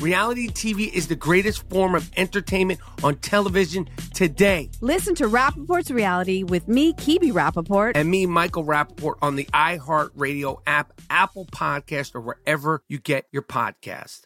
Reality 0.00 0.48
TV 0.48 0.92
is 0.92 1.08
the 1.08 1.14
greatest 1.16 1.68
form 1.70 1.94
of 1.94 2.10
entertainment 2.16 2.80
on 3.02 3.16
television 3.16 3.88
today. 4.12 4.70
Listen 4.80 5.14
to 5.14 5.28
Rapaport's 5.28 5.90
Reality 5.90 6.42
with 6.42 6.68
me, 6.68 6.92
Kebe 6.94 7.32
Rapaport. 7.32 7.92
And 7.94 8.10
me, 8.10 8.26
Michael 8.26 8.64
Rapaport, 8.64 9.14
on 9.22 9.36
the 9.36 9.44
iHeartRadio 9.46 10.60
app, 10.66 10.92
Apple 11.08 11.46
Podcast, 11.46 12.14
or 12.14 12.20
wherever 12.20 12.82
you 12.88 12.98
get 12.98 13.26
your 13.32 13.42
podcast. 13.42 14.22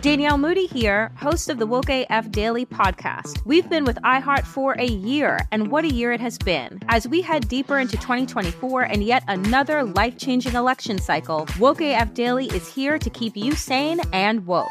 Danielle 0.00 0.36
Moody 0.36 0.66
here, 0.66 1.10
host 1.16 1.48
of 1.48 1.58
the 1.58 1.66
Woke 1.66 1.88
AF 1.88 2.30
Daily 2.30 2.66
podcast. 2.66 3.42
We've 3.46 3.68
been 3.70 3.86
with 3.86 3.96
iHeart 4.02 4.44
for 4.44 4.74
a 4.78 4.84
year, 4.84 5.38
and 5.50 5.70
what 5.70 5.84
a 5.84 5.90
year 5.90 6.12
it 6.12 6.20
has 6.20 6.36
been. 6.36 6.80
As 6.88 7.08
we 7.08 7.22
head 7.22 7.48
deeper 7.48 7.78
into 7.78 7.96
2024 7.96 8.82
and 8.82 9.02
yet 9.02 9.24
another 9.28 9.82
life 9.82 10.18
changing 10.18 10.54
election 10.54 10.98
cycle, 10.98 11.48
Woke 11.58 11.80
AF 11.80 12.12
Daily 12.12 12.48
is 12.48 12.68
here 12.68 12.98
to 12.98 13.08
keep 13.08 13.34
you 13.34 13.52
sane 13.54 14.00
and 14.12 14.44
woke. 14.44 14.68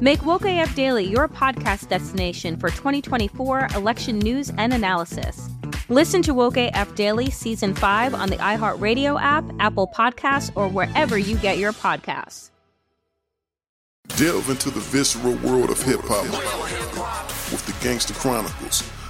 Make 0.00 0.24
Woke 0.26 0.44
AF 0.44 0.74
Daily 0.74 1.04
your 1.04 1.28
podcast 1.28 1.88
destination 1.88 2.56
for 2.56 2.70
2024 2.70 3.68
election 3.74 4.18
news 4.18 4.50
and 4.58 4.72
analysis. 4.72 5.48
Listen 5.88 6.22
to 6.22 6.34
Woke 6.34 6.56
AF 6.56 6.94
Daily 6.94 7.30
Season 7.30 7.74
5 7.74 8.14
on 8.14 8.28
the 8.28 8.36
iHeartRadio 8.36 9.20
app, 9.20 9.44
Apple 9.60 9.86
Podcasts, 9.86 10.50
or 10.56 10.68
wherever 10.68 11.18
you 11.18 11.36
get 11.36 11.58
your 11.58 11.72
podcasts. 11.72 12.50
Delve 14.16 14.50
into 14.50 14.70
the 14.70 14.80
visceral 14.80 15.34
world 15.36 15.70
of 15.70 15.80
hip 15.82 16.00
hop 16.02 16.24
with 17.52 17.64
the 17.66 17.84
Gangster 17.84 18.14
Chronicles 18.14 18.82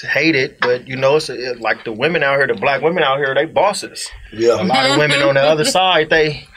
hate 0.01 0.35
it, 0.35 0.59
but 0.59 0.87
you 0.87 0.95
know, 0.95 1.15
it's 1.17 1.29
a, 1.29 1.53
like 1.59 1.83
the 1.85 1.91
women 1.91 2.23
out 2.23 2.37
here, 2.37 2.47
the 2.47 2.53
black 2.55 2.81
women 2.81 3.03
out 3.03 3.17
here, 3.17 3.33
they 3.33 3.45
bosses. 3.45 4.07
Yeah, 4.33 4.61
A 4.61 4.63
lot 4.63 4.89
of 4.91 4.97
women 5.03 5.21
on 5.21 5.35
the 5.35 5.41
other 5.41 5.65
side, 5.65 6.09
they 6.09 6.47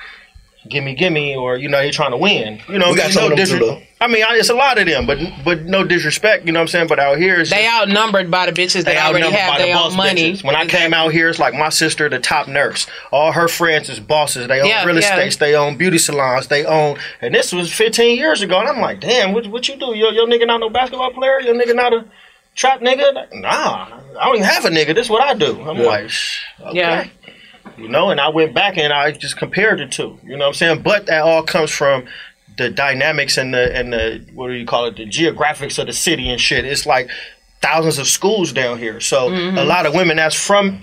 gimme, 0.68 0.94
gimme, 0.94 1.34
or 1.36 1.56
you 1.56 1.68
know, 1.68 1.78
they 1.78 1.90
trying 1.90 2.10
to 2.12 2.16
win. 2.18 2.60
You 2.68 2.78
know, 2.78 2.90
We 2.90 2.96
got 2.96 3.06
no 3.14 3.20
some 3.22 3.32
of 3.32 3.38
disre- 3.38 3.58
too. 3.58 3.82
I 4.02 4.06
mean, 4.06 4.24
I, 4.26 4.36
it's 4.36 4.48
a 4.48 4.54
lot 4.54 4.78
of 4.78 4.86
them, 4.86 5.04
but 5.06 5.18
but 5.44 5.62
no 5.64 5.84
disrespect. 5.84 6.46
You 6.46 6.52
know 6.52 6.60
what 6.60 6.64
I'm 6.64 6.68
saying? 6.68 6.86
But 6.86 6.98
out 6.98 7.18
here, 7.18 7.38
it's 7.40 7.50
They 7.50 7.66
outnumbered 7.68 8.30
by 8.30 8.46
the 8.46 8.52
bitches. 8.52 8.84
They, 8.84 8.96
already 8.96 9.24
outnumbered 9.24 9.38
have 9.40 9.58
by 9.58 9.66
the 9.66 9.72
boss 9.74 9.90
own 9.92 9.96
money. 9.98 10.32
bitches. 10.32 10.44
When 10.44 10.56
I 10.56 10.64
came 10.64 10.94
out 10.94 11.12
here, 11.12 11.28
it's 11.28 11.38
like 11.38 11.52
my 11.52 11.68
sister, 11.68 12.08
the 12.08 12.18
top 12.18 12.48
nurse. 12.48 12.86
All 13.12 13.32
her 13.32 13.46
friends 13.46 13.90
is 13.90 14.00
bosses. 14.00 14.48
They 14.48 14.60
own 14.60 14.68
Yeah, 14.68 14.84
real 14.86 14.98
yeah. 14.98 15.02
estates. 15.16 15.36
They 15.36 15.54
own 15.54 15.76
beauty 15.76 15.98
salons. 15.98 16.46
They 16.48 16.64
own. 16.64 16.96
And 17.20 17.34
this 17.34 17.52
was 17.52 17.70
15 17.70 18.16
years 18.16 18.40
ago. 18.40 18.58
And 18.58 18.70
I'm 18.70 18.80
like, 18.80 19.00
damn, 19.00 19.34
what, 19.34 19.46
what 19.48 19.68
you 19.68 19.76
do? 19.76 19.94
Your, 19.94 20.12
your 20.12 20.26
nigga 20.26 20.46
not 20.46 20.60
no 20.60 20.70
basketball 20.70 21.10
player? 21.12 21.38
Your 21.40 21.54
nigga 21.54 21.76
not 21.76 21.92
a 21.92 22.06
trap 22.60 22.80
nigga? 22.80 23.14
Like, 23.14 23.34
nah, 23.34 23.88
I 24.20 24.24
don't 24.26 24.36
even 24.36 24.46
have 24.46 24.64
a 24.66 24.68
nigga. 24.68 24.94
This 24.94 25.06
is 25.06 25.10
what 25.10 25.22
I 25.22 25.34
do. 25.34 25.60
I'm 25.62 25.78
Yeah. 25.78 25.86
like, 25.86 26.10
shh, 26.10 26.44
okay. 26.60 26.76
Yeah. 26.76 27.06
You 27.76 27.88
know, 27.88 28.10
and 28.10 28.20
I 28.20 28.28
went 28.28 28.52
back 28.54 28.76
and 28.76 28.92
I 28.92 29.10
just 29.12 29.38
compared 29.38 29.78
the 29.78 29.86
two. 29.86 30.18
You 30.22 30.36
know 30.36 30.44
what 30.44 30.48
I'm 30.48 30.54
saying? 30.54 30.82
But 30.82 31.06
that 31.06 31.22
all 31.22 31.42
comes 31.42 31.70
from 31.70 32.04
the 32.58 32.68
dynamics 32.68 33.38
and 33.38 33.54
the 33.54 33.74
and 33.74 33.92
the 33.92 34.26
what 34.34 34.48
do 34.48 34.52
you 34.52 34.66
call 34.66 34.84
it? 34.86 34.96
The 34.96 35.06
geographics 35.06 35.78
of 35.78 35.86
the 35.86 35.94
city 35.94 36.28
and 36.28 36.38
shit. 36.38 36.66
It's 36.66 36.84
like 36.84 37.08
thousands 37.62 37.98
of 37.98 38.06
schools 38.06 38.52
down 38.52 38.78
here. 38.78 39.00
So 39.00 39.28
a 39.28 39.30
mm-hmm. 39.30 39.68
lot 39.68 39.86
of 39.86 39.94
women 39.94 40.18
that's 40.18 40.34
from 40.34 40.82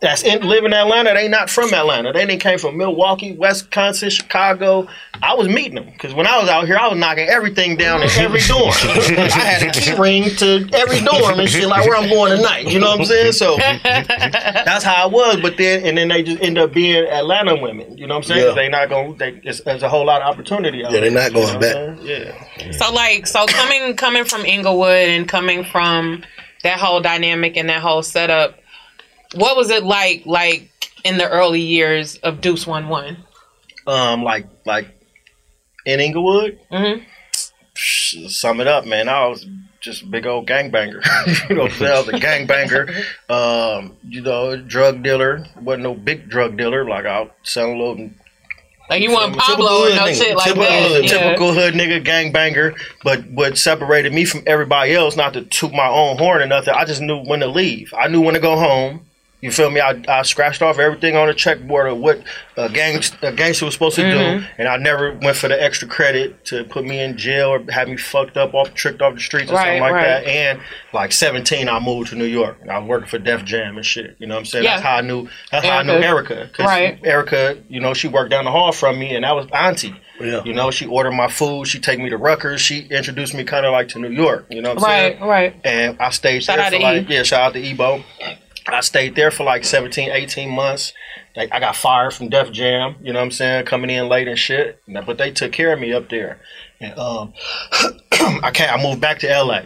that's 0.00 0.22
in 0.22 0.46
live 0.46 0.64
in 0.64 0.72
Atlanta, 0.72 1.14
they 1.14 1.28
not 1.28 1.50
from 1.50 1.74
Atlanta. 1.74 2.12
They 2.12 2.24
didn't 2.24 2.40
came 2.40 2.58
from 2.58 2.76
Milwaukee, 2.76 3.32
Wisconsin, 3.32 4.10
Chicago. 4.10 4.86
I 5.22 5.34
was 5.34 5.48
meeting 5.48 5.74
them 5.74 5.86
because 5.86 6.14
when 6.14 6.26
I 6.26 6.38
was 6.38 6.48
out 6.48 6.66
here, 6.66 6.76
I 6.76 6.86
was 6.86 6.98
knocking 6.98 7.28
everything 7.28 7.76
down 7.76 8.02
in 8.02 8.10
every 8.10 8.40
dorm. 8.40 8.68
I 8.72 9.28
had 9.28 9.62
a 9.64 9.72
key 9.72 9.94
ring 9.94 10.30
to 10.36 10.68
every 10.72 11.00
dorm 11.00 11.40
and 11.40 11.48
shit, 11.48 11.66
like 11.66 11.84
where 11.84 11.96
I'm 11.96 12.08
going 12.08 12.36
tonight. 12.36 12.68
You 12.68 12.78
know 12.78 12.90
what 12.90 13.00
I'm 13.00 13.06
saying? 13.06 13.32
So 13.32 13.56
that's 13.56 14.84
how 14.84 15.04
I 15.04 15.06
was. 15.06 15.40
But 15.40 15.56
then, 15.56 15.84
and 15.84 15.98
then 15.98 16.08
they 16.08 16.22
just 16.22 16.40
end 16.42 16.58
up 16.58 16.72
being 16.72 17.04
Atlanta 17.06 17.56
women. 17.56 17.98
You 17.98 18.06
know 18.06 18.14
what 18.14 18.24
I'm 18.24 18.34
saying? 18.34 18.48
Yeah. 18.48 18.54
They 18.54 18.68
not 18.68 18.88
going. 18.88 19.16
They, 19.16 19.40
it's, 19.42 19.60
there's 19.62 19.82
a 19.82 19.88
whole 19.88 20.06
lot 20.06 20.22
of 20.22 20.28
opportunity. 20.28 20.84
Out 20.84 20.92
Yeah, 20.92 21.00
they're 21.00 21.10
not 21.10 21.32
going 21.32 21.60
back. 21.60 21.74
what 21.74 21.88
I'm 21.88 22.06
saying? 22.06 22.34
Yeah. 22.58 22.70
So 22.72 22.92
like, 22.92 23.26
so 23.26 23.46
coming 23.46 23.96
coming 23.96 24.24
from 24.24 24.44
Inglewood 24.44 25.08
and 25.08 25.28
coming 25.28 25.64
from 25.64 26.22
that 26.62 26.78
whole 26.78 27.00
dynamic 27.00 27.56
and 27.56 27.68
that 27.68 27.80
whole 27.80 28.02
setup, 28.02 28.58
what 29.34 29.56
was 29.56 29.70
it 29.70 29.84
like? 29.84 30.24
Like 30.26 30.70
in 31.04 31.18
the 31.18 31.28
early 31.28 31.60
years 31.60 32.16
of 32.16 32.40
Deuce 32.40 32.66
One 32.66 32.88
One. 32.88 33.18
Um, 33.86 34.22
like 34.22 34.46
like 34.66 34.88
in 35.86 36.00
Inglewood. 36.00 36.58
Mhm. 36.70 37.04
Sum 37.76 38.60
it 38.60 38.66
up, 38.66 38.84
man. 38.86 39.08
I 39.08 39.26
was 39.28 39.46
just 39.80 40.02
a 40.02 40.06
big 40.06 40.26
old 40.26 40.48
gangbanger. 40.48 41.00
you 41.48 41.54
know? 41.56 41.62
I 41.64 41.98
was 42.00 42.08
a 42.08 42.12
gangbanger. 42.12 43.04
Um, 43.30 43.96
you 44.08 44.22
know, 44.22 44.56
drug 44.56 45.02
dealer. 45.02 45.44
wasn't 45.60 45.82
no 45.84 45.94
big 45.94 46.28
drug 46.28 46.56
dealer. 46.56 46.88
Like 46.88 47.04
I 47.06 47.20
was 47.20 47.30
selling 47.44 47.74
a 47.74 47.78
little 47.78 48.10
Like 48.90 49.02
you 49.02 49.12
want 49.12 49.36
Pablo 49.36 49.84
or 49.84 49.90
no 49.90 49.96
nigga. 50.06 50.14
shit 50.16 50.34
like 50.36 50.46
typical, 50.46 50.64
that. 50.64 50.88
hood- 50.90 51.04
Yeah. 51.04 51.10
typical 51.24 51.52
hood 51.52 51.74
nigga, 51.74 52.04
gangbanger. 52.04 52.74
But 53.04 53.26
what 53.30 53.56
separated 53.58 54.12
me 54.14 54.24
from 54.24 54.42
everybody 54.46 54.94
else, 54.94 55.14
not 55.14 55.34
to 55.34 55.42
toot 55.42 55.72
my 55.72 55.86
own 55.88 56.16
horn 56.18 56.40
or 56.42 56.46
nothing, 56.46 56.74
I 56.74 56.84
just 56.86 57.00
knew 57.02 57.18
when 57.22 57.40
to 57.40 57.46
leave. 57.46 57.92
I 57.96 58.08
knew 58.08 58.20
when 58.22 58.34
to 58.34 58.40
go 58.40 58.56
home. 58.56 59.04
You 59.40 59.52
feel 59.52 59.70
me? 59.70 59.80
I, 59.80 60.02
I 60.08 60.22
scratched 60.22 60.62
off 60.62 60.80
everything 60.80 61.14
on 61.16 61.28
the 61.28 61.32
checkboard 61.34 61.92
of 61.92 61.98
what 61.98 62.20
a, 62.56 62.68
gang, 62.68 63.00
a 63.22 63.30
gangster 63.30 63.66
was 63.66 63.74
supposed 63.74 63.94
to 63.94 64.02
Mhm. 64.02 64.40
do, 64.40 64.46
and 64.58 64.66
I 64.66 64.76
never 64.78 65.12
went 65.12 65.36
for 65.36 65.46
the 65.46 65.62
extra 65.62 65.86
credit 65.86 66.44
to 66.46 66.64
put 66.64 66.84
me 66.84 66.98
in 67.00 67.16
jail 67.16 67.50
or 67.50 67.62
have 67.70 67.86
me 67.88 67.96
fucked 67.96 68.36
up 68.36 68.52
off, 68.54 68.74
tricked 68.74 69.00
off 69.00 69.14
the 69.14 69.20
streets 69.20 69.52
or 69.52 69.54
something 69.56 69.80
like 69.80 69.92
right. 69.92 70.02
that. 70.24 70.26
And 70.26 70.60
like 70.92 71.12
17, 71.12 71.68
I 71.68 71.78
moved 71.78 72.10
to 72.10 72.16
New 72.16 72.24
York. 72.24 72.58
I 72.68 72.78
was 72.78 72.88
working 72.88 73.06
for 73.08 73.18
Def 73.18 73.44
Jam 73.44 73.76
and 73.76 73.86
shit. 73.86 74.16
You 74.18 74.26
know 74.26 74.34
what 74.34 74.40
I'm 74.40 74.46
saying? 74.46 74.64
Yeah. 74.64 74.70
That's 74.74 74.82
how 74.86 74.96
I 74.96 75.00
knew. 75.02 75.28
That's 75.52 75.64
how 75.66 75.78
I 75.78 75.82
knew 75.84 75.92
Erica. 75.92 76.34
Erica. 76.34 76.50
'Cause 76.54 76.66
Right. 76.66 76.98
Erica, 77.04 77.58
you 77.68 77.78
know, 77.80 77.94
she 77.94 78.08
worked 78.08 78.30
down 78.30 78.44
the 78.44 78.50
hall 78.50 78.72
from 78.72 78.98
me, 78.98 79.14
and 79.14 79.24
that 79.24 79.36
was 79.36 79.46
Auntie. 79.52 79.94
Yeah. 80.20 80.40
You 80.44 80.52
know, 80.52 80.72
she 80.72 80.84
ordered 80.86 81.12
my 81.12 81.28
food. 81.28 81.68
She 81.68 81.78
take 81.78 82.00
me 82.00 82.10
to 82.10 82.16
Rutgers. 82.16 82.60
She 82.60 82.88
introduced 82.90 83.34
me 83.34 83.44
kind 83.44 83.64
of 83.64 83.70
like 83.70 83.86
to 83.90 84.00
New 84.00 84.10
York. 84.10 84.46
You 84.50 84.62
know 84.62 84.70
what 84.70 84.78
I'm 84.78 84.84
Right, 84.84 85.12
saying? 85.12 85.20
right. 85.20 85.28
right. 85.28 85.56
And 85.64 85.96
I 86.00 86.10
stayed 86.10 86.42
Shout 86.42 86.56
there 86.56 86.72
for 86.72 86.78
like 86.80 87.08
E. 87.08 87.14
yeah, 87.14 87.22
shout 87.22 87.40
out 87.42 87.52
to 87.52 87.64
Ebo. 87.64 88.02
I 88.74 88.80
stayed 88.80 89.14
there 89.14 89.30
for 89.30 89.44
like 89.44 89.64
17, 89.64 90.10
18 90.10 90.50
months. 90.50 90.92
Like 91.36 91.50
I 91.52 91.60
got 91.60 91.76
fired 91.76 92.12
from 92.14 92.28
Def 92.28 92.50
Jam. 92.52 92.96
You 93.02 93.12
know 93.12 93.18
what 93.20 93.26
I'm 93.26 93.30
saying? 93.30 93.66
Coming 93.66 93.90
in 93.90 94.08
late 94.08 94.28
and 94.28 94.38
shit. 94.38 94.80
But 94.88 95.18
they 95.18 95.30
took 95.30 95.52
care 95.52 95.72
of 95.72 95.80
me 95.80 95.92
up 95.92 96.08
there. 96.08 96.40
And 96.80 96.98
um, 96.98 97.32
I 98.12 98.50
can't. 98.52 98.72
I 98.72 98.82
moved 98.82 99.00
back 99.00 99.18
to 99.20 99.28
LA. 99.28 99.62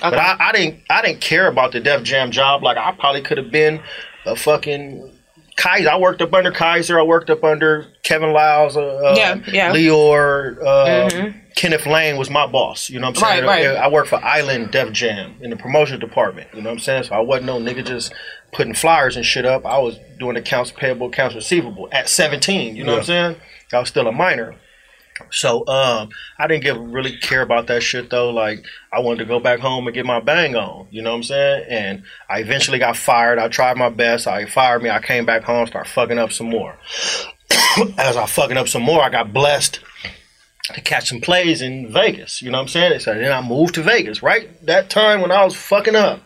But 0.00 0.14
I, 0.14 0.36
I 0.40 0.52
didn't. 0.52 0.80
I 0.90 1.02
didn't 1.02 1.20
care 1.20 1.46
about 1.48 1.72
the 1.72 1.80
Def 1.80 2.02
Jam 2.02 2.30
job. 2.30 2.62
Like 2.62 2.76
I 2.76 2.92
probably 2.92 3.22
could 3.22 3.38
have 3.38 3.50
been 3.50 3.80
a 4.26 4.34
fucking 4.36 5.10
Kaiser. 5.56 5.90
I 5.90 5.98
worked 5.98 6.22
up 6.22 6.32
under 6.32 6.50
Kaiser. 6.50 6.98
I 6.98 7.02
worked 7.02 7.28
up 7.30 7.44
under 7.44 7.86
Kevin 8.02 8.32
Liles. 8.32 8.76
Uh, 8.76 8.80
uh, 8.80 9.14
Yeah, 9.16 9.40
yeah. 9.48 9.72
Lyor. 9.72 10.58
Uh, 10.64 11.08
Mhm. 11.10 11.34
Kenneth 11.54 11.84
Lane 11.86 12.16
was 12.16 12.30
my 12.30 12.46
boss. 12.46 12.88
You 12.88 12.98
know 12.98 13.08
what 13.08 13.18
I'm 13.22 13.28
saying? 13.30 13.44
Right, 13.44 13.66
right. 13.66 13.76
I 13.76 13.88
worked 13.88 14.08
for 14.08 14.16
Island 14.24 14.70
Def 14.70 14.90
Jam 14.92 15.34
in 15.42 15.50
the 15.50 15.56
promotion 15.56 16.00
department. 16.00 16.48
You 16.54 16.62
know 16.62 16.70
what 16.70 16.76
I'm 16.76 16.80
saying? 16.80 17.02
So 17.04 17.14
I 17.14 17.20
wasn't 17.20 17.46
no 17.46 17.58
nigga 17.60 17.84
just 17.84 18.14
putting 18.52 18.74
flyers 18.74 19.16
and 19.16 19.24
shit 19.24 19.46
up. 19.46 19.66
I 19.66 19.78
was 19.78 19.98
doing 20.18 20.36
accounts 20.36 20.70
payable, 20.70 21.08
accounts 21.08 21.34
receivable 21.34 21.88
at 21.90 22.08
17. 22.08 22.76
You 22.76 22.84
know 22.84 22.92
what 22.92 22.98
I'm 22.98 23.04
saying? 23.04 23.36
I 23.72 23.78
was 23.78 23.88
still 23.88 24.06
a 24.06 24.12
minor. 24.12 24.54
So 25.30 25.66
um, 25.66 26.10
I 26.38 26.46
didn't 26.46 26.62
give 26.62 26.76
really 26.78 27.16
care 27.16 27.42
about 27.42 27.66
that 27.68 27.82
shit 27.82 28.10
though. 28.10 28.30
Like 28.30 28.64
I 28.92 29.00
wanted 29.00 29.20
to 29.20 29.24
go 29.26 29.38
back 29.40 29.60
home 29.60 29.86
and 29.86 29.94
get 29.94 30.06
my 30.06 30.20
bang 30.20 30.56
on. 30.56 30.88
You 30.90 31.02
know 31.02 31.10
what 31.10 31.18
I'm 31.18 31.22
saying? 31.22 31.66
And 31.68 32.02
I 32.28 32.40
eventually 32.40 32.78
got 32.78 32.96
fired. 32.96 33.38
I 33.38 33.48
tried 33.48 33.76
my 33.76 33.88
best. 33.88 34.26
I 34.26 34.46
fired 34.46 34.82
me. 34.82 34.90
I 34.90 35.00
came 35.00 35.24
back 35.24 35.44
home, 35.44 35.66
started 35.66 35.90
fucking 35.90 36.18
up 36.18 36.32
some 36.32 36.48
more. 36.48 36.76
As 37.98 38.16
I 38.16 38.26
fucking 38.26 38.56
up 38.56 38.68
some 38.68 38.82
more, 38.82 39.02
I 39.02 39.10
got 39.10 39.32
blessed 39.32 39.80
to 40.74 40.80
catch 40.80 41.08
some 41.08 41.20
plays 41.20 41.62
in 41.62 41.92
Vegas. 41.92 42.42
You 42.42 42.50
know 42.50 42.58
what 42.58 42.62
I'm 42.62 42.68
saying? 42.68 43.00
So 43.00 43.14
then 43.14 43.32
I 43.32 43.40
moved 43.46 43.74
to 43.76 43.82
Vegas. 43.82 44.22
Right 44.22 44.64
that 44.66 44.90
time 44.90 45.20
when 45.20 45.32
I 45.32 45.44
was 45.44 45.56
fucking 45.56 45.96
up. 45.96 46.22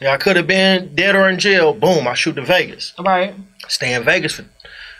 Yeah, 0.00 0.12
I 0.12 0.16
could 0.16 0.36
have 0.36 0.46
been 0.46 0.94
dead 0.94 1.16
or 1.16 1.28
in 1.28 1.38
jail. 1.38 1.72
Boom, 1.72 2.06
I 2.06 2.14
shoot 2.14 2.34
to 2.34 2.42
Vegas. 2.44 2.94
Right. 2.98 3.34
Stay 3.68 3.94
in 3.94 4.04
Vegas 4.04 4.34
for 4.34 4.44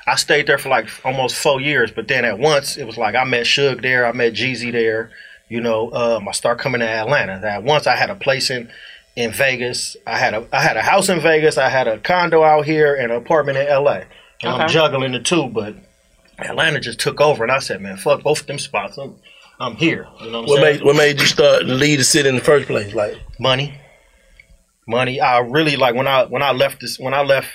I 0.07 0.17
stayed 0.17 0.47
there 0.47 0.57
for 0.59 0.71
like 0.71 0.89
almost 1.05 1.37
four 1.37 1.61
years, 1.61 1.91
but 1.91 2.09
then 2.09 2.25
at 2.25 2.39
once 2.39 2.77
it 2.79 2.85
was 2.87 2.97
like 2.97 3.15
I 3.15 3.25
met 3.25 3.45
Suge 3.45 3.83
there, 3.83 4.07
I 4.07 4.13
met 4.13 4.33
Jeezy 4.33 4.73
there. 4.73 5.11
You 5.51 5.61
know, 5.61 5.93
um, 5.93 6.27
I 6.29 6.33
start 6.33 6.59
coming 6.59 6.81
to 6.81 6.89
Atlanta. 6.89 7.35
At 7.47 7.63
once 7.63 7.87
I 7.87 7.95
had 7.97 8.11
a 8.11 8.15
place 8.15 8.51
in 8.51 8.71
in 9.17 9.33
Vegas. 9.33 9.97
I 10.07 10.17
had 10.19 10.33
a 10.35 10.47
I 10.53 10.63
had 10.63 10.77
a 10.77 10.83
house 10.83 11.09
in 11.09 11.21
Vegas. 11.21 11.59
I 11.59 11.69
had 11.69 11.87
a 11.89 11.99
condo 11.99 12.43
out 12.43 12.65
here 12.65 12.95
and 12.95 13.13
an 13.13 13.19
apartment 13.19 13.59
in 13.59 13.67
L.A. 13.67 14.07
And 14.43 14.53
I'm 14.53 14.61
Okay. 14.63 14.73
juggling 14.73 15.13
the 15.13 15.21
two, 15.21 15.47
but 15.49 15.75
Atlanta 16.39 16.81
just 16.81 17.01
took 17.01 17.21
over, 17.21 17.43
and 17.43 17.51
I 17.53 17.59
said, 17.59 17.81
man, 17.83 17.97
fuck 17.97 18.23
both 18.23 18.41
of 18.43 18.47
them 18.47 18.59
spots. 18.61 18.97
I'm, 18.97 19.17
I'm 19.59 19.75
here. 19.75 20.07
You 20.23 20.31
know 20.31 20.41
what, 20.43 20.49
What 20.51 20.59
I'm 20.59 20.65
saying? 20.65 20.77
made 20.79 20.85
what 20.85 20.97
made 20.97 21.21
you 21.21 21.27
start 21.27 21.65
lead 21.67 21.99
the 21.99 22.05
city 22.05 22.29
in 22.29 22.37
the 22.37 22.41
first 22.41 22.67
place? 22.67 22.95
Like 22.95 23.17
money 23.39 23.75
money 24.89 25.21
i 25.21 25.39
really 25.39 25.77
like 25.77 25.95
when 25.95 26.07
i 26.07 26.25
when 26.25 26.43
i 26.43 26.51
left 26.51 26.81
this 26.81 26.99
when 26.99 27.15
i 27.15 27.23
left 27.23 27.49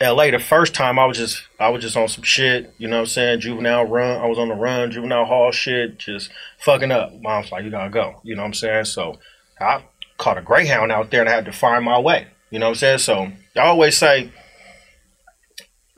la 0.00 0.30
the 0.30 0.38
first 0.38 0.74
time 0.74 0.98
i 0.98 1.04
was 1.04 1.18
just 1.18 1.42
i 1.58 1.68
was 1.68 1.82
just 1.82 1.96
on 1.96 2.08
some 2.08 2.24
shit 2.24 2.72
you 2.78 2.88
know 2.88 2.96
what 2.96 3.02
i'm 3.02 3.06
saying 3.06 3.40
juvenile 3.40 3.84
run 3.84 4.20
i 4.20 4.26
was 4.26 4.38
on 4.38 4.48
the 4.48 4.54
run 4.54 4.90
juvenile 4.90 5.24
hall 5.24 5.50
shit 5.50 5.98
just 5.98 6.30
fucking 6.58 6.90
up 6.90 7.12
mom's 7.20 7.52
like 7.52 7.64
you 7.64 7.70
gotta 7.70 7.90
go 7.90 8.20
you 8.22 8.34
know 8.34 8.42
what 8.42 8.48
i'm 8.48 8.54
saying 8.54 8.84
so 8.84 9.18
i 9.60 9.82
caught 10.16 10.38
a 10.38 10.42
greyhound 10.42 10.92
out 10.92 11.10
there 11.10 11.20
and 11.20 11.28
i 11.28 11.32
had 11.32 11.44
to 11.44 11.52
find 11.52 11.84
my 11.84 11.98
way 11.98 12.26
you 12.50 12.58
know 12.58 12.66
what 12.66 12.70
i'm 12.70 12.76
saying 12.76 12.98
so 12.98 13.30
i 13.56 13.60
always 13.60 13.96
say 13.96 14.30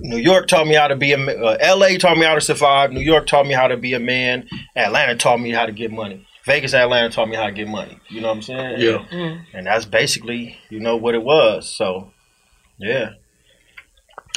New 0.04 0.16
York 0.16 0.48
taught 0.48 0.66
me 0.66 0.74
how 0.74 0.88
to 0.88 0.96
be 0.96 1.12
a 1.12 1.18
uh, 1.18 1.56
L.A. 1.60 1.96
taught 1.96 2.16
me 2.16 2.24
how 2.24 2.34
to 2.34 2.40
survive. 2.40 2.90
New 2.90 3.00
York 3.00 3.26
taught 3.28 3.46
me 3.46 3.54
how 3.54 3.68
to 3.68 3.76
be 3.76 3.94
a 3.94 4.00
man. 4.00 4.48
Atlanta 4.74 5.14
taught 5.14 5.40
me 5.40 5.52
how 5.52 5.64
to 5.64 5.70
get 5.70 5.92
money. 5.92 6.26
Vegas, 6.44 6.74
Atlanta 6.74 7.08
taught 7.10 7.28
me 7.28 7.36
how 7.36 7.46
to 7.46 7.52
get 7.52 7.68
money. 7.68 7.98
You 8.08 8.20
know 8.20 8.28
what 8.28 8.36
I'm 8.36 8.42
saying? 8.42 8.80
Yeah. 8.80 9.04
And, 9.10 9.40
and 9.54 9.66
that's 9.66 9.84
basically, 9.84 10.56
you 10.70 10.80
know, 10.80 10.96
what 10.96 11.14
it 11.14 11.22
was. 11.22 11.68
So, 11.68 12.10
yeah. 12.78 13.10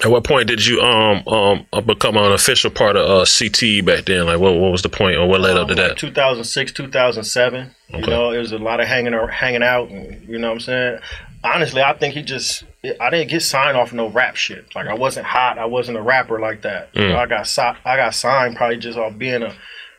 At 0.04 0.12
what 0.12 0.26
point 0.26 0.48
did 0.50 0.66
you 0.66 0.82
um 0.82 1.26
um 1.26 1.66
uh, 1.72 1.80
become 1.80 2.18
an 2.18 2.34
official 2.34 2.70
part 2.70 2.98
of 2.98 3.10
uh, 3.10 3.24
CTE 3.24 3.86
back 3.86 4.06
then? 4.06 4.26
Like, 4.26 4.40
what 4.40 4.54
what 4.60 4.72
was 4.72 4.82
the 4.82 4.90
point, 4.90 5.16
or 5.16 5.26
what 5.26 5.40
led 5.40 5.56
up 5.58 5.68
to 5.70 5.74
Um, 5.74 5.80
like 5.80 5.90
that? 5.92 5.98
2006, 5.98 6.74
2007. 6.74 7.72
You 7.90 8.02
know, 8.02 8.32
it 8.32 8.40
was 8.40 8.52
a 8.52 8.58
lot 8.58 8.82
of 8.82 8.88
hanging 8.88 9.14
ar- 9.14 9.28
hanging 9.30 9.64
out. 9.64 9.90
And, 9.90 10.28
you 10.28 10.38
know 10.38 10.50
what 10.50 10.54
I'm 10.56 10.60
saying? 10.60 11.00
Honestly, 11.46 11.82
I 11.82 11.94
think 11.94 12.14
he 12.14 12.24
just, 12.24 12.66
I 13.00 13.10
didn't 13.10 13.30
get 13.30 13.42
signed 13.42 13.78
off 13.78 13.94
no 13.94 14.10
rap 14.10 14.36
shit. 14.36 14.66
Like, 14.76 14.88
I 14.88 14.96
wasn't 14.96 15.28
hot. 15.28 15.58
I 15.60 15.66
wasn't 15.66 15.98
a 15.98 16.02
rapper 16.02 16.40
like 16.40 16.64
that. 16.64 16.90
You 16.94 17.04
Mm. 17.04 17.10
know, 17.12 17.18
I 17.18 17.26
got 17.28 17.48
si- 17.48 17.62
I 17.62 17.96
got 17.96 18.14
signed 18.16 18.58
probably 18.58 18.78
just 18.78 18.98
off 18.98 19.18
being 19.18 19.44
a, 19.44 19.56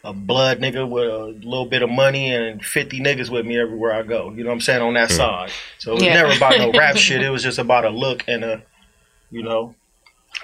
a 0.06 0.12
blood 0.12 0.60
nigga 0.60 0.88
with 0.88 1.04
a 1.08 1.24
little 1.46 1.66
bit 1.66 1.82
of 1.82 1.90
money 1.90 2.32
and 2.34 2.64
50 2.64 3.00
niggas 3.00 3.28
with 3.28 3.44
me 3.44 3.58
everywhere 3.60 3.92
I 3.92 4.02
go. 4.02 4.30
You 4.36 4.44
know 4.44 4.50
what 4.50 4.54
I'm 4.54 4.60
saying? 4.60 4.82
On 4.82 4.94
that 4.94 5.08
Mm. 5.10 5.16
side. 5.16 5.50
So 5.78 5.92
it 5.92 5.94
was 5.94 6.02
Yeah. 6.04 6.14
never 6.14 6.32
about 6.36 6.58
no 6.58 6.70
rap 6.78 6.96
shit. 6.96 7.22
It 7.22 7.30
was 7.30 7.42
just 7.42 7.58
about 7.58 7.84
a 7.84 7.90
look 7.90 8.22
and 8.28 8.44
a, 8.44 8.62
you 9.30 9.42
know, 9.42 9.74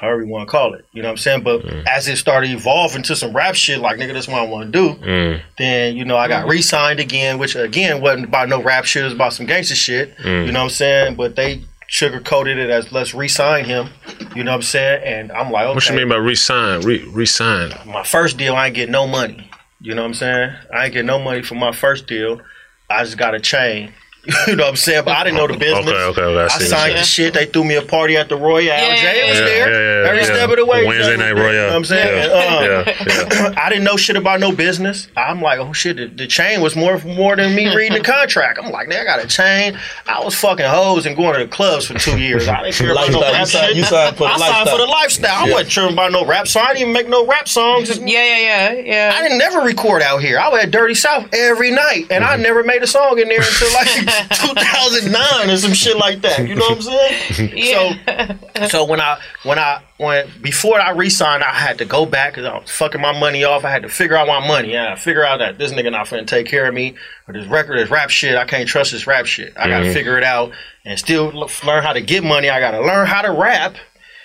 however 0.01 0.23
you 0.23 0.29
want 0.29 0.49
to 0.49 0.51
call 0.51 0.75
it. 0.75 0.85
You 0.93 1.03
know 1.03 1.09
what 1.09 1.13
I'm 1.13 1.17
saying? 1.19 1.43
But 1.43 1.65
as 1.87 2.09
it 2.09 2.17
started 2.17 2.51
evolving 2.51 3.03
to 3.05 3.15
some 3.15 3.33
rap 3.33 3.55
shit, 3.55 3.79
like 3.79 3.99
nigga, 3.99 4.15
that's 4.15 4.27
what 4.27 4.41
I 4.41 4.47
want 4.47 4.73
to 4.73 4.79
do. 4.79 4.95
Mm. 5.05 5.41
Then 5.59 5.97
you 5.97 6.05
know 6.05 6.17
I 6.17 6.27
got 6.29 6.49
re-signed 6.49 6.99
again, 6.99 7.39
which 7.39 7.55
again 7.55 8.01
wasn't 8.01 8.25
about 8.25 8.49
no 8.49 8.61
rap 8.63 8.85
shit. 8.85 9.03
It 9.03 9.05
was 9.05 9.13
about 9.15 9.33
some 9.33 9.47
gangster 9.47 9.75
shit. 9.77 10.15
You 10.25 10.51
know 10.51 10.61
what 10.61 10.65
I'm 10.65 10.71
saying? 10.71 11.15
But 11.15 11.37
they 11.37 11.63
sugarcoated 11.91 12.57
it 12.57 12.71
as 12.71 12.91
let's 12.91 13.15
re-sign 13.15 13.65
him. 13.67 13.91
You 14.35 14.43
know 14.45 14.53
what 14.53 14.57
I'm 14.57 14.63
saying? 14.63 15.03
And 15.05 15.31
I'm 15.33 15.53
like, 15.53 15.67
okay. 15.67 15.75
What 15.75 15.89
you 15.91 15.95
mean 15.97 16.09
by 16.09 16.17
re-sign? 16.17 16.81
Re 16.81 17.05
resign? 17.13 17.73
My 17.87 18.03
first 18.03 18.39
deal, 18.39 18.55
I 18.57 18.67
ain't 18.69 18.75
get 18.75 18.89
no 18.89 19.07
money. 19.07 19.49
You 19.83 19.97
know 19.97 20.03
what 20.03 20.09
I'm 20.09 20.15
saying? 20.15 20.55
I 20.73 20.85
ain't 20.85 20.95
get 20.95 21.05
no 21.05 21.19
money 21.19 21.43
for 21.43 21.57
my 21.57 21.73
first 21.73 22.07
deal. 22.07 22.41
I 22.89 23.03
just 23.03 23.19
got 23.19 23.35
a 23.35 23.41
chain. 23.41 23.93
you 24.47 24.55
know 24.55 24.63
what 24.65 24.71
I'm 24.71 24.77
saying? 24.77 25.05
But 25.05 25.17
I 25.17 25.25
didn't 25.25 25.37
know 25.39 25.49
the 25.49 25.57
business. 25.57 25.85
Okay, 25.89 25.99
okay, 26.01 26.23
okay, 26.23 26.41
I 26.43 26.45
I, 26.45 26.49
signed 26.49 26.97
the 26.97 27.03
shit. 27.03 27.35
They 27.35 27.47
threw 27.47 27.65
me 27.65 27.75
a 27.75 27.83
party 27.83 28.17
at 28.17 28.29
the 28.29 28.37
Royale. 28.37 28.63
Yeah, 28.79 28.95
Jay 28.95 29.29
was 29.29 29.39
yeah, 29.41 29.45
there 29.45 29.73
yeah, 29.73 30.03
yeah, 30.05 30.09
every 30.11 30.21
yeah. 30.21 30.25
step 30.27 30.51
of 30.51 30.57
the 30.57 30.65
way. 30.65 30.87
Wednesday 30.87 31.17
Night 31.17 31.35
there, 31.35 31.35
Royale. 31.35 31.53
You 31.53 31.59
know 31.61 31.67
what 31.67 31.75
I'm 31.77 31.85
saying? 31.85 32.31
Yeah, 32.31 32.85
And, 32.87 32.89
um, 32.89 33.53
yeah, 33.55 33.55
I 33.65 33.69
didn't 33.69 33.83
know 33.83 33.97
shit 33.97 34.15
about 34.17 34.39
no 34.39 34.53
business. 34.53 35.09
I'm 35.17 35.43
like, 35.43 35.59
oh 35.59 35.73
shit, 35.73 35.97
the, 35.97 36.07
the 36.07 36.29
chain 36.29 36.61
was 36.61 36.77
more 36.77 36.99
more 37.01 37.35
than 37.35 37.57
me 37.57 37.75
reading 37.75 37.99
the 37.99 38.05
contract. 38.05 38.61
I'm 38.63 38.71
like, 38.71 38.87
man, 38.87 39.01
I 39.01 39.05
got 39.05 39.25
a 39.25 39.27
chain. 39.27 39.77
I 40.07 40.23
was 40.25 40.37
fucking 40.39 40.67
hoes 40.67 41.05
and 41.05 41.17
going 41.17 41.37
to 41.41 41.45
the 41.45 41.51
clubs 41.51 41.87
for 41.87 41.95
two 41.99 42.17
years. 42.21 42.47
I 42.47 42.63
didn't 42.63 42.75
care 42.77 42.93
about 42.93 43.11
no 43.11 43.19
Lifestyle. 43.19 43.33
rap 43.33 43.41
You 43.41 43.47
signed- 43.47 43.67
shit. 43.69 43.77
you 43.77 43.85
signed 43.85 44.17
for 44.17 44.29
the 44.29 44.35
I 44.35 44.39
signed 44.39 44.69
for 44.71 44.79
the 44.79 44.87
lifestyle. 44.87 45.47
I 45.49 45.51
wasn't 45.51 45.71
tripping 45.73 45.93
about 45.95 46.13
no 46.13 46.25
rap 46.25 46.47
song. 46.47 46.63
I 46.65 46.75
didn't 46.75 46.83
even 46.83 46.93
make 46.93 47.09
no 47.09 47.27
rap 47.27 47.49
songs. 47.49 47.89
Just- 47.89 48.03
Yeah, 48.03 48.25
yeah, 48.25 48.39
yeah, 48.39 48.83
yeah. 48.85 49.13
I 49.17 49.23
didn't 49.23 49.39
never 49.39 49.63
record 49.63 50.01
out 50.03 50.19
here. 50.23 50.39
I 50.39 50.49
was 50.49 50.63
at 50.63 50.71
Dirty 50.71 50.95
South 50.95 51.27
every 51.35 51.73
night, 51.73 52.07
and 52.11 52.23
I 52.23 52.37
never 52.37 52.63
made 52.63 52.85
a 52.85 52.87
song 52.87 53.19
in 53.19 53.27
there 53.29 53.41
until 53.41 53.73
like 53.73 53.89
2009 54.35 55.51
or 55.51 55.57
some 55.57 55.73
shit 55.73 55.97
like 55.97 56.21
that. 56.23 56.47
You 56.47 56.55
know 56.55 56.67
what 56.69 56.77
I'm 56.77 56.83
saying? 56.83 57.51
Yeah. 57.57 58.37
So, 58.57 58.67
so 58.69 58.85
when 58.85 59.01
I 59.01 59.19
when 59.45 59.59
I 59.59 59.83
when 59.99 60.29
before 60.41 60.79
I 60.81 60.91
re-signed, 60.91 61.43
I 61.43 61.51
had 61.53 61.79
to 61.79 61.85
go 61.85 62.07
back 62.07 62.33
because 62.35 62.45
I 62.47 62.59
was 62.59 62.71
fucking 62.71 63.01
my 63.01 63.19
money 63.19 63.45
off. 63.45 63.65
I 63.65 63.71
had 63.71 63.83
to 63.83 63.89
figure 63.89 64.17
out 64.17 64.27
my 64.27 64.47
money. 64.47 64.73
Yeah, 64.73 64.95
figure 64.95 65.25
out 65.25 65.39
that 65.39 65.59
this 65.59 65.73
nigga 65.73 65.91
not 65.93 66.07
finna 66.07 66.27
take 66.27 66.47
care 66.47 66.67
of 66.67 66.75
me 66.75 66.95
or 67.29 67.35
this 67.35 67.47
record, 67.47 67.79
this 67.79 67.91
rap 67.91 68.11
shit. 68.11 68.37
I 68.37 68.45
can't 68.45 68.69
trust 68.69 68.93
this 68.93 69.07
rap 69.07 69.27
shit. 69.27 69.53
I 69.57 69.69
gotta 69.69 69.87
Mhm. 69.87 69.93
figure 69.93 70.19
it 70.19 70.25
out 70.25 70.53
and 70.85 70.99
still 70.99 71.31
l- 71.33 71.51
learn 71.65 71.83
how 71.83 71.93
to 71.93 72.01
get 72.01 72.23
money. 72.25 72.51
I 72.51 72.61
gotta 72.61 72.81
learn 72.81 73.07
how 73.07 73.23
to 73.23 73.31
rap. 73.33 73.77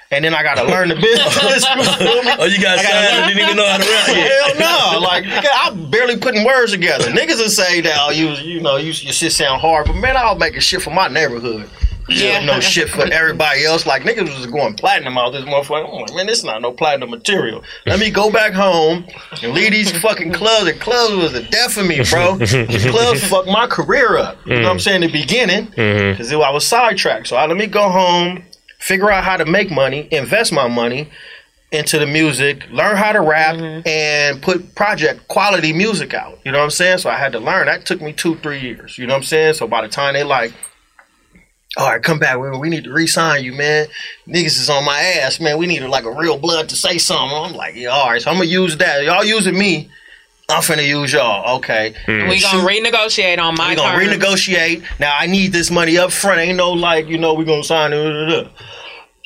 And 0.09 0.23
then 0.23 0.33
I 0.33 0.41
gotta 0.41 0.63
learn 0.63 0.87
the 0.89 0.95
business. 1.01 1.65
You 1.75 1.83
feel 1.83 2.23
me? 2.23 2.31
Oh, 2.39 2.45
you 2.45 2.61
got 2.61 2.79
I 2.79 2.83
gotta 2.83 2.87
signed 2.87 3.07
and 3.07 3.17
learn- 3.17 3.27
didn't 3.27 3.43
even 3.43 3.57
know 3.57 3.67
how 3.67 3.77
to 3.77 3.83
rap 3.83 4.07
yet. 4.07 4.57
Hell 4.57 4.93
no! 4.93 4.99
Like 4.99 5.25
I'm 5.27 5.91
barely 5.91 6.17
putting 6.17 6.45
words 6.45 6.71
together. 6.71 7.05
Niggas 7.05 7.37
will 7.39 7.49
say 7.49 7.81
that 7.81 7.97
oh, 7.99 8.11
you 8.11 8.29
you 8.29 8.61
know 8.61 8.77
you 8.77 8.91
your 8.91 9.13
shit 9.13 9.31
sound 9.31 9.61
hard, 9.61 9.87
but 9.87 9.95
man, 9.95 10.15
I'll 10.15 10.37
make 10.37 10.55
a 10.55 10.61
shit 10.61 10.81
for 10.81 10.91
my 10.91 11.07
neighborhood. 11.07 11.69
Yeah, 12.09 12.39
Yeah. 12.39 12.45
no 12.45 12.59
shit 12.59 12.89
for 12.89 13.05
everybody 13.11 13.65
else. 13.65 13.85
Like 13.85 14.03
niggas 14.03 14.33
was 14.33 14.45
going 14.45 14.75
platinum 14.75 15.17
out 15.17 15.31
this 15.31 15.43
motherfucker. 15.43 15.87
I'm 15.93 16.01
like, 16.01 16.15
man, 16.15 16.27
this 16.27 16.43
not 16.43 16.61
no 16.61 16.71
platinum 16.71 17.09
material. 17.09 17.63
Let 17.85 17.99
me 17.99 18.09
go 18.09 18.31
back 18.31 18.53
home 18.53 19.05
and 19.43 19.53
leave 19.53 19.71
these 19.71 19.91
fucking 19.91 20.31
clubs. 20.31 20.65
The 20.65 20.73
clubs 20.73 21.15
was 21.15 21.33
the 21.33 21.43
death 21.43 21.77
of 21.77 21.85
me, 21.85 22.01
bro. 22.09 22.37
The 22.37 22.87
clubs 22.91 23.27
fucked 23.27 23.49
my 23.49 23.67
career 23.67 24.17
up. 24.17 24.37
You 24.45 24.55
know 24.55 24.61
what 24.63 24.71
I'm 24.71 24.77
mm. 24.77 24.81
saying? 24.81 25.03
In 25.03 25.11
the 25.11 25.19
beginning, 25.19 25.67
mm-hmm. 25.67 26.11
because 26.11 26.31
I 26.31 26.49
was 26.49 26.65
sidetracked. 26.65 27.27
So 27.27 27.35
I 27.35 27.45
let 27.45 27.57
me 27.57 27.67
go 27.67 27.89
home, 27.89 28.43
figure 28.79 29.11
out 29.11 29.23
how 29.23 29.37
to 29.37 29.45
make 29.45 29.71
money, 29.71 30.07
invest 30.11 30.51
my 30.51 30.67
money, 30.67 31.09
into 31.71 31.99
the 31.99 32.05
music, 32.05 32.69
learn 32.71 32.95
how 32.95 33.11
to 33.11 33.19
rap, 33.19 33.55
mm-hmm. 33.55 33.87
and 33.87 34.41
put 34.41 34.73
project 34.75 35.27
quality 35.27 35.73
music 35.73 36.13
out. 36.13 36.39
You 36.45 36.51
know 36.51 36.59
what 36.59 36.65
I'm 36.65 36.71
saying? 36.71 36.99
So 36.99 37.09
I 37.09 37.17
had 37.17 37.33
to 37.33 37.39
learn. 37.39 37.65
That 37.65 37.85
took 37.85 38.01
me 38.01 38.13
two, 38.13 38.35
three 38.37 38.59
years. 38.59 38.97
You 38.97 39.05
know 39.05 39.13
what 39.13 39.19
I'm 39.19 39.23
saying? 39.23 39.55
So 39.55 39.67
by 39.67 39.81
the 39.81 39.89
time 39.89 40.13
they 40.13 40.23
like, 40.23 40.53
all 41.75 41.89
right, 41.89 42.01
come 42.01 42.19
back. 42.19 42.39
We, 42.39 42.49
we 42.57 42.69
need 42.69 42.85
to 42.85 42.93
re-sign 42.93 43.43
you, 43.43 43.53
man. 43.53 43.87
Niggas 44.27 44.59
is 44.59 44.69
on 44.69 44.85
my 44.85 44.99
ass, 44.99 45.39
man. 45.39 45.57
We 45.57 45.67
need 45.67 45.81
like 45.81 46.05
a 46.05 46.11
real 46.11 46.37
blood 46.37 46.69
to 46.69 46.75
say 46.75 46.97
something. 46.97 47.37
I'm 47.37 47.53
like, 47.53 47.75
yeah, 47.75 47.89
all 47.89 48.09
right. 48.09 48.21
So 48.21 48.31
I'm 48.31 48.37
gonna 48.37 48.49
use 48.49 48.77
that. 48.77 49.03
Y'all 49.03 49.23
using 49.23 49.57
me. 49.57 49.89
I'm 50.49 50.61
finna 50.61 50.87
use 50.87 51.11
y'all. 51.11 51.57
Okay. 51.57 51.93
Hmm. 52.05 52.29
We 52.29 52.39
gonna 52.41 52.63
renegotiate 52.63 53.37
on 53.37 53.55
my 53.55 53.71
We 53.71 53.75
gonna 53.75 53.99
terms. 53.99 54.23
renegotiate. 54.23 54.81
Now 54.97 55.13
I 55.19 55.27
need 55.27 55.51
this 55.51 55.69
money 55.69 55.97
up 55.97 56.11
front. 56.13 56.39
Ain't 56.39 56.55
no 56.55 56.71
like, 56.71 57.07
you 57.07 57.17
know, 57.17 57.33
we 57.33 57.43
gonna 57.43 57.65
sign 57.65 57.91
it. 57.91 58.47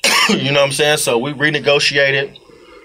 you 0.30 0.52
know 0.52 0.62
what 0.62 0.66
I'm 0.68 0.72
saying? 0.72 0.98
So 0.98 1.20
we 1.20 1.32
renegotiated. 1.34 2.40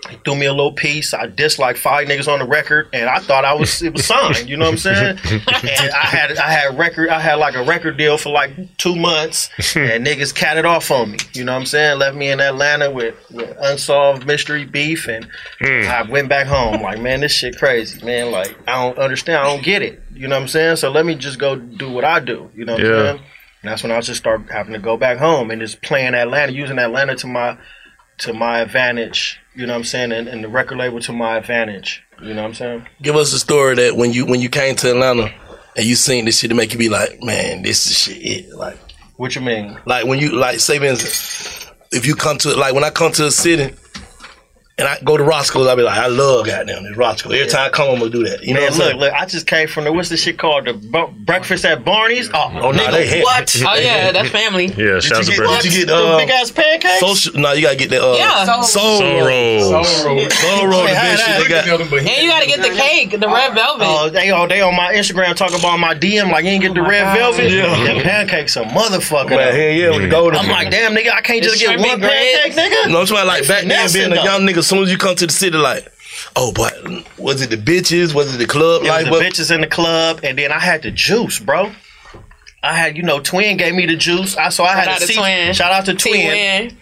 He 0.09 0.17
threw 0.25 0.37
me 0.37 0.47
a 0.47 0.53
little 0.53 0.73
piece. 0.73 1.13
I 1.15 1.27
dissed 1.27 1.59
like 1.59 1.77
five 1.77 2.09
niggas 2.09 2.33
on 2.33 2.39
the 2.39 2.45
record, 2.45 2.89
and 2.93 3.09
I 3.09 3.19
thought 3.19 3.45
I 3.45 3.55
was 3.55 3.83
it 3.83 3.93
was 3.93 4.07
signed. 4.07 4.49
You 4.49 4.57
know 4.57 4.67
what 4.67 4.73
I'm 4.73 4.79
saying? 4.79 5.19
and 5.31 5.91
I 5.91 6.07
had 6.07 6.37
I 6.37 6.51
had 6.51 6.79
record 6.79 7.09
I 7.09 7.21
had 7.21 7.35
like 7.35 7.55
a 7.55 7.65
record 7.65 7.97
deal 7.97 8.19
for 8.19 8.31
like 8.31 8.77
two 8.77 8.97
months, 8.97 9.49
and 9.77 10.07
niggas 10.07 10.35
catted 10.35 10.65
off 10.65 10.91
on 10.91 11.13
me. 11.13 11.19
You 11.33 11.45
know 11.45 11.53
what 11.53 11.61
I'm 11.61 11.67
saying? 11.67 11.99
Left 11.99 12.17
me 12.17 12.31
in 12.31 12.41
Atlanta 12.41 12.91
with, 12.91 13.15
with 13.31 13.57
unsolved 13.61 14.27
mystery 14.27 14.65
beef, 14.65 15.09
and 15.09 15.27
hmm. 15.61 15.89
I 15.89 16.03
went 16.03 16.29
back 16.29 16.47
home. 16.47 16.83
Like, 16.83 17.01
man, 17.01 17.21
this 17.21 17.33
shit 17.33 17.57
crazy, 17.59 18.05
man. 18.05 18.31
Like, 18.31 18.57
I 18.69 18.83
don't 18.83 18.99
understand. 18.99 19.39
I 19.39 19.45
don't 19.45 19.65
get 19.65 19.83
it. 19.83 20.03
You 20.15 20.29
know 20.29 20.37
what 20.37 20.43
I'm 20.43 20.49
saying? 20.49 20.77
So 20.77 20.91
let 20.91 21.05
me 21.05 21.15
just 21.15 21.39
go 21.39 21.57
do 21.57 21.91
what 21.91 22.05
I 22.05 22.21
do. 22.21 22.51
You 22.55 22.65
know 22.65 22.75
what 22.75 22.83
Yeah. 22.83 22.89
I'm 22.89 23.05
saying? 23.17 23.21
And 23.63 23.73
that's 23.73 23.83
when 23.83 23.93
I 23.93 24.01
just 24.01 24.21
start 24.21 24.51
having 24.51 24.75
to 24.75 24.79
go 24.79 24.97
back 24.97 25.19
home 25.19 25.51
and 25.51 25.61
just 25.61 25.83
playing 25.83 26.15
Atlanta, 26.15 26.53
using 26.53 26.79
Atlanta 26.79 27.17
to 27.17 27.27
my 27.27 27.59
to 28.19 28.33
my 28.33 28.61
advantage. 28.61 29.41
You 29.57 29.67
know 29.67 29.73
what 29.73 29.79
I'm 29.79 29.85
saying? 29.85 30.13
And, 30.13 30.29
and 30.29 30.45
the 30.45 30.49
record 30.49 30.79
label 30.79 31.01
to 31.01 31.13
my 31.13 31.39
advantage. 31.39 32.05
You 32.23 32.35
know 32.35 32.43
what 32.43 32.49
I'm 32.49 32.55
saying? 32.55 32.89
Give 33.01 33.17
us 33.17 33.33
a 33.33 33.39
story 33.39 33.75
that 33.77 33.97
when 33.97 34.13
you 34.13 34.27
when 34.27 34.41
you 34.41 34.49
came 34.49 34.77
to 34.77 34.91
Atlanta 34.91 35.33
and 35.77 35.87
you 35.87 35.95
seen 35.95 36.27
this 36.27 36.39
shit 36.39 36.51
to 36.51 36.57
make 36.57 36.73
you 36.73 36.79
be 36.79 36.89
like, 36.89 37.23
man, 37.23 37.63
this 37.63 37.87
is 37.87 37.99
shit. 37.99 38.19
It. 38.19 38.55
Like, 38.55 38.79
what 39.17 39.35
you 39.35 39.41
mean? 39.41 39.79
Like 39.87 40.07
when 40.07 40.19
you 40.19 40.33
like 40.33 40.61
say, 40.61 40.79
for 40.79 40.85
instance, 40.85 41.71
if 41.91 42.07
you 42.07 42.15
come 42.15 42.37
to 42.39 42.55
like 42.55 42.75
when 42.75 42.85
I 42.85 42.91
come 42.91 43.13
to 43.13 43.27
a 43.27 43.31
city. 43.31 43.75
And 44.79 44.87
I 44.87 44.99
go 45.03 45.17
to 45.17 45.23
Roscoe's, 45.25 45.67
I'll 45.67 45.75
be 45.75 45.83
like, 45.83 45.99
I 45.99 46.07
love 46.09 46.45
goddamn 46.45 46.85
this 46.85 46.95
Roscoe. 46.99 47.31
Every 47.31 47.47
time 47.49 47.65
I 47.65 47.71
come, 47.71 47.89
I'm 47.93 47.99
gonna 47.99 48.11
do 48.11 48.25
that. 48.29 48.43
You 48.45 48.53
know 48.53 48.61
Man, 48.61 48.73
what 48.73 48.73
I'm 48.75 48.79
look, 48.79 48.89
saying? 48.89 49.01
look, 49.01 49.13
I 49.15 49.25
just 49.25 49.47
came 49.47 49.69
from 49.69 49.85
the 49.85 49.93
what's 49.95 50.11
this 50.11 50.21
shit 50.21 50.37
called? 50.39 50.67
The 50.67 50.75
bu- 50.75 51.13
breakfast 51.25 51.65
at 51.65 51.83
Barney's? 51.83 52.29
Oh, 52.35 52.53
Oh, 52.61 52.73
nah, 52.73 52.83
nigga, 52.83 52.91
they 52.93 53.07
hit. 53.07 53.25
what? 53.25 53.57
Oh 53.67 53.75
yeah, 53.75 54.13
that's 54.13 54.29
family. 54.29 54.67
Yeah, 54.67 55.01
shout 55.01 55.21
out 55.21 55.25
to 55.25 55.31
Did 55.63 55.65
you 55.65 55.71
get, 55.71 55.87
The 55.89 55.97
uh, 55.97 56.19
big 56.19 56.29
ass 56.29 56.51
pancakes? 56.51 57.01
Social, 57.01 57.41
no, 57.41 57.53
you 57.53 57.63
gotta 57.63 57.77
get 57.77 57.89
the 57.89 58.05
Uh, 58.05 58.17
Yeah. 58.17 58.45
soul, 58.45 59.01
Soul 59.01 59.01
rolls. 59.27 59.65
Soul 59.65 60.05
roll, 60.15 60.29
soul 60.29 60.67
roll, 60.69 60.83
the 60.83 60.89
Hey, 60.89 60.93
best 60.93 61.23
hey, 61.23 61.39
shit 61.41 61.49
they 61.49 61.49
got. 61.79 61.81
And 61.97 62.23
you 62.23 62.29
gotta 62.29 62.47
get 62.47 62.61
the 62.61 62.69
cake, 62.77 63.11
the 63.19 63.29
red 63.31 63.55
velvet. 63.55 63.87
Oh, 63.89 64.11
they 64.11 64.31
on 64.31 64.47
they 64.51 64.61
on 64.61 64.77
my 64.77 64.93
Instagram 64.93 65.35
talking 65.37 65.59
about 65.59 65.79
my 65.81 65.95
DM 65.95 66.31
like 66.31 66.45
you 66.45 66.51
ain't 66.51 66.61
get 66.63 66.75
the 66.75 66.83
red 66.83 67.17
velvet. 67.17 67.51
Yeah. 67.51 67.83
Them 67.83 68.03
pancakes 68.03 68.55
a 68.57 68.65
motherfucker. 68.65 69.31
Man, 69.31 69.39
though. 69.39 69.53
hell 69.53 69.71
yeah, 69.71 69.89
with 69.93 70.03
the 70.03 70.09
golden. 70.09 70.39
I'm 70.39 70.51
like, 70.51 70.71
damn 70.71 70.95
nigga, 70.95 71.15
I 71.15 71.23
can't 71.23 71.43
just 71.43 71.59
get 71.59 71.69
shrimp 71.71 71.81
one 71.81 71.93
and 71.93 72.03
grits. 72.03 72.39
pancake, 72.43 72.73
nigga. 72.73 72.93
No, 72.93 73.01
I'm 73.01 73.07
talking 73.07 73.27
like 73.27 73.49
back 73.49 73.65
then 73.65 73.91
being 73.91 74.13
a 74.13 74.23
young 74.23 74.43
nigga. 74.43 74.66
As 74.67 74.71
soon 74.71 74.83
as 74.83 74.91
you 74.91 74.99
come 74.99 75.15
to 75.15 75.29
the 75.29 75.33
city, 75.33 75.57
like, 75.57 75.87
oh, 76.35 76.53
but 76.53 76.75
was 77.21 77.41
it 77.41 77.51
the 77.51 77.57
bitches? 77.57 78.13
Was 78.15 78.35
it 78.35 78.39
the 78.39 78.47
club? 78.49 78.81
It 78.83 78.87
was 78.87 78.89
like, 78.91 79.05
the 79.05 79.11
what? 79.13 79.23
bitches 79.23 79.55
in 79.55 79.61
the 79.61 79.69
club, 79.69 80.19
and 80.25 80.37
then 80.37 80.51
I 80.51 80.59
had 80.59 80.83
the 80.83 80.91
juice, 80.91 81.39
bro. 81.39 81.71
I 82.65 82.75
had, 82.75 82.97
you 82.97 83.05
know, 83.05 83.21
Twin 83.21 83.59
gave 83.59 83.77
me 83.77 83.87
the 83.87 83.95
juice. 83.95 84.37
I 84.37 84.49
so 84.49 84.65
I 84.65 84.75
Shout 84.75 84.77
had 84.79 84.89
out 84.89 84.95
to 84.95 85.07
to 85.07 85.07
see. 85.07 85.15
Twin. 85.21 85.55
Shout 85.55 85.71
out 85.71 85.85
to 85.85 85.95
Twin. 85.95 86.13
T-Win. 86.15 86.77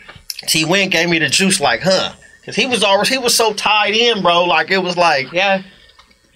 T 0.49 0.65
Win 0.65 0.89
gave 0.89 1.11
me 1.11 1.19
the 1.19 1.29
juice, 1.29 1.61
like, 1.61 1.83
huh? 1.83 2.15
Cause 2.47 2.57
he 2.57 2.65
was 2.65 2.83
always 2.83 3.11
he 3.11 3.19
was 3.19 3.35
so 3.37 3.53
tied 3.53 3.95
in, 3.95 4.23
bro. 4.23 4.45
Like 4.45 4.71
it 4.71 4.79
was 4.79 4.97
like 4.97 5.31
Yeah. 5.31 5.63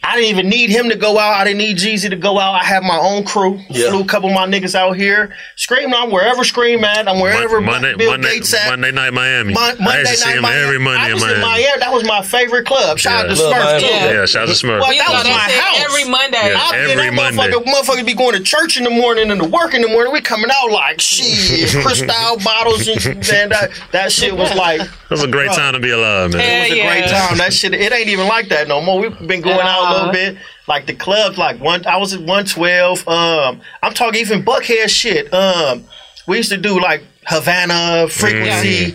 I 0.03 0.15
didn't 0.15 0.31
even 0.31 0.49
need 0.49 0.71
him 0.71 0.89
to 0.89 0.97
go 0.97 1.19
out. 1.19 1.35
I 1.35 1.45
didn't 1.45 1.59
need 1.59 1.77
Jeezy 1.77 2.09
to 2.09 2.17
go 2.17 2.39
out. 2.39 2.55
I 2.55 2.65
had 2.65 2.83
my 2.83 2.97
own 2.97 3.25
crew. 3.25 3.61
Yeah. 3.69 3.91
Flew 3.91 4.01
a 4.01 4.05
couple 4.07 4.31
of 4.31 4.35
my 4.35 4.47
niggas 4.47 4.75
out 4.75 4.97
here. 4.97 5.35
Scream, 5.57 5.93
I'm 5.93 6.11
wherever 6.11 6.45
Scream 6.45 6.83
at. 6.85 7.07
I'm 7.09 7.21
wherever 7.21 7.61
Monday, 7.61 7.95
Bill 7.95 8.13
Monday, 8.13 8.37
Gates 8.37 8.55
at. 8.55 8.71
Monday 8.71 8.91
night 8.93 9.13
Miami. 9.13 9.53
Mon- 9.53 9.77
I 9.81 9.85
Monday 9.85 10.01
used 10.01 10.13
to 10.13 10.17
see 10.19 10.29
night 10.31 10.37
him 10.37 10.43
Miami. 10.43 10.63
every 10.65 10.79
Monday 10.79 11.01
I 11.03 11.07
in 11.09 11.13
was 11.15 11.23
Miami. 11.25 11.35
in 11.37 11.41
Miami. 11.43 11.79
That 11.81 11.93
was 11.93 12.05
my 12.05 12.23
favorite 12.23 12.65
club. 12.65 12.99
Shout 12.99 13.27
out 13.27 13.37
to 13.37 13.43
Yeah. 13.43 13.43
Love 13.49 13.53
Smurf 13.55 13.65
Miami. 13.65 13.81
too. 13.83 13.87
Yeah. 13.89 14.13
Yeah, 14.13 14.25
shout 14.27 14.43
out 14.49 14.49
to 14.57 14.67
Smurf. 14.67 14.81
Well, 14.81 14.89
We 14.89 14.99
that 14.99 15.07
saw 15.09 15.13
was 15.19 15.25
my 15.25 15.31
that 15.31 15.51
shit 15.51 15.61
house. 15.61 15.85
every 15.85 16.05
Monday. 16.11 16.49
Yeah. 16.53 16.61
I'm 16.63 16.75
Every 16.91 16.95
that 17.05 17.13
Monday. 17.15 17.53
motherfucker, 17.53 17.65
motherfuckers 17.65 18.07
be 18.07 18.15
going 18.15 18.35
to 18.37 18.43
church 18.43 18.79
in 18.79 18.85
the 18.85 18.91
morning 18.91 19.31
and 19.31 19.43
to 19.43 19.49
work 19.49 19.75
in 19.75 19.83
the 19.83 19.89
morning. 19.89 20.13
We 20.13 20.21
coming 20.23 20.49
out 20.55 20.71
like 20.71 21.01
shit, 21.03 21.69
crystal 21.85 22.39
bottles 22.43 22.89
and 22.89 23.05
man, 23.29 23.49
that 23.51 23.71
that 23.93 24.13
shit 24.13 24.35
was 24.35 24.55
like 24.55 24.81
It 24.81 25.11
was 25.11 25.23
a 25.25 25.29
great 25.29 25.51
time 25.53 25.75
to 25.75 25.81
be 25.81 25.91
alive, 25.91 26.33
man. 26.33 26.41
Yeah. 26.41 26.49
it 26.49 26.71
was 26.71 26.79
a 26.79 26.83
great 26.87 27.11
time. 27.11 27.37
That 27.39 27.53
shit, 27.53 27.75
it 27.75 27.93
ain't 27.93 28.09
even 28.09 28.27
like 28.27 28.49
that 28.49 28.69
no 28.69 28.81
more. 28.81 29.01
We've 29.01 29.27
been 29.27 29.43
going 29.43 29.59
out 29.67 29.88
a 29.91 29.95
little 29.95 30.13
bit. 30.13 30.37
Like 30.67 30.87
the 30.87 30.95
clubs, 30.95 31.39
like 31.39 31.61
one, 31.61 31.87
I 31.87 31.97
was 31.97 32.15
at 32.15 32.21
one 32.21 32.45
twelve. 32.45 33.07
Um, 33.09 33.61
I'm 33.83 33.95
talking 33.95 34.21
even 34.21 34.45
Buckhead 34.45 34.89
shit. 34.89 35.33
Um, 35.33 35.85
we 36.27 36.37
used 36.37 36.51
to 36.51 36.59
do 36.59 36.79
like 36.81 37.03
Havana, 37.27 38.09
Frequency, 38.09 38.91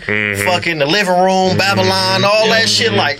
fucking 0.45 0.77
the 0.79 0.85
living 0.85 1.13
room, 1.13 1.57
Babylon, 1.57 2.23
all 2.23 2.47
that 2.49 2.67
shit. 2.69 2.93
Like 2.93 3.19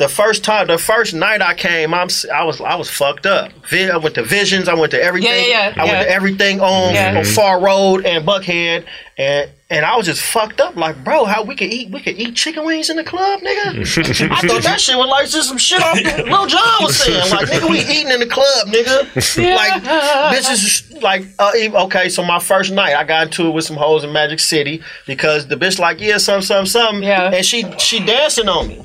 the 0.00 0.08
first 0.08 0.42
time, 0.42 0.66
the 0.66 0.78
first 0.78 1.14
night 1.14 1.40
I 1.42 1.54
came, 1.54 1.94
I'm, 1.94 2.06
s- 2.08 2.26
I 2.28 2.42
was, 2.42 2.60
I 2.60 2.74
was 2.74 2.90
fucked 2.90 3.26
up. 3.26 3.52
Vi- 3.70 3.88
I 3.90 3.96
went 3.98 4.16
to 4.16 4.22
Visions. 4.24 4.66
I 4.68 4.74
went 4.74 4.90
to 4.92 5.00
everything. 5.02 5.30
Yeah, 5.30 5.46
yeah, 5.46 5.72
yeah, 5.76 5.82
I 5.82 5.84
went 5.84 6.08
to 6.08 6.10
everything 6.12 6.60
on, 6.60 6.94
Yeah. 6.94 7.18
on 7.18 7.24
Pharr 7.24 7.62
Road 7.62 8.04
and 8.04 8.26
Buckhead, 8.26 8.84
and 9.18 9.50
and 9.72 9.84
I 9.86 9.96
was 9.96 10.06
just 10.06 10.20
fucked 10.22 10.60
up. 10.60 10.74
Like, 10.74 11.04
bro, 11.04 11.24
how 11.26 11.44
we 11.44 11.54
could 11.54 11.72
eat? 11.72 11.90
We 11.92 12.00
could 12.00 12.18
eat 12.18 12.34
chicken 12.34 12.64
wings 12.64 12.90
in 12.90 12.96
the 12.96 13.04
club, 13.04 13.38
nigga. 13.40 14.30
I 14.32 14.40
thought 14.48 14.62
that 14.64 14.80
shit 14.80 14.96
was 14.96 15.06
like 15.06 15.28
just 15.28 15.48
some 15.48 15.58
shit 15.58 15.80
off 15.80 15.94
Lil 16.26 16.46
Jon 16.46 16.60
was 16.80 16.96
saying. 16.96 17.30
Like, 17.30 17.46
nigga, 17.48 17.70
we 17.70 17.78
eating 17.94 18.08
in 18.10 18.18
the 18.18 18.26
club, 18.26 18.66
nigga. 18.68 19.06
Like, 19.54 20.32
this 20.32 20.48
is 20.50 21.02
like, 21.02 21.22
uh, 21.38 21.52
e- 21.56 21.68
okay, 21.70 22.08
so 22.08 22.24
my 22.24 22.40
first 22.40 22.72
night, 22.72 22.94
I 22.96 23.04
got 23.04 23.26
into 23.28 23.46
it 23.46 23.50
with 23.50 23.64
some 23.64 23.76
hoes 23.76 24.02
in 24.02 24.12
Magic 24.12 24.40
City 24.40 24.82
because 25.06 25.46
the 25.46 25.54
bitch 25.56 25.78
like, 25.78 26.00
yeah, 26.00 26.18
some, 26.18 26.42
some, 26.42 26.66
some, 26.66 27.02
Yeah. 27.02 27.30
and 27.32 27.44
she 27.46 27.64
she 27.78 28.04
dancing 28.04 28.48
on 28.48 28.66
me. 28.68 28.82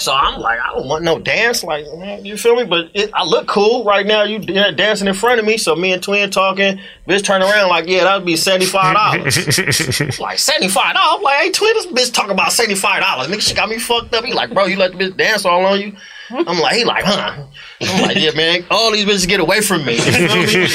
So 0.00 0.14
I'm 0.14 0.40
like, 0.40 0.58
I 0.58 0.72
don't 0.72 0.88
want 0.88 1.04
no 1.04 1.18
dance, 1.18 1.62
like 1.62 1.84
you 2.24 2.36
feel 2.36 2.56
me? 2.56 2.64
But 2.64 2.90
it, 2.94 3.10
I 3.12 3.24
look 3.24 3.46
cool 3.46 3.84
right 3.84 4.06
now. 4.06 4.22
You 4.22 4.38
dancing 4.38 5.06
in 5.06 5.14
front 5.14 5.38
of 5.40 5.46
me, 5.46 5.58
so 5.58 5.76
me 5.76 5.92
and 5.92 6.02
Twin 6.02 6.30
talking. 6.30 6.80
Bitch 7.06 7.22
turn 7.22 7.42
around 7.42 7.68
like, 7.68 7.86
yeah, 7.86 8.04
that 8.04 8.16
would 8.16 8.26
be 8.26 8.36
seventy 8.36 8.66
five 8.66 8.94
dollars. 8.94 10.18
like 10.18 10.38
seventy 10.38 10.68
five 10.68 10.94
dollars. 10.94 11.22
Like, 11.22 11.40
hey, 11.42 11.50
Twin, 11.50 11.74
this 11.74 11.86
bitch 11.86 12.14
talking 12.14 12.32
about 12.32 12.52
seventy 12.52 12.76
five 12.76 13.02
dollars. 13.02 13.28
Nigga, 13.28 13.42
she 13.42 13.54
got 13.54 13.68
me 13.68 13.78
fucked 13.78 14.14
up. 14.14 14.24
He 14.24 14.32
like, 14.32 14.54
bro, 14.54 14.64
you 14.66 14.76
let 14.76 14.92
the 14.92 14.98
bitch 14.98 15.16
dance 15.16 15.44
all 15.44 15.64
on 15.66 15.80
you. 15.80 15.96
I'm 16.32 16.58
like, 16.60 16.76
he 16.76 16.84
like, 16.84 17.04
huh? 17.04 17.44
I'm 17.80 18.02
like, 18.02 18.16
yeah, 18.16 18.30
man, 18.36 18.64
all 18.70 18.92
these 18.92 19.04
bitches 19.04 19.26
get 19.28 19.40
away 19.40 19.60
from 19.60 19.84
me. 19.84 19.94
You 20.00 20.46
feel 20.46 20.62
me? 20.62 20.66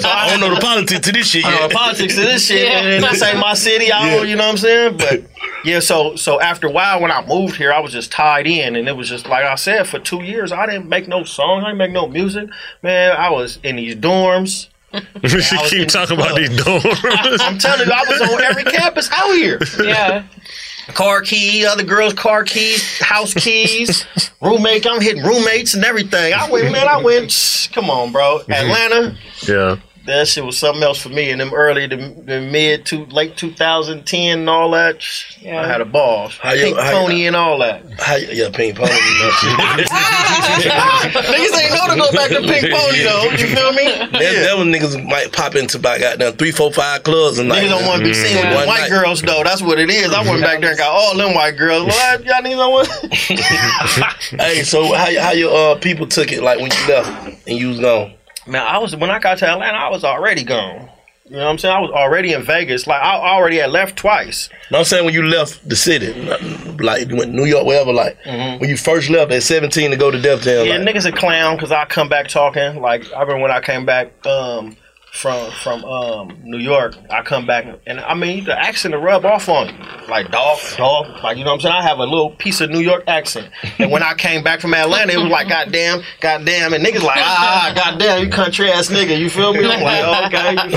so 0.00 0.08
I 0.08 0.28
don't 0.30 0.40
know 0.40 0.54
the 0.54 0.60
politics 0.60 1.00
to 1.06 1.12
this 1.12 1.28
shit 1.28 1.44
I 1.44 1.50
don't 1.58 1.70
know 1.70 1.76
politics 1.76 2.16
of 2.16 2.24
this 2.24 2.46
shit, 2.46 2.66
Yeah. 2.68 2.80
and 2.80 3.04
this 3.04 3.22
ain't 3.22 3.38
my 3.38 3.54
city. 3.54 3.92
I 3.92 4.10
don't, 4.16 4.28
you 4.28 4.36
know 4.36 4.44
what 4.44 4.50
I'm 4.52 4.56
saying? 4.58 4.96
But 4.96 5.22
yeah, 5.64 5.80
so 5.80 6.16
so 6.16 6.40
after 6.40 6.66
a 6.66 6.70
while, 6.70 7.00
when 7.00 7.10
I 7.10 7.24
moved 7.26 7.56
here, 7.56 7.72
I 7.72 7.80
was 7.80 7.92
just 7.92 8.12
tied 8.12 8.46
in, 8.46 8.76
and 8.76 8.88
it 8.88 8.96
was 8.96 9.08
just 9.08 9.26
like 9.28 9.44
I 9.44 9.54
said, 9.56 9.86
for 9.88 9.98
two 9.98 10.22
years, 10.22 10.52
I 10.52 10.66
didn't 10.66 10.88
make 10.88 11.08
no 11.08 11.24
songs, 11.24 11.64
I 11.64 11.68
didn't 11.68 11.78
make 11.78 11.92
no 11.92 12.06
music. 12.08 12.48
Man, 12.82 13.12
I 13.16 13.30
was 13.30 13.58
in 13.62 13.76
these 13.76 13.96
dorms. 13.96 14.68
she 14.94 15.00
I 15.02 15.02
was 15.34 15.52
in 15.52 15.58
keep 15.80 15.88
talking 15.88 16.16
the 16.16 16.22
about 16.22 16.36
these 16.36 16.50
dorms. 16.50 17.40
I'm 17.40 17.58
telling 17.58 17.86
you, 17.86 17.92
I 17.92 18.04
was 18.08 18.20
on 18.20 18.42
every 18.42 18.62
campus 18.64 19.10
out 19.10 19.32
here. 19.34 19.58
Yeah. 19.82 20.24
Car 20.88 21.22
key, 21.22 21.64
other 21.64 21.82
girls' 21.82 22.12
car 22.14 22.44
keys, 22.44 22.98
house 23.00 23.32
keys, 23.34 24.04
roommate. 24.42 24.86
I'm 24.86 25.00
hitting 25.00 25.22
roommates 25.22 25.74
and 25.74 25.84
everything. 25.84 26.34
I 26.34 26.50
went, 26.50 26.70
man. 26.72 26.86
I 26.88 27.00
went. 27.02 27.68
Come 27.72 27.90
on, 27.90 28.12
bro. 28.12 28.40
Atlanta. 28.48 29.16
yeah. 29.48 29.76
That 30.06 30.28
shit 30.28 30.44
was 30.44 30.58
something 30.58 30.82
else 30.82 31.00
for 31.00 31.08
me. 31.08 31.30
In 31.30 31.38
them 31.38 31.52
early, 31.54 31.86
the, 31.86 31.96
the 31.96 32.40
mid 32.40 32.84
to 32.86 33.06
late 33.06 33.36
2010 33.36 34.38
and 34.40 34.50
all 34.50 34.70
that, 34.72 35.02
Yeah. 35.40 35.62
I 35.62 35.66
had 35.66 35.80
a 35.80 35.84
ball. 35.84 36.28
How 36.28 36.52
you- 36.52 36.64
Pink 36.64 36.76
you- 36.76 36.82
pony 36.82 37.26
and 37.26 37.36
all 37.36 37.58
that. 37.58 37.82
How, 38.00 38.16
yeah, 38.16 38.50
pink 38.52 38.76
pong. 38.76 38.86
that, 38.88 39.84
Niggas 40.24 41.60
ain't 41.60 41.72
know 41.74 41.94
to 41.94 42.00
go 42.00 42.12
back 42.16 42.28
to 42.30 42.40
pink 42.42 42.72
pony 42.72 43.02
though. 43.02 43.24
You 43.30 43.46
feel 43.54 43.72
me? 43.72 43.84
that 44.18 44.54
one 44.56 44.72
niggas 44.72 45.02
might 45.08 45.32
pop 45.32 45.54
into 45.54 45.78
about 45.78 46.00
goddamn 46.00 46.34
three, 46.34 46.50
four, 46.50 46.72
five 46.72 47.02
clubs 47.02 47.38
and 47.38 47.48
like 47.48 47.62
Niggas 47.64 47.68
don't 47.70 47.86
want 47.86 48.00
to 48.02 48.08
be 48.08 48.14
seen 48.14 48.36
with 48.36 48.44
One 48.44 48.52
them 48.54 48.66
white 48.68 48.80
night. 48.80 48.90
girls 48.90 49.22
though. 49.22 49.42
That's 49.44 49.62
what 49.62 49.78
it 49.78 49.90
is. 49.90 50.12
I 50.12 50.22
went 50.22 50.42
back 50.42 50.60
there 50.60 50.70
and 50.70 50.78
got 50.78 50.90
all 50.90 51.16
them 51.16 51.34
white 51.34 51.56
girls. 51.56 51.86
What 51.86 52.24
y'all 52.24 52.42
niggas 52.42 52.56
don't 52.56 52.72
want? 52.72 52.88
Hey, 54.40 54.62
so 54.62 54.92
how 54.94 55.20
how 55.20 55.32
your 55.32 55.54
uh, 55.76 55.78
people 55.78 56.06
took 56.06 56.32
it 56.32 56.42
like 56.42 56.58
when 56.58 56.70
you 56.70 56.88
left 56.88 57.46
and 57.48 57.58
you 57.58 57.68
was 57.68 57.80
gone? 57.80 58.13
Man, 58.46 58.62
I 58.62 58.78
was 58.78 58.94
when 58.96 59.10
I 59.10 59.18
got 59.18 59.38
to 59.38 59.48
Atlanta, 59.48 59.76
I 59.76 59.90
was 59.90 60.04
already 60.04 60.44
gone. 60.44 60.90
You 61.26 61.36
know 61.36 61.44
what 61.44 61.52
I'm 61.52 61.58
saying? 61.58 61.74
I 61.74 61.80
was 61.80 61.90
already 61.90 62.34
in 62.34 62.42
Vegas. 62.42 62.86
Like 62.86 63.02
I 63.02 63.14
already 63.14 63.56
had 63.56 63.70
left 63.70 63.96
twice. 63.96 64.50
No, 64.70 64.78
I'm 64.78 64.84
saying 64.84 65.06
when 65.06 65.14
you 65.14 65.22
left 65.22 65.66
the 65.66 65.74
city, 65.74 66.12
like 66.78 67.08
you 67.08 67.16
went 67.16 67.30
to 67.30 67.36
New 67.36 67.46
York, 67.46 67.64
wherever. 67.66 67.94
Like 67.94 68.18
when 68.26 68.68
you 68.68 68.76
first 68.76 69.08
left 69.08 69.32
at 69.32 69.42
17 69.42 69.90
to 69.90 69.96
go 69.96 70.10
to 70.10 70.20
Def 70.20 70.42
Jam. 70.42 70.66
Yeah, 70.66 70.76
like, 70.76 70.94
niggas 70.94 71.06
a 71.06 71.12
clown 71.12 71.56
because 71.56 71.72
I 71.72 71.86
come 71.86 72.10
back 72.10 72.28
talking. 72.28 72.82
Like 72.82 73.10
I 73.14 73.22
remember 73.22 73.40
when 73.40 73.50
I 73.50 73.62
came 73.62 73.86
back 73.86 74.26
um, 74.26 74.76
from 75.14 75.50
from 75.62 75.84
um, 75.84 76.36
New 76.42 76.58
York, 76.58 76.96
I 77.08 77.22
come 77.22 77.46
back 77.46 77.66
and 77.86 78.00
I 78.00 78.14
mean 78.14 78.44
the 78.44 78.58
accent 78.58 78.92
to 78.92 78.98
rub 78.98 79.24
off 79.24 79.48
on 79.48 79.68
you, 79.68 79.74
like 80.08 80.30
dog, 80.32 80.58
dog, 80.76 81.22
like 81.22 81.38
you 81.38 81.44
know 81.44 81.50
what 81.52 81.54
I'm 81.56 81.60
saying. 81.60 81.74
I 81.76 81.82
have 81.82 81.98
a 82.00 82.04
little 82.04 82.30
piece 82.30 82.60
of 82.60 82.70
New 82.70 82.80
York 82.80 83.04
accent, 83.06 83.48
and 83.78 83.92
when 83.92 84.02
I 84.02 84.14
came 84.18 84.42
back 84.42 84.60
from 84.60 84.74
Atlanta, 84.74 85.12
it 85.12 85.18
was 85.18 85.30
like 85.30 85.48
goddamn, 85.48 86.02
goddamn, 86.20 86.74
and 86.74 86.84
niggas 86.84 87.02
like 87.04 87.18
ah, 87.20 87.72
goddamn, 87.76 88.24
you 88.24 88.30
country 88.30 88.70
ass 88.70 88.88
nigga, 88.88 89.16
you 89.16 89.30
feel 89.30 89.52
me? 89.52 89.60
I'm 89.64 89.80
like 89.82 90.34
okay, 90.34 90.54
me? 90.66 90.74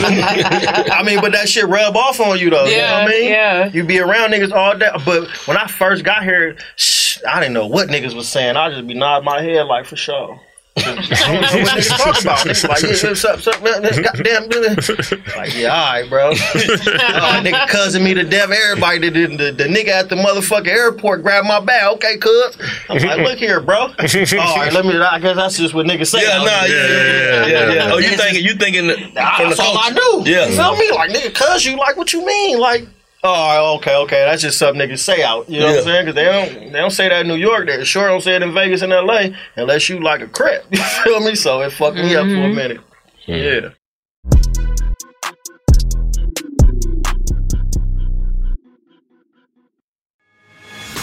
I 0.91 1.01
mean, 1.03 1.19
but 1.19 1.31
that 1.31 1.49
shit 1.49 1.65
rub 1.67 1.95
off 1.97 2.19
on 2.19 2.37
you 2.39 2.51
though. 2.51 2.65
you 2.65 2.71
know 2.71 2.77
Yeah, 2.77 3.03
what 3.03 3.09
I 3.11 3.13
mean? 3.19 3.29
yeah. 3.29 3.69
You 3.73 3.83
be 3.85 3.99
around 3.99 4.31
niggas 4.33 4.51
all 4.51 4.77
day, 4.77 4.91
but 5.03 5.27
when 5.47 5.57
I 5.57 5.65
first 5.67 6.03
got 6.03 6.23
here, 6.23 6.55
shh, 6.75 7.17
I 7.27 7.39
didn't 7.39 7.53
know 7.53 7.65
what 7.67 7.89
niggas 7.89 8.13
was 8.15 8.29
saying. 8.29 8.55
I 8.55 8.69
just 8.69 8.85
be 8.87 8.93
nodding 8.93 9.25
my 9.25 9.41
head 9.41 9.65
like 9.65 9.85
for 9.85 9.95
sure. 9.95 10.39
I 10.77 10.93
don't 10.93 11.41
know 11.41 11.63
what 11.63 11.77
niggas 11.77 11.97
talk 11.97 12.21
about. 12.21 12.39
Niggas 12.39 12.67
like, 12.67 12.81
yeah, 12.81 13.09
what's 13.09 13.25
up, 13.25 13.35
what's 13.35 13.47
up, 13.47 13.63
man? 13.63 13.81
Goddamn, 13.81 14.49
like, 15.37 15.55
yeah, 15.55 15.69
all 15.69 15.93
right, 15.93 16.09
bro. 16.09 16.29
oh, 16.31 17.41
nigga 17.43 17.67
cousin 17.67 18.03
me 18.03 18.13
to 18.13 18.23
death. 18.23 18.51
Everybody, 18.51 19.09
the, 19.09 19.25
the, 19.25 19.51
the 19.51 19.63
nigga 19.65 19.89
at 19.89 20.09
the 20.09 20.15
motherfucking 20.15 20.67
airport 20.67 21.23
grabbed 21.23 21.47
my 21.47 21.59
bag. 21.59 21.93
Okay, 21.93 22.17
cuz. 22.17 22.57
I'm 22.89 22.97
like, 22.99 23.19
look 23.19 23.39
here, 23.39 23.59
bro. 23.59 23.77
All 23.81 23.89
right, 23.89 24.71
let 24.71 24.85
me, 24.85 24.97
I 24.97 25.19
guess 25.19 25.35
that's 25.35 25.57
just 25.57 25.73
what 25.73 25.85
niggas 25.85 26.07
say. 26.07 26.21
Yeah, 26.21 26.37
nah, 26.37 26.65
here. 26.65 26.77
yeah, 26.77 27.45
yeah, 27.45 27.47
yeah, 27.47 27.73
yeah. 27.73 27.91
Oh, 27.93 27.97
you 27.97 28.09
Niggas 28.09 28.17
thinking 28.17 28.45
you 28.45 28.55
thinking 28.55 28.87
that 28.87 29.37
from 29.37 29.49
the 29.49 29.55
that's 29.55 29.59
all 29.59 29.77
I 29.77 29.91
do. 29.91 30.29
Yeah. 30.29 30.47
You 30.47 30.55
feel 30.55 30.75
me? 30.75 30.91
Like, 30.91 31.11
nigga, 31.11 31.33
cuz 31.33 31.65
you 31.65 31.77
like 31.77 31.97
what 31.97 32.13
you 32.13 32.25
mean? 32.25 32.59
Like, 32.59 32.87
oh, 33.23 33.75
okay, 33.77 33.95
okay. 33.95 34.25
That's 34.25 34.41
just 34.41 34.57
something 34.57 34.87
niggas 34.87 34.99
say 34.99 35.23
out. 35.23 35.49
You 35.49 35.59
know 35.59 35.67
what 35.67 35.77
I'm 35.77 35.83
saying? 35.83 36.05
Because 36.05 36.15
they 36.15 36.25
don't, 36.25 36.71
they 36.71 36.79
don't 36.79 36.91
say 36.91 37.09
that 37.09 37.21
in 37.21 37.27
New 37.27 37.35
York. 37.35 37.67
They 37.67 37.83
sure 37.83 38.07
don't 38.07 38.21
say 38.21 38.35
it 38.35 38.41
in 38.41 38.53
Vegas 38.53 38.81
and 38.81 38.91
LA 38.91 39.29
unless 39.55 39.89
you 39.89 39.99
like 39.99 40.21
a 40.21 40.27
crap. 40.27 40.63
You 40.71 40.83
feel 41.03 41.19
me? 41.19 41.35
So 41.35 41.61
it 41.61 41.71
fucked 41.71 41.97
me 41.97 42.15
up 42.15 42.25
for 42.25 42.31
a 42.31 42.35
mm-hmm. 42.35 42.55
minute. 42.55 42.81
Hmm. 43.25 43.31
Yeah. 43.31 43.69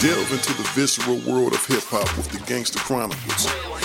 Delve 0.01 0.31
into 0.33 0.53
the 0.53 0.69
visceral 0.75 1.17
world 1.25 1.53
of 1.53 1.65
hip 1.65 1.83
hop 1.85 2.15
with 2.17 2.29
the 2.29 2.39
Gangster 2.45 2.79
Chronicles, 2.79 3.45
a 3.45 3.84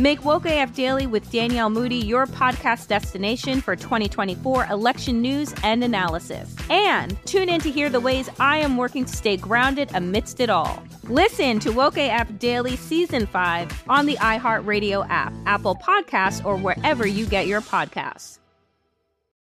Make 0.00 0.24
Woke 0.24 0.46
AF 0.46 0.72
Daily 0.72 1.06
with 1.06 1.30
Danielle 1.30 1.68
Moody 1.68 1.96
your 1.96 2.26
podcast 2.26 2.88
destination 2.88 3.60
for 3.60 3.76
2024 3.76 4.64
election 4.70 5.20
news 5.20 5.54
and 5.62 5.84
analysis. 5.84 6.56
And 6.70 7.22
tune 7.26 7.50
in 7.50 7.60
to 7.60 7.70
hear 7.70 7.90
the 7.90 8.00
ways 8.00 8.30
I 8.40 8.56
am 8.60 8.78
working 8.78 9.04
to 9.04 9.14
stay 9.14 9.36
grounded 9.36 9.90
amidst 9.92 10.40
it 10.40 10.48
all. 10.48 10.82
Listen 11.04 11.60
to 11.60 11.70
Woke 11.70 11.98
AF 11.98 12.38
Daily 12.38 12.76
Season 12.76 13.26
5 13.26 13.84
on 13.90 14.06
the 14.06 14.16
iHeartRadio 14.16 15.06
app, 15.10 15.34
Apple 15.44 15.74
Podcasts, 15.74 16.42
or 16.46 16.56
wherever 16.56 17.06
you 17.06 17.26
get 17.26 17.46
your 17.46 17.60
podcasts. 17.60 18.38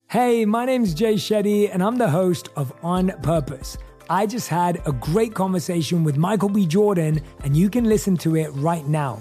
Hey, 0.09 0.45
my 0.45 0.65
name's 0.65 0.93
Jay 0.93 1.15
Shetty, 1.15 1.73
and 1.73 1.85
I'm 1.85 1.99
the 1.99 2.11
host 2.11 2.49
of 2.57 2.73
On 2.83 3.13
Purpose. 3.23 3.79
I 4.11 4.27
just 4.27 4.49
had 4.49 4.83
a 4.87 4.93
great 4.93 5.35
conversation 5.35 6.03
with 6.03 6.17
Michael 6.17 6.49
B. 6.49 6.67
Jordan, 6.67 7.21
and 7.45 7.57
you 7.57 7.71
can 7.71 7.85
listen 7.85 8.17
to 8.17 8.35
it 8.35 8.49
right 8.55 8.87
now. 8.89 9.21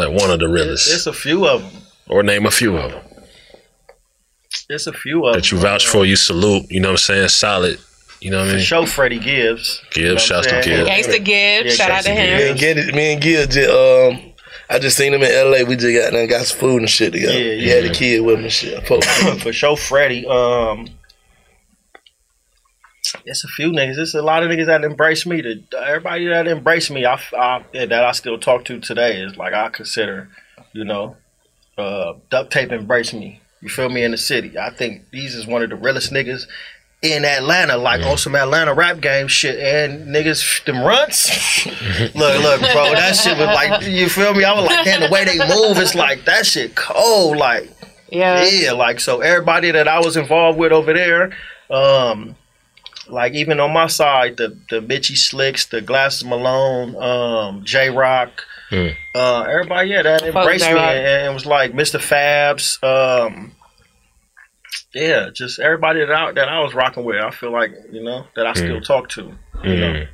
Like 0.00 0.20
one 0.20 0.30
of 0.30 0.38
the 0.40 0.48
realest. 0.48 0.92
It's 0.92 1.06
a 1.06 1.12
few 1.12 1.46
of 1.46 1.62
them. 1.62 1.82
or 2.08 2.22
name 2.22 2.46
a 2.46 2.50
few 2.50 2.76
of 2.76 2.90
them 2.92 3.02
It's 4.68 4.86
a 4.86 4.92
few 4.92 5.26
of 5.26 5.32
them. 5.34 5.40
that 5.40 5.52
you 5.52 5.58
vouch 5.58 5.86
for, 5.86 6.04
you 6.04 6.16
salute, 6.16 6.66
you 6.70 6.80
know 6.80 6.88
what 6.88 6.92
I'm 6.92 6.96
saying? 6.98 7.28
Solid. 7.28 7.78
You 8.20 8.30
know 8.30 8.40
what 8.40 8.48
I 8.50 8.54
mean? 8.56 8.60
Show 8.62 8.84
Freddie 8.86 9.18
Gibbs. 9.18 9.82
Gibbs, 9.92 9.96
You 9.96 10.04
know 10.08 10.12
what 10.14 10.22
shouts 10.22 10.46
I'm 10.52 10.62
to? 10.62 10.68
Gibbs. 10.68 10.88
Gangsta 10.90 11.24
Gibbs, 11.24 11.76
shout 11.76 11.90
out 11.90 12.04
to 12.04 12.10
Me 12.10 12.16
him. 12.16 12.50
and 12.50 12.58
Gil, 12.58 12.76
me 12.94 13.12
and 13.14 13.22
Gil 13.22 13.46
just, 13.46 13.70
um, 13.70 14.32
I 14.68 14.78
just 14.78 14.96
seen 14.96 15.14
him 15.14 15.22
in 15.22 15.30
LA. 15.50 15.64
We 15.68 15.76
just 15.76 15.96
got 15.96 16.12
done 16.12 16.28
got 16.28 16.44
some 16.46 16.58
food 16.58 16.78
and 16.82 16.90
shit 16.90 17.12
together. 17.12 17.32
Yeah, 17.32 17.54
He 17.54 17.68
had 17.68 17.84
yeah. 17.84 17.90
a 17.90 17.94
kid 17.94 18.20
with 18.20 18.38
him 18.38 18.44
and 18.44 18.52
shit. 18.52 18.78
I 18.78 18.80
fuck 18.82 18.98
with 19.00 19.06
him. 19.22 19.38
for 19.38 19.52
sure, 19.52 19.76
Freddie. 19.76 20.26
Um, 20.26 20.86
it's 23.24 23.44
a 23.44 23.48
few 23.48 23.70
niggas. 23.70 23.98
It's 23.98 24.14
a 24.14 24.22
lot 24.22 24.42
of 24.42 24.50
niggas 24.50 24.66
that 24.66 24.84
embrace 24.84 25.26
me. 25.26 25.42
To 25.42 25.62
everybody 25.76 26.26
that 26.26 26.46
embrace 26.46 26.90
me, 26.90 27.04
I, 27.06 27.20
I 27.36 27.64
that 27.72 28.04
I 28.04 28.12
still 28.12 28.38
talk 28.38 28.64
to 28.66 28.80
today 28.80 29.20
is 29.20 29.36
like 29.36 29.52
I 29.52 29.68
consider, 29.68 30.28
you 30.72 30.84
know, 30.84 31.16
uh, 31.78 32.14
duct 32.30 32.52
tape 32.52 32.72
embrace 32.72 33.12
me. 33.12 33.40
You 33.60 33.68
feel 33.68 33.90
me 33.90 34.02
in 34.02 34.12
the 34.12 34.18
city? 34.18 34.58
I 34.58 34.70
think 34.70 35.10
these 35.10 35.34
is 35.34 35.46
one 35.46 35.62
of 35.62 35.70
the 35.70 35.76
realest 35.76 36.12
niggas 36.12 36.46
in 37.02 37.24
Atlanta, 37.24 37.76
like 37.76 38.04
on 38.04 38.16
some 38.18 38.34
Atlanta 38.34 38.74
rap 38.74 39.00
game 39.00 39.28
shit. 39.28 39.58
And 39.58 40.08
niggas, 40.08 40.64
them 40.64 40.82
runts. 40.82 41.66
look, 42.14 42.42
look, 42.42 42.60
bro, 42.60 42.92
that 42.92 43.16
shit 43.16 43.36
was 43.36 43.46
like, 43.46 43.86
you 43.86 44.08
feel 44.08 44.34
me? 44.34 44.44
I 44.44 44.52
was 44.54 44.66
like, 44.66 44.84
damn, 44.84 45.00
the 45.00 45.10
way 45.10 45.24
they 45.24 45.38
move, 45.38 45.78
it's 45.78 45.94
like 45.94 46.24
that 46.24 46.46
shit 46.46 46.74
cold, 46.74 47.36
like. 47.36 47.70
Yeah. 48.10 48.44
Yeah, 48.44 48.72
like 48.72 48.98
so 48.98 49.20
everybody 49.20 49.70
that 49.70 49.86
I 49.86 50.00
was 50.00 50.16
involved 50.16 50.58
with 50.58 50.72
over 50.72 50.92
there, 50.92 51.32
um, 51.70 52.34
like 53.12 53.34
even 53.34 53.60
on 53.60 53.72
my 53.72 53.86
side, 53.86 54.36
the 54.36 54.56
the 54.70 54.80
bitchy 54.80 55.16
slicks, 55.16 55.66
the 55.66 55.80
glasses 55.80 56.24
Malone, 56.24 56.96
um, 56.96 57.64
J 57.64 57.90
Rock, 57.90 58.30
Mm. 58.70 58.94
uh, 59.16 59.40
everybody, 59.42 59.88
yeah, 59.90 60.02
that 60.02 60.22
embraced 60.22 60.64
me 60.64 60.70
and, 60.70 60.78
and 60.78 61.26
it 61.30 61.34
was 61.34 61.44
like 61.44 61.72
Mr. 61.72 61.98
Fabs, 61.98 62.78
um, 62.84 63.52
yeah, 64.94 65.30
just 65.32 65.58
everybody 65.58 66.00
that 66.00 66.10
I, 66.12 66.32
that 66.32 66.48
I 66.48 66.60
was 66.60 66.74
rocking 66.74 67.04
with. 67.04 67.16
I 67.20 67.30
feel 67.30 67.52
like 67.52 67.72
you 67.92 68.02
know 68.02 68.26
that 68.36 68.46
I 68.46 68.52
still 68.54 68.80
talk 68.80 69.08
to. 69.10 69.32
You 69.64 69.76
know, 69.76 69.92
Mm. 69.94 70.08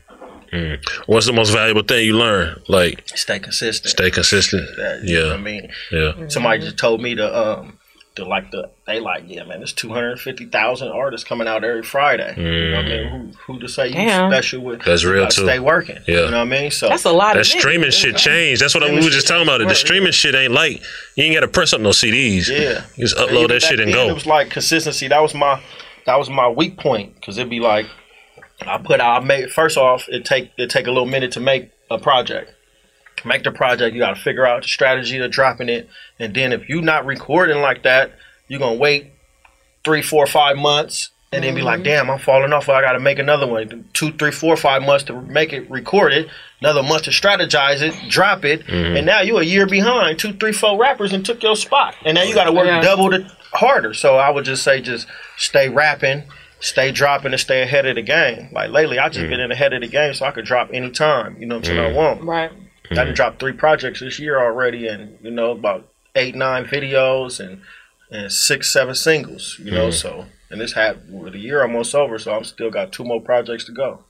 Mm. 0.52 0.78
What's 1.06 1.26
the 1.26 1.32
most 1.32 1.50
valuable 1.50 1.82
thing 1.82 2.06
you 2.06 2.16
learn? 2.16 2.62
Like 2.68 3.02
stay 3.08 3.38
consistent. 3.40 3.90
stay 3.90 4.10
consistent. 4.12 4.64
That, 4.76 5.02
you 5.02 5.14
know 5.16 5.20
Yeah. 5.24 5.30
what 5.32 5.40
I 5.40 5.42
mean, 5.42 5.72
Yeah. 5.90 6.28
somebody 6.28 6.60
just 6.60 6.78
told 6.78 7.02
me 7.02 7.14
to 7.16 7.36
um 7.38 7.75
to 8.16 8.24
like 8.24 8.50
the 8.50 8.70
they 8.86 8.98
like 9.00 9.24
yeah 9.26 9.44
man, 9.44 9.58
there's 9.58 9.72
two 9.72 9.88
hundred 9.90 10.20
fifty 10.20 10.46
thousand 10.46 10.88
artists 10.88 11.26
coming 11.26 11.46
out 11.46 11.62
every 11.64 11.82
Friday. 11.82 12.34
You 12.36 12.70
know 12.70 12.76
what 12.76 12.84
I 12.84 12.88
mean? 12.88 13.06
Mm. 13.06 13.34
Who 13.34 13.52
who 13.54 13.60
to 13.60 13.68
say 13.68 13.88
you 13.88 14.08
special 14.10 14.62
with? 14.62 14.82
That's 14.82 15.04
real, 15.04 15.24
gotta 15.24 15.36
too. 15.36 15.42
Stay 15.44 15.58
working. 15.60 15.98
Yeah. 16.06 16.14
You 16.14 16.20
know 16.22 16.24
what 16.30 16.34
I 16.34 16.44
mean? 16.44 16.70
So 16.70 16.88
That's 16.88 17.04
a 17.04 17.12
lot 17.12 17.34
That 17.34 17.40
of 17.42 17.46
niggas. 17.46 17.58
streaming 17.58 17.90
shit 17.90 18.16
changed. 18.16 18.60
That's 18.62 18.74
what 18.74 18.82
I, 18.82 18.90
we 18.90 18.96
were 18.96 19.10
just 19.10 19.28
talking 19.28 19.42
about. 19.42 19.60
It. 19.60 19.68
The 19.68 19.74
streaming 19.74 20.12
shit 20.12 20.34
ain't 20.34 20.52
like 20.52 20.82
you 21.14 21.24
ain't 21.24 21.34
got 21.34 21.40
to 21.40 21.48
press 21.48 21.72
up 21.72 21.80
no 21.80 21.90
CDs. 21.90 22.48
Yeah. 22.48 22.84
you 22.96 23.04
just 23.06 23.16
Even 23.18 23.34
upload 23.34 23.48
that 23.48 23.60
back 23.60 23.70
shit 23.70 23.80
and 23.80 23.92
go. 23.92 24.08
It 24.08 24.14
was 24.14 24.26
like 24.26 24.50
consistency. 24.50 25.08
That 25.08 25.20
was 25.20 25.34
my 25.34 25.62
that 26.06 26.16
was 26.16 26.30
my 26.30 26.48
weak 26.48 26.78
point 26.78 27.14
because 27.16 27.36
it'd 27.38 27.50
be 27.50 27.60
like 27.60 27.86
I 28.66 28.78
put 28.78 29.00
out. 29.00 29.22
I 29.22 29.24
made 29.24 29.50
first 29.50 29.76
off. 29.76 30.08
It 30.08 30.24
take 30.24 30.50
it 30.56 30.70
take 30.70 30.86
a 30.86 30.90
little 30.90 31.06
minute 31.06 31.32
to 31.32 31.40
make 31.40 31.70
a 31.90 31.98
project. 31.98 32.52
Make 33.24 33.44
the 33.44 33.52
project. 33.52 33.94
You 33.94 34.00
got 34.00 34.14
to 34.16 34.20
figure 34.20 34.46
out 34.46 34.62
the 34.62 34.68
strategy 34.68 35.18
to 35.18 35.28
dropping 35.28 35.68
it, 35.68 35.88
and 36.18 36.34
then 36.34 36.52
if 36.52 36.68
you're 36.68 36.82
not 36.82 37.06
recording 37.06 37.60
like 37.60 37.82
that, 37.84 38.12
you're 38.48 38.60
gonna 38.60 38.76
wait 38.76 39.12
three, 39.84 40.02
four, 40.02 40.26
five 40.26 40.56
months. 40.56 41.10
And 41.32 41.42
then 41.44 41.56
be 41.56 41.60
like, 41.60 41.82
damn, 41.82 42.08
I'm 42.08 42.20
falling 42.20 42.52
off. 42.52 42.68
I 42.68 42.80
got 42.80 42.92
to 42.92 43.00
make 43.00 43.18
another 43.18 43.48
one. 43.48 43.88
Two, 43.92 44.12
three, 44.12 44.30
four, 44.30 44.56
five 44.56 44.82
months 44.82 45.04
to 45.06 45.20
make 45.22 45.52
it, 45.52 45.68
record 45.68 46.12
it. 46.12 46.28
Another 46.60 46.84
month 46.84 47.02
to 47.02 47.10
strategize 47.10 47.82
it, 47.82 47.94
drop 48.08 48.44
it, 48.44 48.64
Mm-hmm. 48.64 48.96
and 48.96 49.04
now 49.06 49.20
you 49.22 49.36
a 49.38 49.42
year 49.42 49.66
behind. 49.66 50.20
Two, 50.20 50.32
three, 50.32 50.52
four 50.52 50.78
rappers 50.78 51.12
and 51.12 51.26
took 51.26 51.42
your 51.42 51.56
spot. 51.56 51.94
And 52.04 52.14
now 52.14 52.22
you 52.22 52.32
got 52.32 52.44
to 52.44 52.52
work 52.52 52.66
Yeah. 52.66 52.80
double 52.80 53.10
the 53.10 53.30
harder. 53.52 53.92
So 53.92 54.16
I 54.16 54.30
would 54.30 54.44
just 54.44 54.62
say, 54.62 54.80
just 54.80 55.08
stay 55.36 55.68
rapping, 55.68 56.22
stay 56.60 56.92
dropping, 56.92 57.32
and 57.32 57.40
stay 57.40 57.60
ahead 57.60 57.86
of 57.86 57.96
the 57.96 58.02
game. 58.02 58.48
Like 58.52 58.70
lately, 58.70 58.98
I 59.00 59.08
just 59.08 59.26
Mm. 59.26 59.30
been 59.30 59.40
in 59.40 59.50
ahead 59.52 59.72
of 59.72 59.80
the 59.82 59.88
game, 59.88 60.14
so 60.14 60.26
I 60.26 60.30
could 60.30 60.44
drop 60.46 60.70
anytime. 60.72 61.36
You 61.40 61.46
know 61.46 61.56
what 61.56 61.68
I'm 61.68 61.76
saying? 61.76 61.92
I 61.92 61.92
want. 61.98 62.22
Right. 62.22 62.52
I 62.90 62.94
done 62.94 63.14
dropped 63.14 63.40
three 63.40 63.52
projects 63.52 64.00
this 64.00 64.18
year 64.18 64.38
already, 64.40 64.86
and 64.88 65.18
you 65.22 65.30
know 65.30 65.50
about 65.52 65.88
eight, 66.14 66.34
nine 66.34 66.64
videos 66.64 67.40
and 67.40 67.60
and 68.10 68.30
six, 68.32 68.72
seven 68.72 68.94
singles. 68.94 69.58
You 69.62 69.70
know, 69.72 69.88
Mhm. 69.88 69.94
so 69.94 70.26
and 70.50 70.60
this 70.60 70.72
had 70.74 71.00
the 71.10 71.38
year 71.38 71.62
almost 71.62 71.94
over, 71.94 72.18
so 72.18 72.32
I'm 72.36 72.44
still 72.44 72.70
got 72.70 72.92
two 72.92 73.04
more 73.04 73.20
projects 73.20 73.64
to 73.64 73.72
go. 73.72 74.04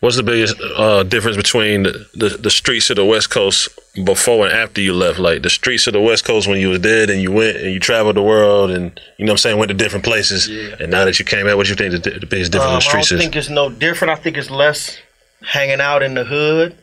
What's 0.00 0.16
the 0.16 0.22
biggest 0.22 0.56
uh, 0.76 1.02
difference 1.04 1.36
between 1.38 1.84
the, 1.84 2.06
the, 2.14 2.28
the 2.28 2.50
streets 2.50 2.90
of 2.90 2.96
the 2.96 3.04
West 3.04 3.30
Coast 3.30 3.70
before 4.04 4.46
and 4.46 4.54
after 4.54 4.80
you 4.82 4.92
left? 4.92 5.18
Like 5.18 5.40
the 5.42 5.48
streets 5.50 5.86
of 5.86 5.94
the 5.94 6.00
West 6.02 6.24
Coast 6.26 6.46
when 6.46 6.60
you 6.60 6.68
was 6.68 6.80
dead 6.80 7.08
and 7.08 7.22
you 7.22 7.32
went 7.32 7.56
and 7.56 7.72
you 7.72 7.80
traveled 7.80 8.14
the 8.16 8.22
world 8.22 8.70
and 8.70 9.00
you 9.18 9.24
know 9.24 9.30
what 9.32 9.34
I'm 9.34 9.38
saying 9.38 9.58
went 9.58 9.70
to 9.70 9.74
different 9.74 10.04
places. 10.04 10.48
And 10.78 10.90
now 10.90 11.06
that 11.06 11.18
you 11.18 11.24
came 11.24 11.48
out, 11.48 11.56
what 11.56 11.68
you 11.70 11.74
think 11.74 11.92
the, 12.04 12.10
the 12.10 12.26
biggest 12.26 12.52
difference 12.52 12.70
in 12.70 12.74
Um, 12.76 12.80
the 12.80 12.84
I 12.84 12.88
streets 12.88 13.08
don't 13.08 13.18
is? 13.18 13.24
think 13.24 13.36
it's 13.36 13.48
no 13.48 13.70
different. 13.70 14.10
I 14.12 14.16
think 14.22 14.36
it's 14.36 14.50
less 14.50 14.98
hanging 15.42 15.80
out 15.80 16.02
in 16.02 16.12
the 16.14 16.24
hood 16.24 16.76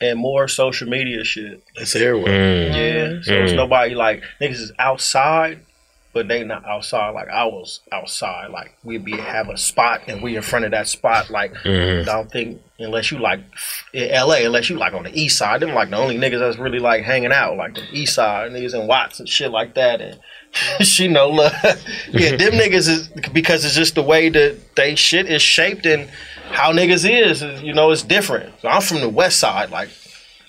and 0.00 0.18
more 0.18 0.48
social 0.48 0.88
media 0.88 1.24
shit. 1.24 1.62
It's 1.76 1.94
everywhere. 1.96 2.32
Mm. 2.32 2.68
Yeah. 2.74 3.22
So 3.22 3.32
it's 3.34 3.52
Mm. 3.52 3.56
nobody 3.56 3.94
like 3.94 4.22
niggas 4.40 4.60
is 4.60 4.72
outside, 4.78 5.60
but 6.12 6.28
they 6.28 6.44
not 6.44 6.64
outside 6.64 7.10
like 7.10 7.28
I 7.28 7.44
was 7.46 7.80
outside. 7.92 8.50
Like 8.50 8.76
we'd 8.84 9.04
be 9.04 9.16
have 9.16 9.48
a 9.48 9.56
spot 9.56 10.02
and 10.08 10.22
we 10.22 10.36
in 10.36 10.42
front 10.42 10.64
of 10.64 10.72
that 10.72 10.88
spot. 10.88 11.30
Like 11.30 11.54
Mhm. 11.54 12.02
I 12.02 12.04
don't 12.04 12.30
think 12.30 12.60
unless 12.78 13.10
you 13.12 13.18
like 13.18 13.40
in 13.92 14.10
LA, 14.10 14.44
unless 14.44 14.68
you 14.68 14.76
like 14.76 14.94
on 14.94 15.04
the 15.04 15.18
east 15.18 15.38
side, 15.38 15.60
them 15.60 15.74
like 15.74 15.90
the 15.90 15.96
only 15.96 16.18
niggas 16.18 16.38
that's 16.40 16.58
really 16.58 16.80
like 16.80 17.04
hanging 17.04 17.32
out, 17.32 17.56
like 17.56 17.74
the 17.74 17.84
east 17.92 18.14
side 18.16 18.50
niggas 18.52 18.74
and 18.74 18.88
Watts 18.88 19.20
and 19.20 19.28
shit 19.28 19.50
like 19.52 19.74
that. 19.74 20.00
And 20.00 20.18
she 20.86 21.08
know 21.08 21.28
love. 21.30 21.52
yeah, 22.10 22.36
them 22.36 22.52
niggas 22.52 22.88
is 22.88 23.08
because 23.32 23.64
it's 23.64 23.74
just 23.74 23.94
the 23.94 24.02
way 24.02 24.28
that 24.28 24.74
they 24.76 24.94
shit 24.96 25.26
is 25.26 25.42
shaped 25.42 25.86
and 25.86 26.08
how 26.50 26.72
niggas 26.72 27.08
is, 27.08 27.42
is, 27.42 27.62
you 27.62 27.74
know, 27.74 27.90
it's 27.90 28.02
different. 28.02 28.60
So 28.60 28.68
I'm 28.68 28.82
from 28.82 29.00
the 29.00 29.08
west 29.08 29.38
side, 29.38 29.70
like 29.70 29.88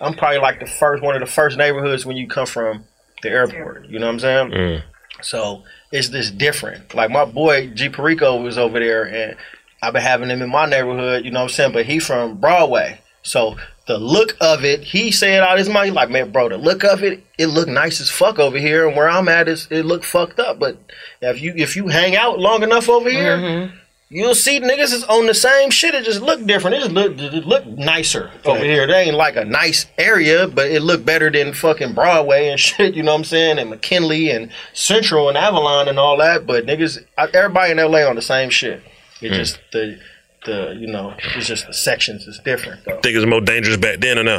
I'm 0.02 0.14
probably 0.14 0.40
like 0.40 0.60
the 0.60 0.66
first 0.66 1.02
one 1.02 1.16
of 1.16 1.22
the 1.22 1.28
first 1.28 1.58
neighborhoods 1.58 2.06
when 2.06 2.18
you 2.18 2.28
come 2.28 2.46
from 2.46 2.86
the 3.22 3.30
airport. 3.30 3.88
You 3.88 4.00
know 4.00 4.08
what 4.08 4.14
I'm 4.14 4.20
saying? 4.20 4.52
Mm. 4.52 4.84
So 5.22 5.64
it's 5.92 6.10
just 6.10 6.38
different. 6.38 6.94
Like 6.94 7.12
my 7.12 7.26
boy 7.26 7.68
G 7.68 7.90
Perico 7.90 8.42
was 8.42 8.58
over 8.58 8.80
there, 8.80 9.04
and 9.04 9.38
I've 9.82 9.94
been 9.94 10.02
having 10.02 10.30
him 10.30 10.42
in 10.42 10.50
my 10.50 10.66
neighborhood. 10.66 11.26
You 11.26 11.32
know 11.32 11.40
what 11.40 11.52
I'm 11.52 11.56
saying? 11.56 11.74
But 11.74 11.86
he 11.86 12.00
from 12.00 12.38
Broadway, 12.38 13.00
so 13.24 13.56
the 13.88 13.98
look 13.98 14.36
of 14.42 14.66
it, 14.66 14.84
he 14.84 15.12
said 15.12 15.42
out 15.42 15.58
his 15.58 15.70
mind, 15.70 15.94
like, 15.94 16.10
man, 16.10 16.32
bro, 16.32 16.50
the 16.50 16.58
look 16.58 16.84
of 16.84 17.04
it, 17.04 17.24
it 17.38 17.48
look 17.48 17.68
nice 17.68 18.02
as 18.02 18.10
fuck 18.10 18.40
over 18.40 18.58
here, 18.58 18.88
and 18.88 18.98
where 18.98 19.10
I'm 19.10 19.28
at 19.30 19.48
is 19.48 19.68
it 19.70 19.86
look 19.86 20.04
fucked 20.04 20.40
up. 20.40 20.60
But 20.60 20.78
if 21.22 21.42
you 21.42 21.54
if 21.56 21.76
you 21.76 21.88
hang 21.88 22.16
out 22.16 22.40
long 22.40 22.64
enough 22.64 22.90
over 22.90 23.10
here. 23.10 23.72
You'll 24.10 24.36
see 24.36 24.60
niggas 24.60 24.94
is 24.94 25.04
on 25.06 25.26
the 25.26 25.34
same 25.34 25.72
shit. 25.72 25.96
It 25.96 26.06
just 26.06 26.22
look 26.22 26.46
different. 26.46 26.76
It 26.76 26.80
just 26.82 26.92
look, 26.92 27.18
it 27.18 27.46
look 27.48 27.66
nicer 27.66 28.30
over 28.46 28.64
here. 28.64 28.86
They 28.86 29.02
ain't 29.06 29.16
like 29.16 29.36
a 29.36 29.44
nice 29.46 29.88
area, 29.98 30.48
but 30.48 30.70
it 30.70 30.82
look 30.84 31.04
better 31.04 31.32
than 31.32 31.54
fucking 31.54 31.94
Broadway 31.94 32.50
and 32.50 32.60
shit. 32.68 32.94
You 32.94 33.02
know 33.02 33.14
what 33.14 33.20
I'm 33.20 33.24
saying? 33.26 33.58
And 33.58 33.72
McKinley 33.72 34.30
and 34.30 34.52
Central 34.74 35.28
and 35.28 35.38
Avalon 35.38 35.88
and 35.88 35.98
all 35.98 36.18
that. 36.18 36.46
But 36.46 36.66
niggas, 36.68 37.04
everybody 37.18 37.72
in 37.72 37.78
LA 37.78 38.08
on 38.08 38.16
the 38.16 38.22
same 38.22 38.50
shit. 38.52 38.84
It 39.22 39.32
Mm. 39.32 39.36
just 39.36 39.60
the 39.72 39.98
the 40.46 40.78
you 40.80 40.86
know 40.86 41.16
it's 41.36 41.48
just 41.48 41.66
the 41.66 41.74
sections 41.74 42.28
is 42.28 42.40
different 42.46 42.86
though. 42.86 43.00
think 43.02 43.16
it's 43.18 43.26
more 43.26 43.42
dangerous 43.42 43.78
back 43.78 44.00
then 44.02 44.20
or 44.20 44.24
now? 44.24 44.38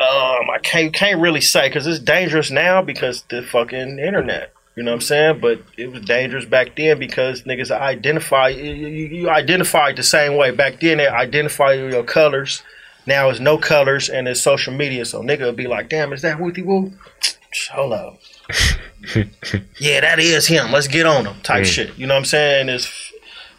Um, 0.00 0.50
I 0.50 0.58
can't 0.62 0.92
can't 0.92 1.20
really 1.20 1.40
say 1.42 1.68
because 1.68 1.86
it's 1.86 2.00
dangerous 2.00 2.50
now 2.50 2.82
because 2.82 3.22
the 3.30 3.42
fucking 3.42 3.98
internet. 4.00 4.52
You 4.76 4.84
know 4.84 4.92
what 4.92 4.96
I'm 4.96 5.00
saying? 5.02 5.40
But 5.40 5.62
it 5.76 5.90
was 5.92 6.02
dangerous 6.02 6.44
back 6.44 6.76
then 6.76 6.98
because 6.98 7.42
niggas 7.42 7.70
identify 7.70 8.48
you, 8.48 8.72
you, 8.72 9.28
identified 9.30 9.96
the 9.96 10.02
same 10.02 10.36
way 10.36 10.52
back 10.52 10.80
then. 10.80 10.98
They 10.98 11.08
identify 11.08 11.72
your 11.74 12.04
colors. 12.04 12.62
Now 13.06 13.28
it's 13.30 13.40
no 13.40 13.58
colors 13.58 14.08
and 14.08 14.28
it's 14.28 14.40
social 14.40 14.72
media. 14.72 15.04
So 15.04 15.22
nigga 15.22 15.40
would 15.46 15.56
be 15.56 15.66
like, 15.66 15.88
"Damn, 15.88 16.12
is 16.12 16.22
that 16.22 16.38
Wooty 16.38 16.62
Woo?" 16.62 16.92
Hold 17.72 17.92
up. 17.92 18.20
yeah, 19.78 20.00
that 20.00 20.18
is 20.18 20.46
him. 20.46 20.70
Let's 20.70 20.86
get 20.88 21.06
on 21.06 21.26
him. 21.26 21.40
Type 21.42 21.62
Mm. 21.64 21.66
shit. 21.66 21.98
You 21.98 22.06
know 22.06 22.14
what 22.14 22.18
I'm 22.20 22.24
saying? 22.26 22.68
It's 22.68 23.09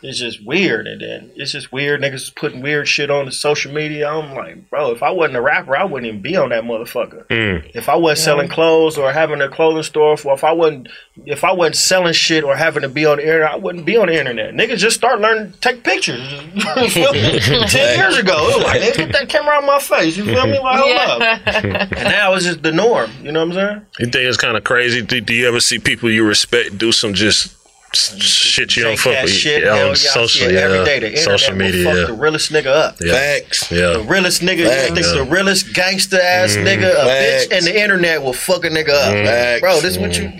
it's 0.03 0.19
just 0.19 0.43
weird, 0.45 0.87
and 0.87 1.01
then 1.01 1.31
it's 1.35 1.51
just 1.51 1.71
weird. 1.71 2.01
Niggas 2.01 2.13
is 2.15 2.29
putting 2.29 2.61
weird 2.61 2.87
shit 2.87 3.09
on 3.11 3.25
the 3.25 3.31
social 3.31 3.71
media. 3.73 4.09
I'm 4.09 4.33
like, 4.35 4.69
bro, 4.69 4.91
if 4.91 5.03
I 5.03 5.11
wasn't 5.11 5.37
a 5.37 5.41
rapper, 5.41 5.75
I 5.77 5.83
wouldn't 5.83 6.07
even 6.07 6.21
be 6.21 6.35
on 6.35 6.49
that 6.49 6.63
motherfucker. 6.63 7.25
Mm. 7.27 7.71
If 7.75 7.87
I 7.89 7.95
wasn't 7.95 8.19
selling 8.25 8.49
clothes 8.49 8.97
or 8.97 9.11
having 9.11 9.41
a 9.41 9.49
clothing 9.49 9.83
store, 9.83 10.17
or 10.23 10.33
if 10.33 10.43
I 10.43 10.51
wasn't, 10.51 10.87
if 11.25 11.43
I 11.43 11.51
wasn't 11.51 11.75
selling 11.77 12.13
shit 12.13 12.43
or 12.43 12.55
having 12.55 12.81
to 12.81 12.89
be 12.89 13.05
on 13.05 13.17
the 13.17 13.23
internet, 13.23 13.51
I 13.51 13.55
wouldn't 13.57 13.85
be 13.85 13.97
on 13.97 14.07
the 14.07 14.17
internet. 14.17 14.53
Niggas 14.53 14.77
just 14.77 14.95
start 14.95 15.19
learning 15.21 15.51
to 15.53 15.59
take 15.59 15.83
pictures. 15.83 16.19
You 16.81 16.89
feel 16.89 17.13
me? 17.13 17.39
Ten 17.39 17.97
years 17.99 18.17
ago, 18.17 18.33
it 18.49 18.57
was 18.57 18.63
like, 18.65 18.81
nigga, 18.81 18.97
get 18.97 19.11
that 19.13 19.29
camera 19.29 19.55
out 19.55 19.65
my 19.65 19.79
face. 19.79 20.17
You 20.17 20.25
feel 20.25 20.47
me? 20.47 20.57
Like, 20.59 20.79
hold 20.79 20.97
up. 20.97 21.21
And 21.97 22.09
now 22.09 22.33
it's 22.33 22.45
just 22.45 22.63
the 22.63 22.71
norm. 22.71 23.11
You 23.21 23.31
know 23.31 23.45
what 23.45 23.57
I'm 23.57 23.69
saying? 23.69 23.85
You 23.99 24.05
think 24.07 24.15
it's 24.27 24.37
kind 24.37 24.57
of 24.57 24.63
crazy? 24.63 25.01
Do, 25.01 25.21
do 25.21 25.33
you 25.33 25.47
ever 25.47 25.59
see 25.59 25.79
people 25.79 26.09
you 26.09 26.25
respect 26.25 26.77
do 26.77 26.91
some 26.91 27.13
just 27.13 27.45
s- 27.47 27.57
shit 27.93 28.75
you 28.75 28.83
don't 28.83 28.97
fuck 28.97 29.21
with 29.23 29.31
shit, 29.31 29.63
yeah, 29.63 29.71
on 29.83 29.91
I 29.91 29.93
see 29.95 30.07
social, 30.07 30.47
it 30.49 30.53
yeah, 30.53 30.59
every 30.61 30.85
day. 30.85 30.99
The 30.99 31.07
internet 31.09 31.23
social 31.39 31.55
media, 31.55 31.83
fuck 31.83 31.95
yeah. 31.95 32.05
the 32.05 32.13
realest 32.13 32.51
nigga 32.51 32.65
up. 32.67 32.95
Yeah. 33.01 33.13
Facts. 33.13 33.67
The 33.69 34.05
realest 34.07 34.41
nigga, 34.41 34.67
Facts. 34.67 34.89
you 34.89 34.95
think 34.95 35.07
the 35.07 35.23
realest 35.31 35.73
gangster 35.73 36.19
ass 36.21 36.55
Mhm. 36.55 36.63
nigga, 36.65 36.91
a 36.91 37.05
Facts. 37.05 37.45
bitch, 37.47 37.57
and 37.57 37.65
the 37.67 37.81
internet 37.81 38.21
will 38.23 38.33
fuck 38.33 38.63
a 38.65 38.69
nigga 38.69 38.89
up. 38.89 39.13
Facts. 39.25 39.61
Bro, 39.61 39.81
this 39.81 39.97
what 39.97 40.17
you. 40.17 40.31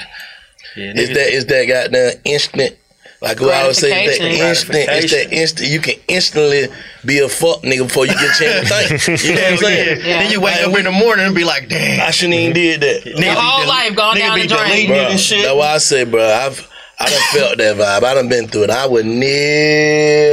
Yeah, 0.77 0.93
Is 0.95 1.09
that 1.09 1.33
is 1.33 1.45
that 1.47 1.65
goddamn 1.65 2.13
instant? 2.23 2.75
Like 3.21 3.39
what 3.39 3.53
I 3.53 3.67
would 3.67 3.75
say, 3.75 3.89
that 3.89 4.19
instant. 4.19 4.75
It's 4.89 5.11
that 5.11 5.31
instant. 5.31 5.69
You 5.69 5.79
can 5.79 5.93
instantly 6.07 6.69
be 7.05 7.19
a 7.19 7.29
fuck 7.29 7.61
nigga 7.61 7.83
before 7.87 8.07
you 8.07 8.13
get 8.13 8.23
a 8.23 8.39
chance 8.39 8.69
to 8.69 8.97
think. 8.97 9.23
You 9.23 9.35
know 9.35 9.41
what 9.41 9.51
I'm 9.51 9.57
Hell 9.57 9.69
yeah. 9.69 9.85
saying? 9.85 9.97
Yeah. 9.99 10.23
Then 10.23 10.31
you 10.31 10.41
wake 10.41 10.55
up 10.63 10.75
in 10.75 10.85
the 10.85 10.91
morning 10.91 11.25
and 11.27 11.35
be 11.35 11.43
like, 11.43 11.69
damn. 11.69 11.99
I 12.01 12.09
shouldn't 12.09 12.33
even 12.39 12.53
did 12.53 12.81
that. 12.81 13.03
Nigga 13.03 13.21
Your 13.23 13.33
whole 13.35 13.59
del- 13.59 13.67
life 13.69 13.95
gone 13.95 14.15
nigga 14.15 14.19
down 14.21 14.35
be 14.37 14.41
the 14.43 14.47
drain. 14.47 14.63
deleting 14.69 14.87
Bro, 14.87 14.97
and 15.11 15.19
shit. 15.19 15.43
that's 15.43 15.55
why 15.55 15.67
I 15.67 15.77
say, 15.77 16.03
bro, 16.05 16.25
I've 16.25 16.67
I 17.01 17.09
done 17.09 17.21
felt 17.33 17.57
that 17.57 17.75
vibe. 17.77 18.03
I 18.03 18.13
done 18.13 18.29
been 18.29 18.47
through 18.47 18.63
it. 18.63 18.69
I 18.69 18.85
would 18.85 19.05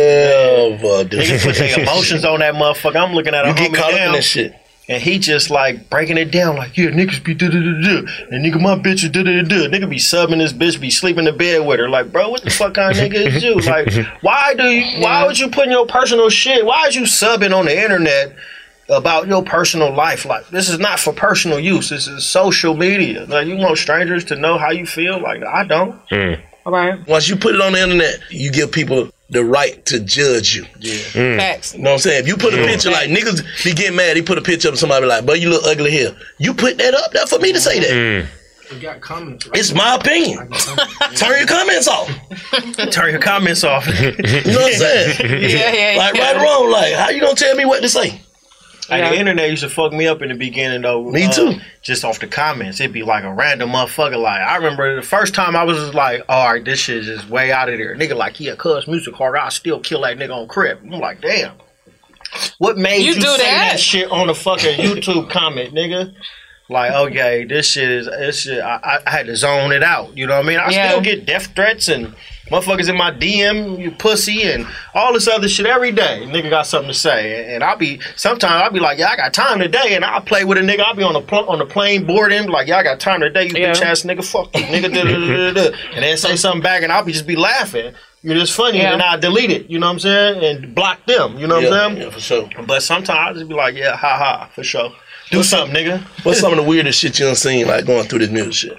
never 0.09 1.04
do 1.04 1.18
Niggas 1.18 1.44
put 1.44 1.57
their 1.57 1.81
emotions 1.81 2.24
on 2.24 2.40
that 2.40 2.54
motherfucker. 2.54 2.96
I'm 2.96 3.14
looking 3.14 3.35
at 3.35 3.44
a 3.44 3.48
You 3.48 3.54
get 3.54 3.70
homie 3.72 3.76
caught 3.76 3.92
up 3.94 4.00
in 4.00 4.07
now, 4.07 4.12
this 4.12 4.26
shit. 4.26 4.54
and 4.88 5.02
he 5.02 5.18
just 5.18 5.50
like 5.50 5.88
breaking 5.90 6.18
it 6.18 6.31
down, 6.31 6.57
like, 6.57 6.76
yeah, 6.76 6.90
niggas 6.90 7.22
be 7.24 7.35
da 7.35 7.48
da 7.48 7.59
da 7.59 7.61
da, 7.61 7.98
and 8.31 8.44
nigga, 8.44 8.61
my 8.61 8.76
bitch 8.78 9.04
is 9.04 9.11
da 9.11 9.22
da 9.22 9.42
da 9.42 9.48
da. 9.48 9.68
Nigga 9.68 9.88
be 9.88 9.96
subbing 9.96 10.38
this 10.38 10.52
bitch, 10.52 10.81
be 10.81 10.90
sleeping 10.90 11.20
in 11.20 11.24
the 11.26 11.33
bed 11.33 11.66
with 11.66 11.78
her. 11.81 11.88
Like, 11.88 12.12
bro, 12.12 12.28
what 12.31 12.42
the 12.42 12.50
fuck 12.50 12.74
kind 12.74 12.96
of 12.96 13.02
nigga 13.02 13.26
is 13.26 13.42
you? 13.42 13.57
Like, 13.57 13.92
why 14.22 14.54
do 14.54 14.64
you? 14.64 15.02
Why 15.02 15.26
would 15.26 15.38
you 15.38 15.48
put 15.48 15.66
in 15.66 15.70
your 15.72 15.87
personal 15.87 16.28
shit? 16.31 16.64
Why 16.64 16.87
is 16.87 16.96
you 16.96 17.02
subbing 17.02 17.57
on 17.57 17.66
the 17.66 17.83
internet? 17.83 18.35
About 18.90 19.28
your 19.28 19.42
personal 19.42 19.94
life, 19.94 20.24
like 20.24 20.48
this 20.48 20.70
is 20.70 20.78
not 20.78 20.98
for 20.98 21.12
personal 21.12 21.61
use. 21.61 21.90
This 21.90 22.09
is 22.09 22.24
social 22.24 22.74
media. 22.74 23.26
Like 23.26 23.46
you 23.46 23.57
want 23.57 23.76
strangers 23.76 24.24
to 24.24 24.35
know 24.35 24.57
how 24.57 24.70
you 24.70 24.87
feel. 24.87 25.20
Like 25.20 25.42
I 25.44 25.64
don't. 25.64 26.00
Mm. 26.09 26.40
Mm. 26.64 26.66
All 26.66 26.73
right. 26.73 27.07
Once 27.09 27.29
you 27.29 27.37
put 27.37 27.55
it 27.55 27.61
on 27.61 27.73
the 27.73 27.83
internet, 27.83 28.18
you 28.31 28.51
give 28.51 28.71
people 28.73 29.11
the 29.31 29.44
right 29.44 29.85
to 29.87 30.01
judge 30.01 30.55
you. 30.57 30.64
Yeah. 30.81 31.37
Facts. 31.37 31.75
You 31.75 31.81
know 31.83 31.90
what 31.90 31.94
I'm 31.94 31.99
saying? 32.01 32.21
If 32.23 32.29
you 32.29 32.37
put 32.37 32.55
a 32.55 32.59
Mm. 32.59 32.66
picture 32.66 32.90
like 32.90 33.09
niggas 33.11 33.42
be 33.64 33.73
getting 33.75 33.97
mad, 33.97 34.16
he 34.16 34.23
put 34.23 34.38
a 34.38 34.42
picture 34.42 34.68
of 34.68 34.79
somebody 34.79 35.07
like, 35.07 35.27
but 35.27 35.40
you 35.40 35.51
look 35.51 35.64
ugly 35.66 35.90
here. 35.90 36.14
You 36.38 36.55
put 36.55 36.79
that 36.79 36.94
up 36.94 37.12
there 37.12 37.27
for 37.27 37.38
me 37.38 37.53
to 37.53 37.61
say 37.61 37.81
that. 37.81 38.27
You 38.73 38.81
got 38.81 39.01
comments. 39.01 39.49
It's 39.55 39.73
my 39.73 39.94
opinion. 39.94 40.51
Turn 41.16 41.38
your 41.38 41.47
comments 41.47 41.88
off. 41.88 42.11
Turn 42.90 43.12
your 43.12 43.21
comments 43.21 43.64
off. 43.64 43.87
You 43.87 44.12
know 44.12 44.59
what 44.61 44.73
I'm 44.73 44.79
saying? 44.79 45.16
Yeah, 45.51 45.73
yeah, 45.73 45.99
Like 45.99 46.14
yeah. 46.14 46.33
right 46.33 46.37
or 46.37 46.42
wrong, 46.42 46.71
like 46.71 46.92
how 46.94 47.09
you 47.09 47.21
gonna 47.21 47.35
tell 47.35 47.55
me 47.55 47.64
what 47.64 47.81
to 47.83 47.88
say? 47.88 48.21
Like 48.90 49.11
the 49.12 49.18
internet 49.18 49.51
used 49.51 49.62
to 49.62 49.68
fuck 49.68 49.92
me 49.92 50.07
up 50.07 50.22
in 50.22 50.29
the 50.31 50.35
beginning 50.35 50.83
though. 50.83 51.03
Me 51.11 51.24
uh, 51.24 51.33
too. 51.33 51.55
Just 51.83 52.05
off 52.05 52.20
the 52.20 52.27
comments, 52.27 52.81
it'd 52.81 52.92
be 52.92 53.03
like 53.03 53.24
a 53.24 53.33
random 53.33 53.70
motherfucker. 53.70 54.20
Like 54.20 54.40
I 54.40 54.57
remember 54.57 54.96
the 54.96 55.03
first 55.03 55.35
time 55.35 55.55
I 55.57 55.64
was 55.64 55.94
like, 55.94 56.22
"All 56.29 56.53
right, 56.53 56.64
this 56.64 56.79
shit 56.81 56.98
is 56.98 57.07
just 57.07 57.29
way 57.29 57.53
out 57.53 57.68
of 57.68 57.79
there." 57.79 57.94
Nigga, 57.96 58.14
like, 58.16 58.40
yeah, 58.40 58.55
cuz 58.55 58.87
music 58.88 59.14
hard. 59.14 59.37
I 59.37 59.48
still 59.51 59.81
kill 59.81 60.03
that 60.03 60.16
nigga 60.16 60.35
on 60.35 60.48
crib. 60.48 60.81
I'm 60.83 60.90
like, 61.01 61.20
damn. 61.20 61.53
What 62.59 62.77
made 62.77 63.01
You 63.03 63.12
you, 63.12 63.14
do 63.14 63.20
say 63.22 63.37
that? 63.38 63.68
that? 63.72 63.81
shit 63.81 64.11
on 64.11 64.29
a 64.29 64.35
fucking 64.35 64.79
YouTube 64.79 65.31
comment, 65.31 65.74
nigga? 65.74 66.14
Like, 66.70 66.92
okay, 66.92 67.44
this 67.44 67.66
shit 67.70 67.90
is 67.90 68.07
this 68.07 68.40
shit. 68.42 68.61
I, 68.62 68.77
I, 68.85 68.98
I 69.07 69.11
had 69.11 69.27
to 69.27 69.37
zone 69.37 69.72
it 69.72 69.83
out. 69.83 70.14
You 70.16 70.27
know 70.27 70.37
what 70.37 70.44
I 70.44 70.48
mean? 70.48 70.59
I 70.59 70.70
Yeah. 70.70 70.88
still 70.90 71.01
get 71.01 71.24
death 71.24 71.55
threats 71.55 71.88
and 71.88 72.14
motherfuckers 72.51 72.89
in 72.89 72.97
my 72.97 73.11
DM, 73.11 73.79
you 73.79 73.91
pussy, 73.93 74.43
and 74.43 74.67
all 74.95 75.13
this 75.13 75.29
other 75.29 75.49
shit 75.49 75.67
every 75.67 75.93
day. 75.93 76.23
Nigga 76.27 76.51
got 76.51 76.67
something 76.67 76.89
to 76.91 76.95
say, 76.99 77.55
and 77.55 77.63
I'll 77.63 77.77
be 77.77 78.01
sometimes 78.17 78.63
I'll 78.63 78.71
be 78.71 78.81
like, 78.81 78.99
yeah, 78.99 79.09
I 79.09 79.17
got 79.17 79.33
time 79.35 79.59
today, 79.59 79.95
and 79.95 80.05
I'll 80.05 80.21
play 80.21 80.45
with 80.45 80.59
a 80.59 80.61
nigga. 80.63 80.81
I'll 80.81 80.95
be 80.95 81.03
on 81.03 81.13
the 81.15 81.21
pl- 81.21 81.49
on 81.49 81.59
the 81.59 81.67
plane 81.67 82.05
boarding, 82.07 82.49
like, 82.49 82.69
yeah, 82.69 82.79
I 82.79 82.83
got 82.83 83.01
time 83.01 83.21
today, 83.21 83.47
you 83.47 83.53
Yeah. 83.57 83.73
bitch 83.73 83.83
ass 83.83 84.03
nigga, 84.03 84.25
fuck 84.25 84.55
you, 84.57 84.65
nigga, 84.65 84.93
da, 84.93 85.05
da, 85.05 85.13
da, 85.19 85.53
da, 85.53 85.71
da. 85.71 85.77
and 85.95 86.05
then 86.05 86.17
say 86.17 86.37
something 86.37 86.63
back, 86.63 86.83
and 86.83 86.93
I'll 86.93 87.05
be 87.05 87.13
just 87.13 87.27
be 87.27 87.37
laughing. 87.37 87.93
You're 88.23 88.35
just 88.35 88.53
funny, 88.55 88.79
Yeah. 88.79 88.95
and 88.95 89.03
I 89.03 89.17
delete 89.17 89.51
it. 89.51 89.71
You 89.71 89.79
know 89.79 89.87
what 89.87 89.93
I'm 89.93 89.99
saying, 90.01 90.43
and 90.45 90.75
block 90.75 91.07
them. 91.07 91.39
You 91.39 91.47
know 91.47 91.55
what 91.57 91.65
Yeah, 91.65 91.71
I'm 91.87 91.93
saying? 91.95 92.03
yeah, 92.09 92.11
for 92.11 92.21
sure. 92.21 92.49
But 92.67 92.83
sometimes 92.83 93.11
I'll 93.17 93.35
just 93.35 93.49
be 93.49 93.55
like, 93.55 93.77
yeah, 93.77 93.97
ha 93.97 94.17
ha, 94.19 94.49
for 94.55 94.65
sure. 94.65 94.91
Do 95.31 95.43
something, 95.45 95.77
nigga. 95.77 96.01
What's 96.25 96.41
some 96.41 96.51
of 96.53 96.57
the 96.57 96.63
weirdest 96.65 96.99
shit 96.99 97.19
you 97.21 97.27
done 97.27 97.37
seen 97.37 97.67
like 97.69 97.85
going 97.87 98.09
through 98.09 98.21
this 98.21 98.31
music 98.31 98.55
shit? 98.55 98.79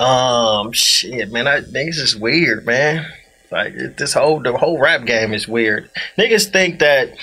Um, 0.00 0.72
shit, 0.72 1.32
man, 1.32 1.48
I 1.48 1.60
niggas 1.60 1.98
is 1.98 2.16
weird, 2.16 2.64
man. 2.66 3.06
Like 3.50 3.74
this 3.96 4.12
whole 4.14 4.40
the 4.40 4.56
whole 4.56 4.78
rap 4.78 5.04
game 5.06 5.32
is 5.34 5.48
weird. 5.48 5.90
Niggas 6.18 6.52
think 6.52 6.78
that 6.80 7.14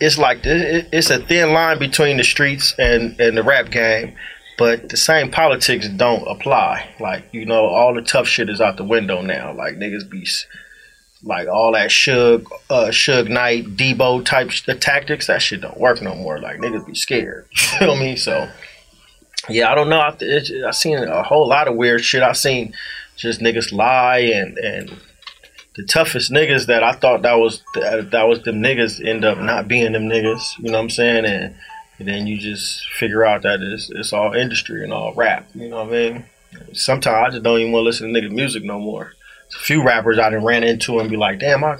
it's 0.00 0.16
like 0.18 0.44
it- 0.46 0.88
it's 0.92 1.10
a 1.10 1.18
thin 1.18 1.52
line 1.52 1.78
between 1.78 2.16
the 2.16 2.24
streets 2.24 2.74
and 2.78 3.18
and 3.20 3.36
the 3.36 3.42
rap 3.42 3.70
game, 3.70 4.14
but 4.56 4.88
the 4.88 4.96
same 4.96 5.30
politics 5.30 5.88
don't 5.88 6.26
apply. 6.28 6.88
Like 7.00 7.24
you 7.32 7.44
know, 7.44 7.66
all 7.66 7.92
the 7.92 8.02
tough 8.02 8.26
shit 8.28 8.48
is 8.48 8.60
out 8.60 8.76
the 8.76 8.84
window 8.84 9.20
now. 9.20 9.52
Like 9.52 9.74
niggas 9.76 10.08
be. 10.08 10.26
Like 11.26 11.48
all 11.48 11.72
that 11.72 11.88
Suge, 11.88 12.44
uh, 12.68 12.88
Suge 12.88 13.30
Knight, 13.30 13.76
Debo 13.78 14.22
type 14.26 14.50
sh- 14.50 14.68
tactics, 14.78 15.26
that 15.28 15.40
shit 15.40 15.62
don't 15.62 15.78
work 15.80 16.02
no 16.02 16.14
more. 16.14 16.38
Like 16.38 16.58
niggas 16.58 16.86
be 16.86 16.94
scared. 16.94 17.46
You 17.52 17.78
feel 17.78 17.96
me? 17.96 18.14
So 18.16 18.50
yeah, 19.48 19.70
I 19.70 19.74
don't 19.74 19.88
know. 19.88 20.00
I, 20.00 20.16
I 20.66 20.70
seen 20.70 20.98
a 20.98 21.22
whole 21.22 21.48
lot 21.48 21.68
of 21.68 21.76
weird 21.76 22.04
shit. 22.04 22.22
I 22.22 22.32
seen 22.32 22.74
just 23.16 23.40
niggas 23.40 23.72
lie 23.72 24.18
and 24.18 24.58
and 24.58 25.00
the 25.76 25.82
toughest 25.82 26.30
niggas 26.30 26.66
that 26.66 26.82
I 26.82 26.92
thought 26.92 27.22
that 27.22 27.34
was 27.34 27.62
that, 27.74 28.10
that 28.12 28.28
was 28.28 28.42
them 28.42 28.62
niggas 28.62 29.04
end 29.04 29.24
up 29.24 29.38
not 29.38 29.68
being 29.68 29.92
them 29.92 30.08
niggas. 30.08 30.58
You 30.58 30.70
know 30.70 30.78
what 30.78 30.84
I'm 30.84 30.90
saying? 30.90 31.24
And, 31.24 31.54
and 31.98 32.08
then 32.08 32.26
you 32.26 32.38
just 32.38 32.86
figure 32.90 33.24
out 33.24 33.42
that 33.42 33.60
it's 33.60 33.90
it's 33.90 34.12
all 34.12 34.32
industry 34.32 34.82
and 34.82 34.92
all 34.92 35.14
rap. 35.14 35.48
You 35.54 35.68
know 35.68 35.84
what 35.84 35.94
I 35.94 36.10
mean? 36.10 36.24
Sometimes 36.72 37.28
I 37.28 37.30
just 37.30 37.42
don't 37.42 37.58
even 37.58 37.72
want 37.72 37.82
to 37.82 37.86
listen 37.86 38.12
to 38.12 38.20
niggas 38.20 38.30
music 38.30 38.64
no 38.64 38.78
more. 38.78 39.14
There's 39.50 39.60
a 39.60 39.64
few 39.64 39.82
rappers 39.82 40.18
I 40.18 40.30
done 40.30 40.44
ran 40.44 40.64
into 40.64 41.00
and 41.00 41.10
be 41.10 41.16
like, 41.16 41.40
damn, 41.40 41.64
I. 41.64 41.78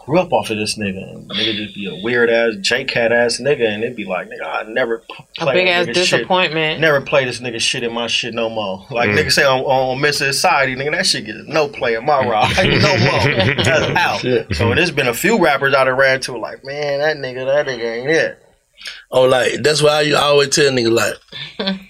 I 0.00 0.04
Grew 0.06 0.18
up 0.18 0.32
off 0.32 0.50
of 0.50 0.56
this 0.56 0.76
nigga, 0.78 1.08
and 1.10 1.30
nigga 1.30 1.54
just 1.56 1.74
be 1.74 1.86
a 1.86 2.02
weird 2.02 2.30
ass 2.30 2.54
J 2.60 2.84
cat 2.84 3.12
ass 3.12 3.38
nigga, 3.40 3.66
and 3.68 3.82
it'd 3.84 3.96
be 3.96 4.04
like, 4.06 4.28
nigga, 4.28 4.44
I 4.46 4.62
never 4.68 4.98
p- 4.98 5.24
A 5.38 5.42
play 5.44 5.54
big 5.54 5.68
ass 5.68 5.84
nigga 5.86 5.94
shit. 5.94 5.94
disappointment. 5.94 6.80
Never 6.80 7.00
play 7.00 7.24
this 7.24 7.40
nigga 7.40 7.60
shit 7.60 7.82
in 7.82 7.92
my 7.92 8.06
shit 8.06 8.34
no 8.34 8.48
more. 8.48 8.86
Like 8.90 9.10
Mm. 9.10 9.18
nigga 9.18 9.32
say 9.32 9.44
on, 9.44 9.60
on 9.60 10.00
Miss 10.00 10.18
Society, 10.18 10.74
nigga, 10.74 10.92
that 10.92 11.06
shit 11.06 11.26
gets 11.26 11.38
no 11.46 11.68
play 11.68 11.94
in 11.94 12.04
my 12.06 12.26
ride. 12.26 12.56
no 12.82 12.96
more. 12.98 13.54
That's 13.64 14.24
out. 14.26 14.54
So 14.56 14.74
there's 14.74 14.90
been 14.90 15.08
a 15.08 15.14
few 15.14 15.42
rappers 15.42 15.74
I 15.74 15.84
done 15.84 15.96
ran 15.96 16.20
to 16.22 16.36
like, 16.38 16.64
man, 16.64 17.00
that 17.00 17.16
nigga, 17.18 17.44
that 17.46 17.66
nigga 17.66 18.00
ain't 18.00 18.10
it. 18.10 18.38
Oh, 19.10 19.24
like 19.24 19.62
that's 19.62 19.82
why 19.82 19.90
I, 20.00 20.08
I 20.10 20.22
always 20.22 20.48
tell 20.48 20.70
niggas 20.72 20.90
like, 21.58 21.78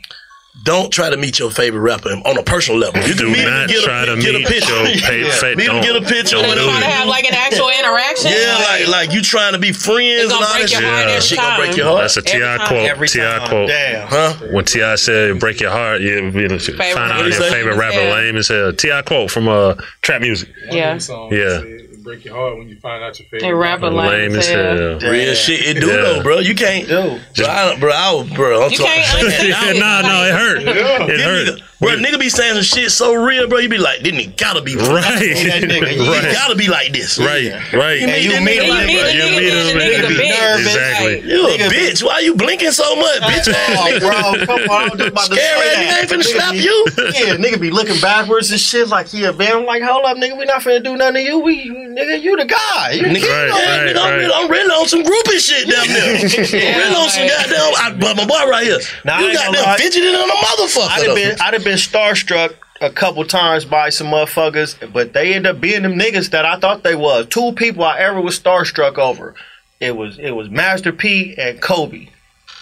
don't 0.62 0.92
try 0.92 1.08
to 1.08 1.16
meet 1.16 1.38
your 1.38 1.50
favorite 1.50 1.80
rapper 1.80 2.10
on 2.10 2.36
a 2.38 2.42
personal 2.42 2.78
level. 2.78 3.00
You 3.02 3.14
Do 3.14 3.24
can 3.24 3.32
meet 3.32 3.44
not 3.48 3.68
get 3.68 3.82
try 3.82 4.02
a, 4.02 4.06
to 4.06 4.20
get 4.20 4.34
a 4.34 4.38
meet 4.38 4.46
picture. 4.46 4.72
your 5.16 5.30
fa- 5.30 5.32
fa- 5.32 5.54
meet 5.56 5.66
him, 5.66 5.74
don't- 5.76 5.82
get 5.82 5.96
a 5.96 6.00
picture. 6.02 6.36
don't 6.36 6.42
They 6.48 6.54
do 6.54 6.64
trying 6.64 6.80
to 6.82 6.86
have 6.86 7.08
like 7.08 7.24
an 7.24 7.34
actual 7.34 7.68
interaction. 7.70 8.30
Yeah, 8.30 8.58
like 8.68 8.88
like 8.88 9.12
you 9.12 9.22
trying 9.22 9.52
to 9.54 9.58
be 9.58 9.72
friends 9.72 10.22
and 10.22 10.30
gonna 10.30 10.44
all 10.46 10.52
that 10.52 10.58
break 10.58 10.68
shit. 10.68 10.80
your 10.80 10.90
heart 10.90 11.06
every 11.08 11.20
Shit 11.22 11.38
gonna 11.38 11.56
break 11.56 11.70
time. 11.70 11.78
your 11.78 11.86
heart. 11.86 12.00
That's 12.02 12.16
a 12.18 12.22
T.I. 12.22 12.58
quote. 12.68 12.88
Every 12.90 13.08
T.I. 13.08 13.48
quote. 13.48 13.68
Damn. 13.68 14.08
Huh? 14.08 14.34
When 14.52 14.64
T.I. 14.64 14.94
said 14.96 15.38
"break 15.40 15.60
your 15.60 15.70
heart," 15.70 16.00
you 16.02 16.30
you 16.30 16.48
know, 16.48 16.58
find 16.58 17.12
out 17.12 17.24
rapper 17.24 17.28
your 17.28 17.32
favorite 17.50 17.76
rapper 17.76 17.96
lame 18.10 18.36
as 18.36 18.48
hell. 18.48 18.72
T.I. 18.72 19.02
quote 19.02 19.30
from 19.30 19.48
uh 19.48 19.74
trap 20.02 20.20
music. 20.20 20.50
Yeah. 20.70 20.98
Yeah. 21.30 21.62
Break 22.02 22.24
your 22.24 22.34
heart 22.34 22.58
when 22.58 22.68
you 22.68 22.76
find 22.76 23.02
out 23.04 23.18
your 23.18 23.28
They 23.30 23.40
favorite. 23.40 23.56
rapper 23.58 23.90
Lame 23.90 24.08
lame 24.32 24.34
as 24.38 24.48
hell. 24.48 24.98
Real 25.00 25.34
shit, 25.34 25.76
it 25.76 25.80
do 25.80 25.86
Yeah. 25.86 25.96
though, 25.96 26.22
bro. 26.22 26.38
You 26.38 26.54
can't 26.54 26.86
do. 26.88 27.18
Bro, 27.36 27.46
I, 27.46 27.76
bro, 27.78 27.92
I, 27.92 28.34
bro, 28.34 28.62
I'm 28.64 28.70
You 28.72 28.78
talking. 28.78 28.92
can't 29.02 29.78
nah, 29.78 30.00
no, 30.02 30.24
it 30.24 30.32
hurt. 30.34 30.62
It 31.10 31.20
hurt. 31.20 31.60
Bro, 31.80 31.96
nigga 31.96 32.20
be 32.20 32.28
saying 32.28 32.54
some 32.54 32.62
shit 32.62 32.90
so 32.90 33.14
real, 33.14 33.48
bro. 33.48 33.58
You 33.58 33.68
be 33.70 33.78
like, 33.78 34.02
didn't 34.02 34.20
he 34.20 34.26
gotta 34.26 34.60
be 34.60 34.76
Right. 34.76 35.00
That 35.00 35.18
he 35.88 36.08
Right. 36.10 36.32
gotta 36.32 36.54
be 36.54 36.68
like 36.68 36.92
this. 36.92 37.18
Right, 37.18 37.50
right. 37.72 38.00
You 38.00 38.06
meet 38.06 38.22
you 38.24 38.40
meet 38.44 38.60
him, 38.62 38.68
like, 38.68 38.90
you 38.90 38.98
bro, 39.00 39.06
meet 39.08 39.16
you 39.16 39.22
him, 39.24 39.36
meet 39.40 39.48
him, 39.48 39.78
meet 39.78 39.96
nigga 39.96 40.08
be 40.12 40.28
nervous. 40.28 40.66
Exactly. 40.66 41.20
You 41.24 41.46
a 41.48 41.56
bitch. 41.72 42.02
Why 42.04 42.20
you 42.20 42.34
blinking 42.34 42.72
so 42.72 42.94
much, 42.96 43.20
bitch? 43.32 43.48
Oh, 43.48 43.98
bro, 43.98 44.44
come 44.44 44.68
on. 44.68 44.70
I 44.70 44.88
was 44.92 44.98
just 45.00 45.08
about 45.08 45.26
to 45.32 45.36
Scary 45.36 45.68
say 45.68 45.74
ass 45.74 45.80
that. 45.80 46.00
ain't 46.00 46.10
finna 46.10 46.20
Nigga 46.20 46.36
slap 46.36 46.52
be- 46.52 46.58
you. 46.58 46.76
Yeah, 47.16 47.34
nigga 47.40 47.60
be 47.60 47.70
looking 47.70 47.98
backwards 48.00 48.50
and 48.50 48.60
shit 48.60 48.88
like, 48.88 49.14
yeah, 49.14 49.30
man. 49.32 49.56
I'm 49.56 49.64
like, 49.64 49.82
hold 49.82 50.04
up, 50.04 50.18
nigga. 50.18 50.36
We 50.36 50.44
not 50.44 50.60
finna 50.60 50.84
do 50.84 50.96
nothing 50.96 51.14
to 51.14 51.22
you. 51.22 51.38
We, 51.40 51.64
nigga, 51.70 52.20
you 52.20 52.36
the 52.36 52.44
guy. 52.44 52.90
You 52.92 53.04
Nigga, 53.04 53.24
king. 53.24 53.30
Right, 53.30 53.48
yeah, 53.48 53.56
right, 53.56 53.88
nigga, 53.88 54.04
I'm, 54.04 54.20
right. 54.20 54.30
I'm 54.36 54.50
really 54.50 54.70
on 54.76 54.86
some 54.86 55.02
groupie 55.02 55.40
shit 55.40 55.64
down 55.64 55.88
there. 55.88 56.28
Yeah, 56.60 56.76
really 56.76 56.94
on 56.96 57.08
some 57.08 57.26
goddamn. 57.26 57.72
I, 57.80 57.96
but 57.98 58.16
my 58.20 58.26
boy 58.26 58.50
right 58.50 58.64
here, 58.66 58.78
Nah, 59.04 59.20
you 59.20 59.32
got 59.32 59.46
gonna 59.54 59.64
them 59.64 59.78
fidgeting 59.78 60.14
on 60.14 60.28
a 60.28 60.34
motherfucker. 60.44 60.88
I'd 60.92 61.06
have 61.06 61.16
been, 61.16 61.36
I'd 61.40 61.54
have 61.54 61.64
been 61.70 61.78
starstruck 61.78 62.54
a 62.80 62.90
couple 62.90 63.24
times 63.24 63.64
by 63.64 63.90
some 63.90 64.08
motherfuckers, 64.08 64.92
but 64.92 65.12
they 65.12 65.34
end 65.34 65.46
up 65.46 65.60
being 65.60 65.82
them 65.82 65.94
niggas 65.94 66.30
that 66.30 66.44
I 66.44 66.58
thought 66.58 66.82
they 66.82 66.96
was. 66.96 67.26
Two 67.26 67.52
people 67.52 67.84
I 67.84 67.98
ever 67.98 68.20
was 68.20 68.38
starstruck 68.38 68.98
over. 68.98 69.34
It 69.78 69.96
was 69.96 70.18
it 70.18 70.32
was 70.32 70.50
Master 70.50 70.92
P 70.92 71.34
and 71.38 71.60
Kobe. 71.60 72.08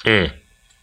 Mm. 0.05 0.33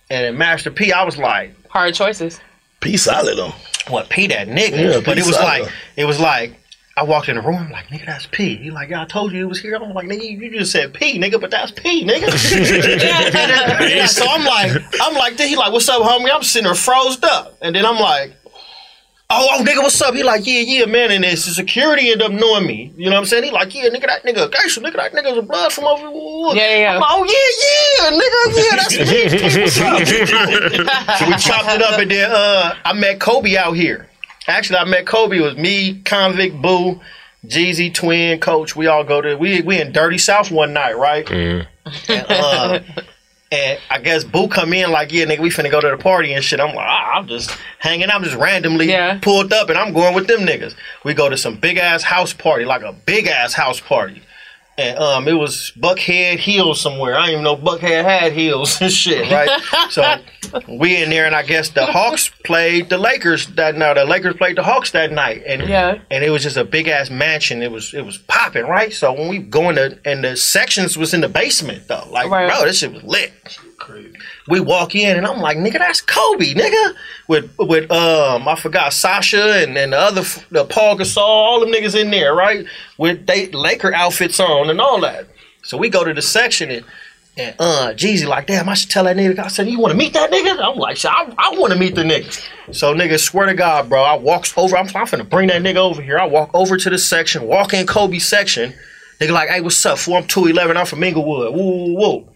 And 0.09 0.25
in 0.25 0.38
Master 0.38 0.71
P, 0.71 0.91
I 0.91 1.03
was 1.03 1.17
like, 1.17 1.53
Hard 1.69 1.93
choices. 1.93 2.39
P 2.79 2.97
solid 2.97 3.38
though. 3.38 3.53
what 3.89 4.09
P 4.09 4.27
that 4.27 4.47
nigga? 4.47 4.93
Yeah, 4.93 5.01
but 5.05 5.15
P 5.15 5.21
it 5.21 5.27
was 5.27 5.35
solid. 5.35 5.61
like 5.61 5.71
it 5.95 6.05
was 6.05 6.19
like 6.19 6.55
I 6.97 7.03
walked 7.03 7.27
in 7.27 7.36
the 7.36 7.41
room, 7.41 7.58
I'm 7.58 7.71
like, 7.71 7.88
nigga, 7.88 8.05
that's 8.05 8.25
P. 8.27 8.55
He 8.55 8.71
like, 8.71 8.89
yeah, 8.89 9.01
I 9.01 9.05
told 9.05 9.34
you 9.34 9.41
it 9.41 9.49
was 9.49 9.60
here. 9.60 9.75
I'm 9.75 9.93
like, 9.93 10.08
nigga, 10.08 10.29
you 10.29 10.49
just 10.49 10.71
said 10.71 10.93
P, 10.93 11.19
nigga, 11.19 11.41
but 11.41 11.51
that's 11.51 11.71
P, 11.71 12.05
nigga. 12.05 12.31
Yeah, 13.89 14.05
so 14.05 14.25
I'm 14.25 14.45
like, 14.45 14.81
I'm 15.01 15.13
like, 15.13 15.38
he 15.38 15.58
like, 15.58 15.73
what's 15.73 15.89
up, 15.89 16.01
homie? 16.01 16.34
I'm 16.34 16.41
sitting 16.41 16.65
there 16.65 16.73
froze 16.73 17.21
up. 17.21 17.58
And 17.62 17.75
then 17.75 17.86
I'm 17.86 17.99
like, 17.99 18.34
oh, 19.29 19.47
oh, 19.51 19.63
nigga, 19.65 19.79
what's 19.79 20.01
up? 20.01 20.15
He 20.15 20.23
like, 20.23 20.47
yeah, 20.47 20.62
yeah, 20.62 20.86
man. 20.86 21.12
And 21.12 21.25
then 21.25 21.31
the 21.31 21.38
security 21.38 22.12
ended 22.12 22.27
up 22.27 22.31
knowing 22.31 22.65
me. 22.65 22.93
You 22.95 23.10
know 23.10 23.12
what 23.12 23.19
I'm 23.19 23.25
saying? 23.25 23.43
He 23.43 23.51
like, 23.51 23.75
yeah, 23.75 23.89
nigga, 23.89 24.05
that 24.05 24.23
nigga, 24.23 24.49
gangster, 24.49 24.79
nigga, 24.79 24.95
that 24.95 25.12
nigga's 25.12 25.38
a 25.38 25.41
blood 25.41 25.73
from 25.73 25.84
over. 25.84 26.55
Yeah, 26.55 26.63
yeah, 26.63 26.77
yeah. 26.77 26.93
I'm 26.95 27.01
like, 27.01 27.10
oh, 27.12 27.25
yeah, 27.27 27.49
yeah, 27.99 28.12
nigga, 28.21 28.39
yeah, 28.55 28.75
that's 28.77 28.95
me. 28.95 29.62
What's 29.62 29.79
up? 29.81 31.17
so 31.19 31.27
we 31.27 31.36
chopped 31.36 31.75
it 31.75 31.81
up, 31.81 31.99
and 31.99 32.10
then 32.10 32.31
uh, 32.31 32.75
I 32.86 32.93
met 32.93 33.19
Kobe 33.19 33.58
out 33.58 33.73
here. 33.73 34.08
Actually, 34.47 34.79
I 34.79 34.84
met 34.86 35.05
Kobe. 35.05 35.38
It 35.38 35.41
was 35.41 35.55
me, 35.58 36.01
Convict 36.05 36.62
Boo, 36.62 37.01
Jeezy, 37.45 37.93
Twin, 37.93 38.39
Coach. 38.39 38.75
We 38.75 38.88
all 38.88 39.03
go 39.03 39.21
to 39.21 39.36
we 39.36 39.62
we 39.62 39.79
in 39.81 39.91
Dirty 39.91 40.17
South 40.17 40.51
one 40.51 40.73
night, 40.73 40.97
right? 40.97 41.29
And, 42.10 42.25
uh, 42.29 42.79
and 43.51 43.79
I 43.91 43.99
guess 43.99 44.23
Boo 44.23 44.47
come 44.47 44.73
in 44.73 44.91
like, 44.91 45.12
yeah, 45.12 45.25
nigga, 45.25 45.39
we 45.39 45.49
finna 45.49 45.69
go 45.71 45.79
to 45.81 45.89
the 45.91 45.97
party 45.97 46.34
and 46.34 46.43
shit. 46.43 46.60
I'm 46.60 46.75
like, 46.75 46.88
ah, 46.88 47.13
I'm 47.15 47.27
just 47.27 47.51
hanging. 47.79 48.10
I'm 48.10 48.23
just 48.23 48.36
randomly 48.36 48.88
Yeah. 48.89 49.19
pulled 49.21 49.53
up, 49.53 49.69
and 49.69 49.77
I'm 49.77 49.93
going 49.93 50.15
with 50.15 50.27
them 50.27 50.41
niggas. 50.41 50.75
We 51.03 51.13
go 51.13 51.29
to 51.29 51.38
some 51.38 51.58
big 51.58 51.77
ass 51.77 52.03
house 52.03 52.34
party, 52.34 52.65
like 52.65 52.81
a 52.81 52.91
big 52.93 53.27
ass 53.27 53.53
house 53.53 53.79
party. 53.79 54.21
And 54.77 54.97
um, 54.99 55.27
it 55.29 55.33
was 55.33 55.71
Buckhead 55.77 56.38
Hills 56.38 56.81
somewhere. 56.81 57.15
I 57.15 57.27
didn't 57.27 57.41
even 57.41 57.43
know 57.45 57.55
Buckhead 57.55 58.03
had 58.03 58.33
hills 58.33 58.81
and 58.81 58.91
shit, 58.91 59.31
right? 59.31 59.49
so 59.89 60.17
we 60.67 61.01
in 61.01 61.09
there, 61.09 61.25
and 61.25 61.33
I 61.33 61.43
guess 61.43 61.69
the 61.69 61.85
Hawks 61.85 62.29
played 62.43 62.89
the 62.89 62.97
Lakers 62.97 63.47
that 63.55 63.75
night. 63.75 63.93
The 63.93 64.03
Lakers 64.03 64.35
played 64.35 64.57
the 64.57 64.63
Hawks 64.63 64.91
that 64.91 65.13
night, 65.13 65.43
and 65.47 65.63
Yeah. 65.69 65.99
and 66.11 66.25
it 66.25 66.29
was 66.29 66.43
just 66.43 66.57
a 66.57 66.65
big 66.65 66.89
ass 66.89 67.09
mansion. 67.09 67.61
It 67.63 67.71
was 67.71 67.93
it 67.93 68.05
was 68.05 68.17
popping, 68.17 68.65
right? 68.65 68.91
So 68.91 69.13
when 69.13 69.29
we 69.29 69.39
go 69.39 69.69
in 69.69 69.75
the 69.75 69.97
and 70.03 70.23
the 70.25 70.35
sections 70.35 70.97
was 70.97 71.13
in 71.13 71.21
the 71.21 71.29
basement 71.29 71.88
though, 71.88 72.07
like 72.11 72.29
Right. 72.29 72.49
bro, 72.49 72.65
this 72.65 72.79
shit 72.79 72.91
was 72.91 73.03
lit. 73.03 73.31
We 74.47 74.59
walk 74.59 74.95
in 74.95 75.17
and 75.17 75.25
I'm 75.25 75.39
like, 75.39 75.57
nigga, 75.57 75.79
that's 75.79 76.01
Kobe, 76.01 76.53
nigga. 76.53 76.95
With 77.27 77.51
with 77.59 77.91
um, 77.91 78.47
I 78.47 78.55
forgot 78.55 78.93
Sasha 78.93 79.63
and, 79.63 79.77
and 79.77 79.93
the 79.93 79.99
other 79.99 80.23
the 80.51 80.65
Paul 80.65 80.97
Gasol, 80.97 81.17
all 81.17 81.59
them 81.59 81.69
niggas 81.69 81.99
in 81.99 82.11
there, 82.11 82.33
right? 82.33 82.65
With 82.97 83.25
they 83.25 83.51
Laker 83.51 83.93
outfits 83.93 84.39
on 84.39 84.69
and 84.69 84.79
all 84.79 85.01
that. 85.01 85.27
So 85.63 85.77
we 85.77 85.89
go 85.89 86.03
to 86.03 86.13
the 86.13 86.21
section 86.21 86.69
and 86.69 86.85
and 87.37 87.55
uh, 87.59 87.93
Jeezy 87.93 88.25
like, 88.25 88.47
damn, 88.47 88.69
I 88.69 88.75
should 88.75 88.89
tell 88.89 89.03
that 89.03 89.17
nigga. 89.17 89.37
I 89.39 89.49
said, 89.49 89.67
you 89.67 89.77
want 89.77 89.91
to 89.91 89.97
meet 89.97 90.13
that 90.13 90.31
nigga? 90.31 90.57
I'm 90.63 90.77
like, 90.77 91.03
I, 91.03 91.33
I 91.37 91.57
want 91.57 91.73
to 91.73 91.79
meet 91.79 91.95
the 91.95 92.03
nigga. 92.03 92.73
So 92.73 92.93
nigga, 92.95 93.19
swear 93.19 93.47
to 93.47 93.53
God, 93.53 93.89
bro, 93.89 94.01
I 94.01 94.15
walks 94.15 94.53
over. 94.57 94.77
I'm, 94.77 94.85
I'm 94.87 95.05
finna 95.05 95.29
bring 95.29 95.49
that 95.49 95.61
nigga 95.61 95.77
over 95.77 96.01
here. 96.01 96.17
I 96.17 96.25
walk 96.25 96.51
over 96.53 96.77
to 96.77 96.89
the 96.89 96.97
section, 96.97 97.45
walk 97.45 97.73
in 97.73 97.85
Kobe's 97.85 98.25
section. 98.25 98.73
Nigga 99.19 99.31
like, 99.31 99.49
hey, 99.49 99.61
what's 99.61 99.85
up? 99.85 99.97
Fool, 99.97 100.15
I'm 100.15 100.27
211. 100.27 100.77
I'm 100.77 100.85
from 100.85 101.03
Inglewood. 101.03 101.53
Woo, 101.53 101.63
woo, 101.63 101.95
woo. 101.95 102.29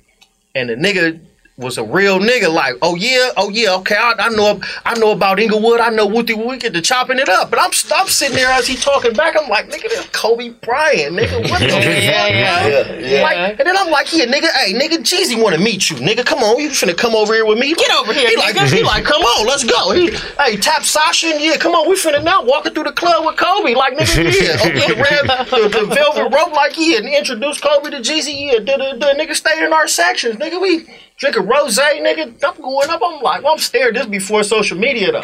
And 0.55 0.69
the 0.69 0.75
nigga 0.75 1.19
was 1.60 1.78
a 1.78 1.84
real 1.84 2.19
nigga. 2.19 2.52
Like, 2.52 2.76
oh 2.82 2.95
yeah, 2.95 3.30
oh 3.38 3.50
yeah, 3.50 3.76
okay, 3.76 3.95
I, 3.95 4.13
I 4.17 4.30
know, 4.30 4.60
I 4.86 4.98
know 4.98 5.12
about 5.12 5.39
Inglewood. 5.39 5.80
I 5.80 5.89
know 5.89 6.08
Wooty 6.08 6.34
we 6.34 6.58
get 6.58 6.74
to 6.74 6.82
chopping 6.82 7.19
it 7.19 7.28
up. 7.30 7.50
But 7.52 7.60
I'm, 7.60 7.72
I'm 7.93 8.08
sitting 8.08 8.36
there 8.36 8.50
as 8.50 8.65
he 8.65 8.76
talking 8.76 9.13
back. 9.13 9.36
I'm 9.39 9.50
like, 9.50 9.69
nigga, 9.69 9.84
this 9.84 10.08
Kobe 10.08 10.50
Bryant, 10.50 11.15
nigga. 11.15 11.50
What 11.50 11.60
the 11.60 11.69
fuck? 11.69 11.84
Yeah, 11.84 12.28
yeah. 12.28 12.67
Yeah, 12.67 12.98
Yeah. 12.98 13.22
Like, 13.22 13.60
and 13.60 13.67
then 13.67 13.78
I'm 13.78 13.91
like, 13.91 14.12
yeah, 14.13 14.26
nigga, 14.26 14.50
hey, 14.54 14.74
nigga, 14.74 15.04
Jeezy 15.04 15.41
want 15.41 15.56
to 15.56 15.62
meet 15.62 15.89
you, 15.89 15.98
nigga. 15.98 16.26
Come 16.26 16.39
on, 16.39 16.60
you 16.60 16.69
finna 16.69 16.98
come 16.98 17.13
over 17.13 17.34
here 17.34 17.45
with 17.45 17.60
me? 17.60 17.76
Get 17.76 17.91
over 17.91 18.13
here, 18.13 18.30
he 18.30 18.38
like, 18.38 18.56
he 18.56 18.82
like, 18.82 19.04
come 19.04 19.22
on, 19.22 19.45
let's 19.45 19.63
go. 19.63 19.91
He, 19.91 20.12
hey, 20.39 20.56
tap 20.58 20.84
Sasha, 20.84 21.28
and 21.28 21.41
yeah, 21.41 21.58
come 21.58 21.74
on, 21.74 21.89
we 21.89 21.95
finna 21.95 22.24
now 22.24 22.43
walking 22.43 22.74
through 22.74 22.86
the 22.86 22.93
club 22.93 23.26
with 23.26 23.36
Kobe, 23.36 23.76
like, 23.76 23.98
nigga, 23.98 24.15
yeah, 24.41 24.65
okay, 24.65 24.93
red, 24.93 25.28
the, 25.50 25.69
the 25.69 25.86
velvet 25.93 26.34
rope, 26.36 26.54
like, 26.54 26.78
yeah, 26.78 26.98
and 26.98 27.10
introduce 27.10 27.60
Kobe 27.60 27.89
to 27.89 27.98
Jeezy, 27.98 28.52
yeah, 28.52 28.60
the, 28.60 28.78
the, 28.78 28.98
the 29.00 29.13
nigga 29.17 29.36
stay 29.36 29.63
in 29.63 29.74
our 29.74 29.88
sections, 29.88 30.36
nigga, 30.38 30.62
we 30.62 30.88
drinking 31.19 31.45
rose, 31.45 31.77
nigga. 31.77 32.43
I'm 32.43 32.62
going 32.62 32.89
up. 32.89 33.01
I'm 33.03 33.21
like, 33.21 33.43
well, 33.43 33.53
I'm 33.53 33.60
scared. 33.60 33.95
This 33.95 34.08
before 34.08 34.43
social 34.43 34.77
media 34.77 35.12
though. 35.12 35.23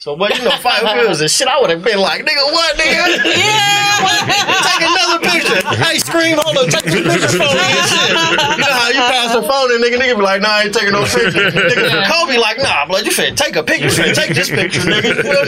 So, 0.00 0.14
but 0.14 0.36
you 0.38 0.44
know, 0.44 0.52
five 0.62 0.82
bills 0.94 1.20
and 1.20 1.30
shit, 1.30 1.48
I 1.48 1.60
would 1.60 1.70
have 1.70 1.82
been 1.82 1.98
like, 1.98 2.20
nigga, 2.24 2.52
what, 2.52 2.76
nigga? 2.76 3.18
yeah, 3.34 3.98
take 4.62 4.86
another 4.86 5.18
picture. 5.26 5.58
Hey, 5.74 5.98
scream, 5.98 6.38
hold 6.38 6.56
on, 6.56 6.70
take 6.70 6.84
the 6.84 7.02
picture 7.02 7.34
phone 7.34 7.58
and 7.58 7.88
shit. 7.90 8.10
You 8.10 8.62
know 8.62 8.72
how 8.78 8.88
you 8.90 9.02
pass 9.10 9.34
the 9.34 9.42
phone 9.42 9.72
and 9.74 9.82
nigga, 9.82 9.98
nigga 9.98 10.14
be 10.16 10.22
like, 10.22 10.40
nah, 10.40 10.50
I 10.50 10.62
ain't 10.64 10.74
taking 10.74 10.92
no 10.92 11.02
picture. 11.02 11.50
Nigga, 11.50 12.06
Kobe 12.06 12.38
like, 12.38 12.58
nah, 12.58 12.86
blood, 12.86 13.06
you 13.06 13.10
finna 13.10 13.34
take 13.34 13.56
a 13.56 13.64
picture. 13.64 13.88
Finna 13.88 14.14
take 14.14 14.36
this 14.36 14.50
picture, 14.50 14.82
nigga. 14.82 15.08
You 15.08 15.22
feel 15.22 15.44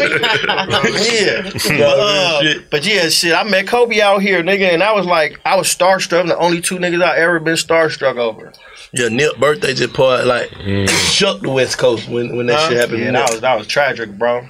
me? 0.92 1.70
yeah. 1.70 1.79
But, 1.79 2.00
uh, 2.00 2.61
but 2.72 2.85
yeah, 2.85 3.09
shit, 3.09 3.33
I 3.33 3.44
met 3.44 3.68
Kobe 3.68 4.00
out 4.00 4.20
here, 4.20 4.42
nigga, 4.42 4.72
and 4.74 4.83
I 4.83 4.92
was 4.92 5.07
like, 5.07 5.40
I 5.44 5.55
was 5.55 5.68
starstruck. 5.68 6.26
The 6.26 6.37
only 6.37 6.61
two 6.61 6.79
niggas 6.79 7.05
I 7.05 7.18
ever 7.18 7.38
been 7.38 7.55
starstruck 7.55 8.16
over. 8.16 8.53
Yeah, 8.92 9.09
Nip 9.09 9.38
birthday 9.38 9.72
just 9.74 9.94
part 9.94 10.26
like 10.26 10.50
it 10.59 10.88
shook 10.90 11.42
the 11.42 11.50
West 11.50 11.79
Coast 11.79 12.09
when 12.09 12.37
when 12.37 12.46
that 12.46 12.59
Huh? 12.61 12.68
shit 12.68 12.76
happened. 12.79 12.98
Yeah, 13.00 13.12
that 13.12 13.31
was 13.31 13.40
that 13.40 13.57
was 13.59 13.66
tragic, 13.66 14.18
bro. 14.18 14.48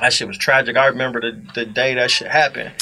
That 0.00 0.12
shit 0.12 0.26
was 0.28 0.38
tragic. 0.38 0.76
I 0.76 0.86
remember 0.86 1.20
the, 1.20 1.40
the 1.54 1.64
day 1.66 1.94
that 1.94 2.10
shit 2.10 2.28
happened. 2.28 2.72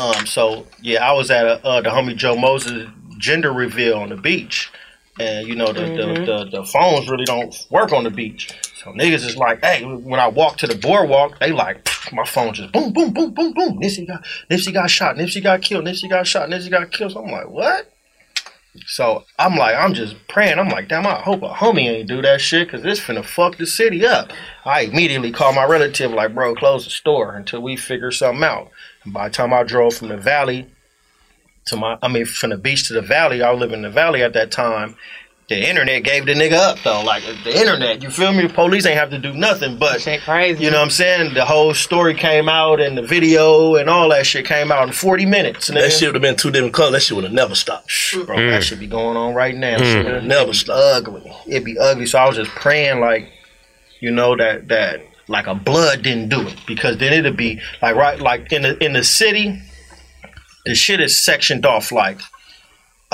Um, 0.00 0.26
so 0.26 0.66
yeah, 0.80 1.06
I 1.08 1.12
was 1.12 1.30
at 1.30 1.46
a, 1.46 1.64
uh, 1.66 1.80
the 1.82 1.90
homie 1.90 2.16
Joe 2.16 2.36
Moses 2.36 2.88
gender 3.18 3.52
reveal 3.52 3.96
on 3.98 4.08
the 4.08 4.16
beach, 4.16 4.70
and 5.20 5.46
you 5.46 5.54
know 5.56 5.72
the, 5.72 5.82
Mhm. 5.82 5.96
the, 6.26 6.32
the 6.50 6.58
the 6.58 6.64
phones 6.64 7.08
really 7.08 7.24
don't 7.26 7.54
work 7.70 7.92
on 7.92 8.04
the 8.04 8.10
beach. 8.10 8.50
So 8.82 8.92
niggas 8.92 9.26
is 9.26 9.36
like, 9.36 9.62
hey, 9.64 9.82
when 9.84 10.20
I 10.20 10.28
walk 10.28 10.56
to 10.58 10.66
the 10.66 10.74
boardwalk, 10.74 11.38
they 11.38 11.52
like 11.52 11.86
my 12.12 12.24
phone 12.24 12.52
just 12.54 12.72
boom, 12.72 12.92
boom, 12.94 13.12
boom, 13.12 13.32
boom, 13.32 13.52
boom. 13.52 13.78
Nipsey 13.78 14.06
got 14.06 14.24
Nipsey 14.50 14.72
got 14.72 14.88
shot. 14.90 15.16
Nipsey 15.16 15.42
got 15.42 15.60
killed. 15.62 15.84
Nipsey 15.84 16.08
got 16.08 16.26
shot. 16.26 16.48
Nipsey 16.48 16.70
got 16.70 16.90
killed. 16.92 17.12
So 17.12 17.22
I'm 17.24 17.30
like, 17.30 17.48
what? 17.48 17.90
So 18.86 19.24
I'm 19.38 19.56
like, 19.56 19.76
I'm 19.76 19.94
just 19.94 20.16
praying. 20.28 20.58
I'm 20.58 20.68
like, 20.68 20.88
damn, 20.88 21.06
I 21.06 21.20
hope 21.20 21.42
a 21.42 21.48
homie 21.48 21.88
ain't 21.88 22.08
do 22.08 22.20
that 22.22 22.40
shit 22.40 22.66
because 22.66 22.82
this 22.82 23.00
finna 23.00 23.24
fuck 23.24 23.56
the 23.56 23.66
city 23.66 24.04
up. 24.04 24.32
I 24.64 24.82
immediately 24.82 25.30
called 25.30 25.54
my 25.54 25.64
relative, 25.64 26.10
like, 26.10 26.34
bro, 26.34 26.54
close 26.54 26.84
the 26.84 26.90
store 26.90 27.34
until 27.34 27.62
we 27.62 27.76
figure 27.76 28.10
something 28.10 28.42
out. 28.42 28.70
And 29.04 29.12
by 29.12 29.28
the 29.28 29.34
time 29.34 29.52
I 29.52 29.62
drove 29.62 29.94
from 29.94 30.08
the 30.08 30.16
valley 30.16 30.66
to 31.66 31.76
my, 31.76 31.98
I 32.02 32.08
mean, 32.08 32.26
from 32.26 32.50
the 32.50 32.58
beach 32.58 32.88
to 32.88 32.94
the 32.94 33.02
valley, 33.02 33.42
I 33.42 33.50
was 33.52 33.60
living 33.60 33.76
in 33.76 33.82
the 33.82 33.90
valley 33.90 34.22
at 34.22 34.32
that 34.32 34.50
time. 34.50 34.96
The 35.46 35.68
internet 35.68 36.04
gave 36.04 36.24
the 36.24 36.32
nigga 36.32 36.54
up 36.54 36.78
though, 36.82 37.02
like 37.02 37.22
the 37.44 37.54
internet. 37.54 38.02
You 38.02 38.08
feel 38.08 38.32
me? 38.32 38.46
The 38.46 38.52
police 38.54 38.86
ain't 38.86 38.98
have 38.98 39.10
to 39.10 39.18
do 39.18 39.34
nothing, 39.34 39.76
but 39.76 40.00
shit 40.00 40.22
crazy. 40.22 40.64
you 40.64 40.70
know 40.70 40.78
what 40.78 40.84
I'm 40.84 40.90
saying. 40.90 41.34
The 41.34 41.44
whole 41.44 41.74
story 41.74 42.14
came 42.14 42.48
out, 42.48 42.80
and 42.80 42.96
the 42.96 43.02
video 43.02 43.74
and 43.74 43.90
all 43.90 44.08
that 44.08 44.24
shit 44.24 44.46
came 44.46 44.72
out 44.72 44.88
in 44.88 44.94
40 44.94 45.26
minutes. 45.26 45.66
That 45.66 45.92
shit 45.92 46.08
would 46.08 46.14
have 46.14 46.22
been 46.22 46.36
two 46.36 46.50
different 46.50 46.72
colors. 46.72 46.92
That 46.92 47.00
shit 47.00 47.14
would 47.16 47.24
have 47.24 47.32
never 47.34 47.54
stopped. 47.54 47.92
Bro, 48.24 48.36
that 48.50 48.64
should 48.64 48.80
be 48.80 48.86
going 48.86 49.18
on 49.18 49.34
right 49.34 49.54
now. 49.54 49.76
Mm. 49.76 49.92
Shit 49.92 50.06
would 50.06 50.24
never 50.24 50.54
stop. 50.54 50.76
Ugly. 50.78 51.30
It'd 51.46 51.64
be 51.64 51.78
ugly. 51.78 52.06
So 52.06 52.18
I 52.18 52.26
was 52.26 52.36
just 52.36 52.50
praying, 52.52 53.00
like, 53.00 53.28
you 54.00 54.10
know, 54.10 54.34
that 54.36 54.68
that 54.68 55.02
like 55.28 55.46
a 55.46 55.54
blood 55.54 56.00
didn't 56.02 56.30
do 56.30 56.40
it 56.46 56.56
because 56.66 56.96
then 56.96 57.12
it'd 57.12 57.36
be 57.36 57.60
like 57.82 57.96
right, 57.96 58.18
like 58.18 58.50
in 58.50 58.62
the 58.62 58.82
in 58.82 58.94
the 58.94 59.04
city, 59.04 59.60
the 60.64 60.74
shit 60.74 61.00
is 61.00 61.22
sectioned 61.22 61.66
off 61.66 61.92
like. 61.92 62.18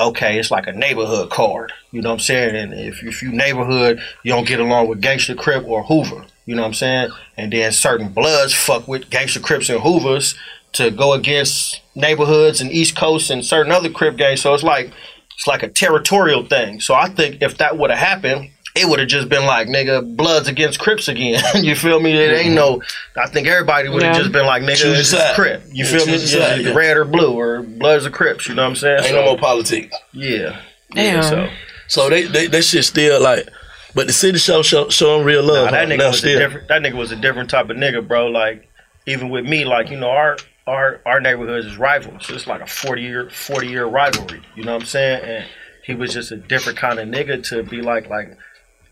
Okay, 0.01 0.39
it's 0.39 0.49
like 0.49 0.65
a 0.65 0.71
neighborhood 0.71 1.29
card. 1.29 1.71
You 1.91 2.01
know 2.01 2.09
what 2.09 2.15
I'm 2.15 2.19
saying? 2.21 2.55
And 2.55 2.73
if, 2.73 3.03
if 3.03 3.21
you 3.21 3.31
neighborhood, 3.31 4.01
you 4.23 4.33
don't 4.33 4.47
get 4.47 4.59
along 4.59 4.87
with 4.87 4.99
Gangster 4.99 5.35
Crip 5.35 5.63
or 5.67 5.83
Hoover. 5.83 6.25
You 6.45 6.55
know 6.55 6.63
what 6.63 6.69
I'm 6.69 6.73
saying? 6.73 7.09
And 7.37 7.53
then 7.53 7.71
certain 7.71 8.09
bloods 8.09 8.53
fuck 8.53 8.87
with 8.87 9.11
Gangster 9.11 9.39
Crips 9.39 9.69
and 9.69 9.79
Hoovers 9.79 10.35
to 10.73 10.89
go 10.89 11.13
against 11.13 11.81
neighborhoods 11.93 12.61
and 12.61 12.71
East 12.71 12.95
Coast 12.95 13.29
and 13.29 13.45
certain 13.45 13.71
other 13.71 13.89
Crip 13.89 14.17
gangs. 14.17 14.41
So 14.41 14.53
it's 14.53 14.63
like 14.63 14.91
it's 15.35 15.47
like 15.47 15.61
a 15.61 15.69
territorial 15.69 16.45
thing. 16.45 16.79
So 16.79 16.95
I 16.95 17.09
think 17.09 17.41
if 17.41 17.57
that 17.57 17.77
would 17.77 17.91
have 17.91 17.99
happened, 17.99 18.49
it 18.75 18.87
would 18.87 18.99
have 18.99 19.07
just 19.09 19.27
been 19.29 19.45
like 19.45 19.67
nigga 19.67 20.15
Bloods 20.15 20.47
against 20.47 20.79
Crips 20.79 21.07
again. 21.07 21.41
you 21.63 21.75
feel 21.75 21.99
me? 21.99 22.13
It 22.13 22.31
ain't 22.45 22.55
no. 22.55 22.81
I 23.17 23.27
think 23.27 23.47
everybody 23.47 23.89
would 23.89 24.01
have 24.03 24.15
Yeah. 24.15 24.19
just 24.21 24.31
been 24.31 24.45
like 24.45 24.63
nigga 24.63 24.77
Choose 24.77 24.99
it's 24.99 25.11
your 25.11 25.21
side. 25.21 25.35
Crip. 25.35 25.63
You 25.71 25.83
Yeah, 25.85 25.91
feel 25.91 26.05
me? 26.05 26.11
choose 26.13 26.31
side, 26.31 26.61
yeah. 26.61 26.73
Red 26.73 26.97
or 26.97 27.05
blue 27.05 27.33
or 27.37 27.61
Bloods 27.63 28.05
or 28.05 28.09
Crips. 28.09 28.47
You 28.47 28.55
know 28.55 28.63
what 28.63 28.69
I'm 28.69 28.75
saying? 28.75 29.03
Ain't 29.05 29.13
no 29.15 29.25
more 29.25 29.37
politics. 29.37 29.95
Yeah. 30.13 30.61
Yeah, 30.93 31.03
Yeah. 31.03 31.21
so 31.21 31.49
so 31.87 32.09
they, 32.09 32.23
they 32.23 32.47
that 32.47 32.61
shit 32.63 32.85
still 32.85 33.21
like, 33.21 33.47
but 33.93 34.07
the 34.07 34.13
city 34.13 34.37
show 34.37 34.61
show 34.61 34.89
showing 34.89 35.25
real 35.25 35.43
love. 35.43 35.65
Nah, 35.65 35.71
that 35.71 35.87
nigga 35.89 35.97
Now 35.97 36.07
was 36.09 36.23
a 36.23 36.37
different. 36.37 36.67
That 36.69 36.81
nigga 36.81 36.93
was 36.97 37.11
a 37.11 37.15
different 37.17 37.49
type 37.49 37.69
of 37.69 37.77
nigga, 37.77 38.07
bro. 38.07 38.27
Like 38.27 38.69
even 39.05 39.29
with 39.29 39.45
me, 39.45 39.65
like 39.65 39.89
you 39.89 39.97
know, 39.99 40.09
our 40.09 40.37
our 40.67 41.01
our 41.05 41.19
neighborhoods 41.19 41.65
is 41.65 41.77
rivals. 41.77 42.27
So 42.27 42.33
it's 42.35 42.47
like 42.47 42.61
a 42.61 42.67
forty 42.67 43.01
year 43.01 43.29
forty 43.29 43.67
year 43.67 43.85
rivalry. 43.85 44.41
You 44.55 44.63
know 44.63 44.73
what 44.75 44.83
I'm 44.83 44.87
saying? 44.87 45.23
And 45.25 45.45
he 45.83 45.93
was 45.95 46.13
just 46.13 46.31
a 46.31 46.37
different 46.37 46.77
kind 46.77 46.99
of 46.99 47.07
nigga 47.09 47.43
to 47.49 47.63
be 47.63 47.81
like 47.81 48.07
like 48.09 48.37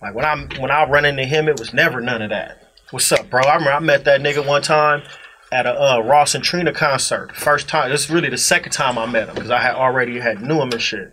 like 0.01 0.13
when 0.13 0.25
I 0.25 0.35
when 0.59 0.71
I 0.71 0.85
run 0.89 1.05
into 1.05 1.25
him, 1.25 1.47
it 1.47 1.59
was 1.59 1.73
never 1.73 2.01
none 2.01 2.21
of 2.21 2.29
that. 2.29 2.67
What's 2.91 3.12
up, 3.12 3.29
bro? 3.29 3.41
I 3.41 3.55
remember 3.55 3.71
I 3.73 3.79
met 3.79 4.05
that 4.05 4.21
nigga 4.21 4.45
one 4.45 4.62
time 4.62 5.03
at 5.51 5.65
a 5.65 5.79
uh, 5.79 5.99
Ross 5.99 6.35
and 6.35 6.43
Trina 6.43 6.73
concert. 6.73 7.35
First 7.35 7.67
time. 7.67 7.89
This 7.89 8.05
is 8.05 8.09
really 8.09 8.29
the 8.29 8.38
second 8.38 8.71
time 8.71 8.97
I 8.97 9.05
met 9.05 9.29
him 9.29 9.35
because 9.35 9.51
I 9.51 9.62
had 9.62 9.75
already 9.75 10.19
had 10.19 10.41
knew 10.41 10.62
him 10.62 10.71
and 10.71 10.81
shit. 10.81 11.12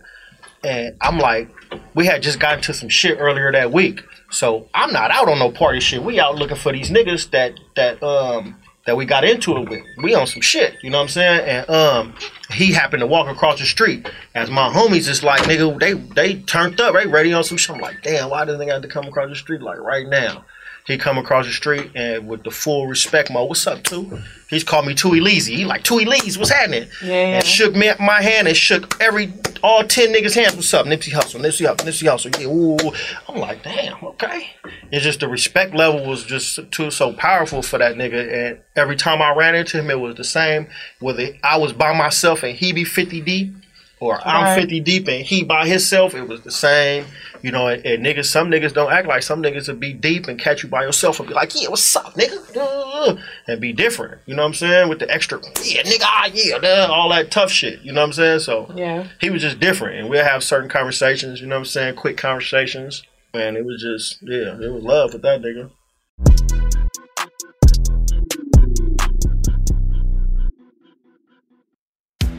And 0.63 0.95
I'm 1.01 1.19
like, 1.19 1.49
we 1.93 2.05
had 2.05 2.21
just 2.21 2.39
gotten 2.39 2.61
to 2.63 2.73
some 2.73 2.89
shit 2.89 3.17
earlier 3.19 3.51
that 3.51 3.71
week. 3.71 4.01
So 4.31 4.69
I'm 4.73 4.91
not 4.91 5.11
out 5.11 5.29
on 5.29 5.39
no 5.39 5.51
party 5.51 5.79
shit. 5.79 6.03
We 6.03 6.19
out 6.19 6.35
looking 6.35 6.57
for 6.57 6.71
these 6.71 6.89
niggas 6.89 7.31
that 7.31 7.59
that 7.75 8.01
um 8.01 8.57
that 8.87 8.95
we 8.95 9.05
got 9.05 9.25
into 9.25 9.55
it 9.57 9.69
with. 9.69 9.83
We 10.01 10.15
on 10.15 10.25
some 10.25 10.41
shit, 10.41 10.77
you 10.81 10.89
know 10.89 10.97
what 10.97 11.03
I'm 11.03 11.09
saying? 11.09 11.41
And 11.45 11.69
um 11.69 12.13
he 12.49 12.71
happened 12.71 13.01
to 13.01 13.07
walk 13.07 13.27
across 13.27 13.59
the 13.59 13.65
street 13.65 14.09
as 14.33 14.49
my 14.49 14.69
homies 14.69 15.09
is 15.09 15.23
like, 15.23 15.41
nigga, 15.41 15.77
they 15.79 15.93
they 15.93 16.41
turned 16.41 16.79
up, 16.79 16.95
they 16.95 17.05
ready 17.05 17.33
on 17.33 17.43
some 17.43 17.57
shit. 17.57 17.75
I'm 17.75 17.81
like, 17.81 18.01
damn, 18.01 18.29
why 18.29 18.45
does 18.45 18.57
they 18.57 18.65
have 18.67 18.81
to 18.81 18.87
come 18.87 19.05
across 19.05 19.29
the 19.29 19.35
street 19.35 19.61
like 19.61 19.77
right 19.79 20.07
now? 20.07 20.45
He 20.87 20.97
come 20.97 21.17
across 21.17 21.45
the 21.45 21.51
street 21.51 21.91
and 21.95 22.29
with 22.29 22.43
the 22.43 22.49
full 22.49 22.87
respect 22.87 23.29
mode, 23.29 23.49
what's 23.49 23.67
up, 23.67 23.83
Two? 23.83 24.19
He's 24.49 24.63
called 24.63 24.87
me 24.87 24.95
Tui 24.95 25.19
Leezy. 25.19 25.57
He 25.57 25.65
like, 25.65 25.83
Tui 25.83 26.05
Leezy, 26.05 26.37
what's 26.37 26.49
happening? 26.49 26.87
Yeah. 27.03 27.35
And 27.35 27.45
shook 27.45 27.75
me 27.75 27.91
my 27.99 28.21
hand 28.21 28.47
and 28.47 28.55
shook 28.55 29.01
every 29.01 29.33
all 29.61 29.83
ten 29.83 30.13
niggas' 30.13 30.33
hands. 30.33 30.55
What's 30.55 30.73
up? 30.73 30.85
Nipsey 30.85 31.11
Hussle, 31.11 31.41
Nipsey 31.41 31.67
Hussle, 31.67 31.85
Nipsey 31.85 32.07
Hussle. 32.07 32.39
Yeah, 32.39 32.47
ooh. 32.47 32.93
I'm 33.27 33.41
like, 33.41 33.63
damn, 33.63 34.01
okay. 34.01 34.51
It's 34.89 35.03
just 35.03 35.19
the 35.19 35.27
respect 35.27 35.75
level 35.75 36.05
was 36.05 36.23
just 36.23 36.59
too 36.71 36.89
so 36.89 37.11
powerful 37.11 37.61
for 37.61 37.77
that 37.79 37.95
nigga. 37.95 38.51
And 38.51 38.59
every 38.77 38.95
time 38.95 39.21
I 39.21 39.33
ran 39.35 39.55
into 39.55 39.79
him, 39.79 39.89
it 39.89 39.99
was 39.99 40.15
the 40.15 40.23
same. 40.23 40.67
Whether 41.01 41.31
I 41.43 41.57
was 41.57 41.73
by 41.73 41.93
myself 41.93 42.43
and 42.43 42.55
he 42.55 42.71
be 42.71 42.85
50 42.85 43.19
deep, 43.19 43.53
or 43.99 44.25
I'm 44.25 44.57
50 44.57 44.79
deep 44.81 45.07
and 45.09 45.25
he 45.25 45.43
by 45.43 45.67
himself, 45.67 46.13
it 46.15 46.29
was 46.29 46.41
the 46.43 46.51
same. 46.51 47.05
You 47.47 47.53
know, 47.53 47.67
and, 47.69 47.85
and 47.85 48.05
niggas, 48.05 48.25
some 48.25 48.51
niggas 48.51 48.73
don't 48.73 48.91
act 48.91 49.07
like 49.07 49.23
some 49.23 49.41
niggas 49.41 49.69
will 49.69 49.75
be 49.77 49.93
deep 49.93 50.27
and 50.27 50.37
catch 50.37 50.63
you 50.63 50.67
by 50.69 50.81
yourself 50.83 51.17
and 51.21 51.29
be 51.29 51.33
like, 51.33 51.53
yeah, 51.55 51.69
what's 51.69 51.95
up, 51.95 52.13
nigga? 52.15 52.57
Uh, 52.57 53.15
And 53.47 53.61
be 53.61 53.71
different. 53.71 54.19
You 54.25 54.35
know 54.35 54.41
what 54.41 54.49
I'm 54.49 54.53
saying? 54.53 54.89
With 54.89 54.99
the 54.99 55.09
extra, 55.09 55.39
yeah, 55.63 55.83
nigga, 55.83 56.01
ah, 56.03 56.29
yeah, 56.33 56.87
all 56.89 57.07
that 57.07 57.31
tough 57.31 57.49
shit. 57.49 57.79
You 57.83 57.93
know 57.93 58.01
what 58.01 58.07
I'm 58.07 58.13
saying? 58.13 58.39
So 58.39 58.69
Yeah. 58.75 59.07
he 59.21 59.29
was 59.29 59.41
just 59.41 59.61
different. 59.61 59.97
And 59.97 60.09
we'll 60.09 60.25
have 60.25 60.43
certain 60.43 60.67
conversations, 60.69 61.39
you 61.39 61.47
know 61.47 61.55
what 61.55 61.59
I'm 61.59 61.65
saying? 61.67 61.95
Quick 61.95 62.17
conversations. 62.17 63.03
And 63.33 63.55
it 63.55 63.63
was 63.63 63.81
just, 63.81 64.17
yeah, 64.23 64.59
it 64.61 64.69
was 64.73 64.83
love 64.83 65.13
with 65.13 65.21
that 65.21 65.41
nigga. 65.41 65.69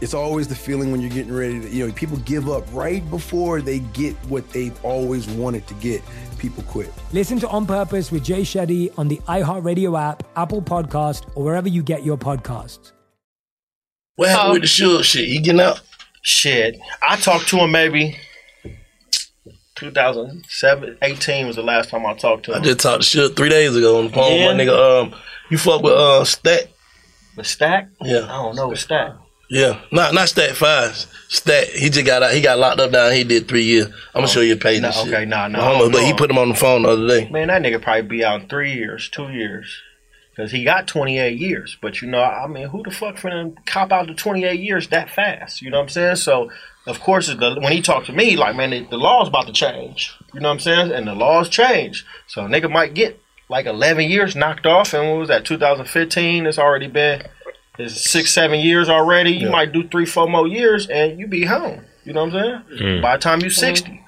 It's 0.00 0.14
always 0.14 0.48
the 0.48 0.54
feeling 0.54 0.90
when 0.92 1.00
you're 1.00 1.10
getting 1.10 1.32
ready 1.32 1.60
to, 1.60 1.68
you 1.68 1.86
know, 1.86 1.92
people 1.92 2.16
give 2.18 2.48
up 2.48 2.64
right 2.72 3.08
before 3.10 3.60
they 3.60 3.80
get 3.80 4.14
what 4.28 4.48
they've 4.50 4.82
always 4.84 5.28
wanted 5.28 5.66
to 5.66 5.74
get. 5.74 6.02
People 6.38 6.62
quit. 6.64 6.90
Listen 7.12 7.38
to 7.40 7.48
On 7.48 7.66
Purpose 7.66 8.10
with 8.10 8.24
Jay 8.24 8.40
Shetty 8.40 8.96
on 8.98 9.08
the 9.08 9.18
iHeartRadio 9.28 10.00
app, 10.00 10.22
Apple 10.36 10.62
Podcast, 10.62 11.28
or 11.34 11.44
wherever 11.44 11.68
you 11.68 11.82
get 11.82 12.02
your 12.02 12.16
podcasts. 12.16 12.92
What 14.16 14.30
happened 14.30 14.54
with 14.54 14.62
the 14.62 14.68
Suge 14.68 15.04
shit? 15.04 15.28
He 15.28 15.38
getting 15.40 15.60
out? 15.60 15.82
Shit. 16.22 16.78
I 17.06 17.16
talked 17.16 17.48
to 17.48 17.58
him 17.58 17.70
maybe 17.72 18.16
2007, 19.74 20.98
18 21.02 21.46
was 21.46 21.56
the 21.56 21.62
last 21.62 21.90
time 21.90 22.06
I 22.06 22.14
talked 22.14 22.44
to 22.46 22.52
him. 22.52 22.60
I 22.60 22.64
just 22.64 22.80
talked 22.80 23.02
to 23.02 23.18
Suge 23.18 23.36
three 23.36 23.48
days 23.48 23.76
ago 23.76 23.98
on 23.98 24.06
the 24.06 24.12
phone. 24.12 24.38
Yeah. 24.38 24.52
My 24.52 24.64
nigga, 24.64 25.02
um, 25.02 25.14
you 25.50 25.58
fuck 25.58 25.82
with 25.82 25.92
uh 25.92 26.24
Stack? 26.24 26.68
The 27.36 27.44
Stack? 27.44 27.88
Yeah. 28.00 28.24
I 28.24 28.42
don't 28.42 28.56
know 28.56 28.68
what 28.68 28.78
Stack. 28.78 29.12
Yeah, 29.50 29.80
not 29.90 30.14
not 30.14 30.28
Stat 30.28 30.56
Five. 30.56 30.94
Stat. 31.28 31.68
He 31.70 31.90
just 31.90 32.06
got 32.06 32.22
out. 32.22 32.32
He 32.32 32.40
got 32.40 32.58
locked 32.58 32.80
up 32.80 32.92
down. 32.92 33.12
He 33.12 33.24
did 33.24 33.48
three 33.48 33.64
years. 33.64 33.86
I'm 33.86 33.92
gonna 34.14 34.26
oh. 34.26 34.28
show 34.28 34.40
you 34.40 34.54
a 34.54 34.56
page. 34.56 34.80
Nah, 34.80 34.92
okay, 35.02 35.24
nah, 35.24 35.48
nah, 35.48 35.72
I 35.72 35.88
but 35.90 36.04
he 36.04 36.14
put 36.14 36.30
him 36.30 36.38
on 36.38 36.50
the 36.50 36.54
phone 36.54 36.82
the 36.82 36.90
other 36.90 37.08
day. 37.08 37.28
Man, 37.28 37.48
that 37.48 37.60
nigga 37.60 37.82
probably 37.82 38.02
be 38.02 38.24
out 38.24 38.42
in 38.42 38.48
three 38.48 38.72
years, 38.72 39.08
two 39.08 39.28
years. 39.28 39.82
Because 40.30 40.52
he 40.52 40.64
got 40.64 40.86
28 40.86 41.38
years. 41.38 41.76
But, 41.82 42.00
you 42.00 42.08
know, 42.08 42.22
I 42.22 42.46
mean, 42.46 42.68
who 42.68 42.82
the 42.82 42.90
fuck 42.90 43.16
finna 43.16 43.54
cop 43.66 43.92
out 43.92 44.06
to 44.06 44.14
28 44.14 44.58
years 44.60 44.88
that 44.88 45.10
fast? 45.10 45.60
You 45.60 45.70
know 45.70 45.78
what 45.78 45.82
I'm 45.82 45.88
saying? 45.90 46.16
So, 46.16 46.50
of 46.86 47.00
course, 47.00 47.26
the, 47.26 47.58
when 47.60 47.72
he 47.72 47.82
talked 47.82 48.06
to 48.06 48.12
me, 48.12 48.36
like, 48.36 48.56
man, 48.56 48.70
the, 48.70 48.86
the 48.86 48.96
law's 48.96 49.28
about 49.28 49.48
to 49.48 49.52
change. 49.52 50.14
You 50.32 50.40
know 50.40 50.48
what 50.48 50.54
I'm 50.54 50.60
saying? 50.60 50.92
And 50.92 51.06
the 51.06 51.14
laws 51.14 51.48
change. 51.48 52.06
So, 52.28 52.44
a 52.44 52.48
nigga 52.48 52.70
might 52.70 52.94
get 52.94 53.20
like 53.48 53.66
11 53.66 54.08
years 54.08 54.36
knocked 54.36 54.64
off. 54.64 54.94
And 54.94 55.10
what 55.10 55.18
was 55.18 55.28
that, 55.28 55.44
2015? 55.44 56.46
It's 56.46 56.58
already 56.58 56.86
been 56.86 57.22
it's 57.80 58.10
six, 58.10 58.32
seven 58.32 58.60
years 58.60 58.88
already. 58.88 59.32
You 59.32 59.50
might 59.50 59.72
do 59.72 59.86
three, 59.88 60.06
four 60.06 60.28
more 60.28 60.46
years 60.46 60.88
and 60.88 61.18
you 61.18 61.26
be 61.26 61.44
home. 61.44 61.84
You 62.04 62.12
know 62.12 62.24
what 62.24 62.34
I'm 62.34 62.64
saying? 62.70 62.80
Mm. 62.80 63.02
By 63.02 63.16
the 63.16 63.22
time 63.22 63.40
you're 63.40 63.50
60. 63.50 64.02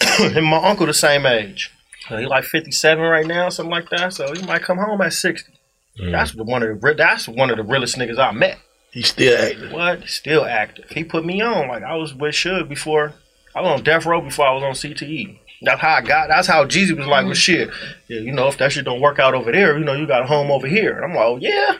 Mm-hmm. 0.00 0.36
and 0.36 0.46
my 0.46 0.58
uncle 0.58 0.86
the 0.86 0.94
same 0.94 1.26
age. 1.26 1.70
So 2.08 2.18
he 2.18 2.26
like 2.26 2.44
57 2.44 3.02
right 3.02 3.26
now, 3.26 3.48
something 3.48 3.70
like 3.70 3.90
that. 3.90 4.12
So 4.12 4.32
he 4.32 4.44
might 4.46 4.62
come 4.62 4.78
home 4.78 5.00
at 5.00 5.12
60. 5.12 5.52
Mm. 6.00 6.12
That's 6.12 6.32
the 6.32 6.44
one 6.44 6.62
of 6.62 6.80
the 6.80 6.94
that's 6.94 7.26
one 7.26 7.50
of 7.50 7.56
the 7.56 7.62
realest 7.62 7.96
niggas 7.96 8.18
I 8.18 8.32
met. 8.32 8.58
He's 8.92 9.08
still 9.08 9.36
active. 9.38 9.72
What? 9.72 10.08
Still 10.08 10.44
active. 10.44 10.90
He 10.90 11.04
put 11.04 11.24
me 11.24 11.40
on. 11.40 11.68
Like 11.68 11.82
I 11.82 11.96
was 11.96 12.14
with 12.14 12.34
Suge 12.34 12.68
before. 12.68 13.14
I 13.54 13.60
was 13.60 13.78
on 13.78 13.84
death 13.84 14.06
row 14.06 14.20
before 14.20 14.46
I 14.46 14.52
was 14.52 14.62
on 14.62 14.72
CTE. 14.72 15.38
That's 15.62 15.80
how 15.80 15.94
I 15.94 16.02
got. 16.02 16.28
That's 16.28 16.46
how 16.46 16.64
Jeezy 16.66 16.96
was 16.96 17.06
like, 17.06 17.24
"Well, 17.24 17.34
shit, 17.34 17.70
yeah, 18.08 18.20
you 18.20 18.32
know, 18.32 18.48
if 18.48 18.58
that 18.58 18.72
shit 18.72 18.84
don't 18.84 19.00
work 19.00 19.18
out 19.18 19.34
over 19.34 19.50
there, 19.50 19.78
you 19.78 19.84
know, 19.84 19.94
you 19.94 20.06
got 20.06 20.22
a 20.22 20.26
home 20.26 20.50
over 20.50 20.66
here." 20.66 20.96
And 20.96 21.04
I'm 21.04 21.14
like, 21.14 21.26
"Oh 21.26 21.36
yeah, 21.36 21.78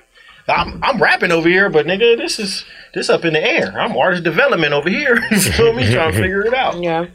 I'm 0.49 0.83
I'm 0.83 1.03
rapping 1.03 1.33
over 1.33 1.49
here, 1.49 1.69
but 1.71 1.87
nigga, 1.87 2.17
this 2.17 2.39
is 2.39 2.65
this 2.95 3.09
up 3.11 3.25
in 3.25 3.33
the 3.33 3.43
air. 3.43 3.79
I'm 3.79 3.97
artist 3.97 4.23
development 4.25 4.73
over 4.73 4.89
here. 4.89 5.17
you 5.31 5.39
feel 5.41 5.73
me? 5.73 5.91
Trying 5.93 6.13
to 6.13 6.19
figure 6.19 6.47
it 6.47 6.55
out." 6.55 6.81
Yeah. 6.83 7.07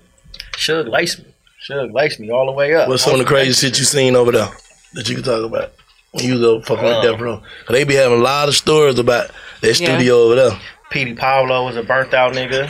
Suge 0.53 0.89
laced 0.89 1.19
me. 1.19 1.25
Suge 1.69 1.93
laced 1.93 2.19
me 2.19 2.29
all 2.31 2.45
the 2.45 2.51
way 2.51 2.73
up. 2.75 2.87
What's 2.89 3.03
some 3.03 3.13
of 3.13 3.19
the 3.19 3.25
crazy 3.25 3.53
shit 3.53 3.77
you 3.79 3.85
seen 3.85 4.15
over 4.15 4.31
there 4.31 4.49
that 4.93 5.07
you 5.07 5.15
can 5.15 5.23
talk 5.23 5.43
about 5.43 5.71
when 6.11 6.25
you 6.25 6.33
was 6.33 6.43
over 6.43 6.65
fucking 6.65 6.83
with 6.83 7.03
Death 7.03 7.19
Row? 7.19 7.37
'Cause 7.37 7.73
they 7.73 7.83
be 7.83 7.95
having 7.95 8.19
a 8.19 8.21
lot 8.21 8.47
of 8.49 8.55
stories 8.55 8.99
about 8.99 9.31
their 9.61 9.71
Yeah. 9.71 9.75
studio 9.95 10.15
over 10.23 10.35
there. 10.35 10.59
Petey 10.89 11.13
Pablo 11.13 11.65
was 11.65 11.77
a 11.77 11.83
burnt 11.83 12.13
out 12.13 12.33
nigga. 12.33 12.67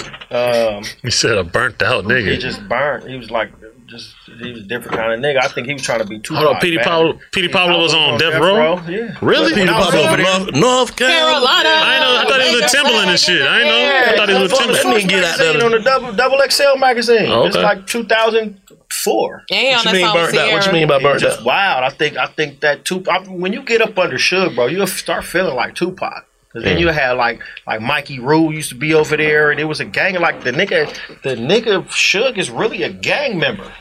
Um, 0.78 0.84
You 1.01 1.09
said 1.09 1.38
a 1.39 1.43
burnt 1.43 1.82
out 1.82 2.03
nigga. 2.05 2.32
He 2.34 2.38
just 2.38 2.68
burnt. 2.70 3.09
He 3.09 3.18
was 3.18 3.32
like, 3.32 3.51
just 3.91 4.15
he 4.41 4.51
was 4.51 4.61
a 4.61 4.63
different 4.63 4.97
kind 4.97 5.13
of 5.13 5.19
nigga. 5.19 5.43
I 5.43 5.47
think 5.49 5.67
he 5.67 5.73
was 5.73 5.83
trying 5.83 5.99
to 5.99 6.05
be 6.05 6.17
too. 6.19 6.33
Hold 6.35 6.55
on, 6.55 6.61
Petey 6.61 6.77
Pablo. 6.79 7.19
Petey 7.31 7.49
Pablo 7.49 7.79
was 7.79 7.93
on 7.93 8.17
death 8.17 8.39
row. 8.41 8.79
Yeah, 8.87 9.15
Really? 9.21 9.53
When 9.53 9.69
I 9.69 9.77
was 9.79 9.93
over 9.93 10.51
North 10.59 10.95
Carolina. 10.95 11.69
I 11.69 11.99
know. 11.99 12.17
I 12.17 12.25
thought 12.29 12.41
he 12.41 12.55
was 12.55 12.63
a 12.63 12.75
Timberland 12.75 13.09
and 13.11 13.19
shit. 13.19 13.41
I 13.43 13.63
know. 13.63 14.11
I 14.13 14.15
thought 14.17 14.29
he 14.29 14.35
was 14.35 14.51
a 14.51 14.55
That 14.55 14.81
Timberland. 14.81 15.03
nigga 15.05 15.09
get 15.09 15.23
out 15.25 15.37
there 15.37 15.65
on 15.65 15.71
the 15.71 15.79
double 15.79 16.13
double 16.13 16.39
XL 16.49 16.77
magazine. 16.79 17.27
Oh, 17.29 17.45
It's 17.45 17.55
okay. 17.55 17.63
like 17.63 17.85
2004. 17.87 19.43
Yeah, 19.49 19.75
What 19.77 19.85
you 19.85 19.91
mean 19.93 20.01
that 20.01 20.13
burnt 20.13 20.37
out? 20.37 20.51
What 20.53 20.65
you 20.65 20.71
mean 20.73 20.87
by 20.87 20.99
burnt 20.99 21.21
It's 21.23 21.37
out? 21.37 21.43
Wild. 21.45 21.83
I 21.83 21.89
think 21.89 22.17
I 22.17 22.27
think 22.27 22.59
that 22.61 22.85
Tupac. 22.85 23.27
I, 23.27 23.29
when 23.29 23.53
you 23.53 23.61
get 23.63 23.81
up 23.81 23.97
under 23.97 24.17
Suge, 24.17 24.55
bro, 24.55 24.67
you'll 24.67 24.87
start 24.87 25.23
feeling 25.25 25.55
like 25.55 25.75
Tupac. 25.75 26.25
Cause 26.54 26.64
then 26.64 26.78
Mm. 26.78 26.82
you 26.82 26.88
had 26.89 27.14
like 27.14 27.41
like 27.66 27.82
Mikey 27.82 28.20
Rule 28.20 28.54
used 28.54 28.70
to 28.70 28.76
be 28.76 28.93
over 28.93 29.16
there, 29.16 29.52
and 29.52 29.60
it 29.60 29.64
was 29.66 29.80
a 29.80 29.86
gang. 29.86 30.16
Like 30.20 30.43
the 30.43 30.52
nigga, 30.52 30.93
the 31.24 31.36
nigga 31.36 31.86
Suge 31.88 32.38
is 32.38 32.49
really 32.49 32.84
a 32.84 32.89
gang 32.89 33.39
member. 33.39 33.72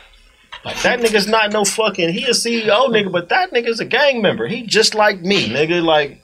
Like 0.64 0.80
that 0.82 1.00
nigga's 1.00 1.26
not 1.26 1.52
no 1.52 1.64
fucking. 1.64 2.10
He 2.12 2.24
a 2.26 2.30
CEO 2.30 2.88
nigga, 2.88 3.10
but 3.10 3.28
that 3.30 3.50
nigga's 3.52 3.80
a 3.80 3.84
gang 3.84 4.22
member. 4.22 4.46
He 4.46 4.62
just 4.66 4.94
like 4.94 5.20
me, 5.20 5.48
nigga. 5.48 5.82
Like 5.82 6.22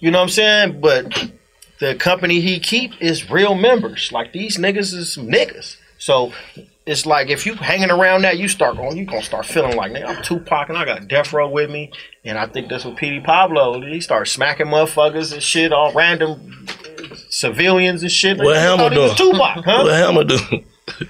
you 0.00 0.10
know 0.10 0.18
what 0.18 0.24
I'm 0.24 0.28
saying? 0.30 0.80
But 0.80 1.30
the 1.80 1.94
company 1.96 2.40
he 2.40 2.60
keep 2.60 2.92
is 3.02 3.30
real 3.30 3.54
members. 3.54 4.10
Like 4.12 4.32
these 4.32 4.56
niggas 4.56 4.94
is 4.94 5.12
some 5.12 5.26
niggas. 5.28 5.76
So 5.98 6.32
it's 6.86 7.06
like 7.06 7.28
if 7.28 7.46
you 7.46 7.54
hanging 7.54 7.90
around 7.90 8.22
that, 8.22 8.38
you 8.38 8.48
start 8.48 8.76
going, 8.76 8.96
you 8.96 9.06
gonna 9.06 9.22
start 9.22 9.46
feeling 9.46 9.76
like, 9.76 9.92
nigga, 9.92 10.06
I'm 10.06 10.22
Tupac 10.22 10.68
and 10.68 10.76
I 10.76 10.84
got 10.84 11.08
Death 11.08 11.32
Row 11.32 11.48
with 11.48 11.70
me, 11.70 11.90
and 12.24 12.38
I 12.38 12.46
think 12.46 12.68
that's 12.68 12.84
what 12.84 12.96
Petey 12.96 13.20
Pablo. 13.20 13.80
He 13.80 14.00
started 14.00 14.30
smacking 14.30 14.66
motherfuckers 14.66 15.32
and 15.32 15.42
shit, 15.42 15.72
all 15.72 15.92
random 15.92 16.66
uh, 16.68 17.16
civilians 17.30 18.02
and 18.02 18.12
shit. 18.12 18.38
What 18.38 18.56
Hammer 18.56 18.90
oh, 18.92 19.00
was 19.00 19.14
do? 19.14 19.32
Tupac, 19.32 19.64
huh? 19.64 19.82
What 19.84 19.92
Hammer 19.92 20.24
do? 20.24 20.38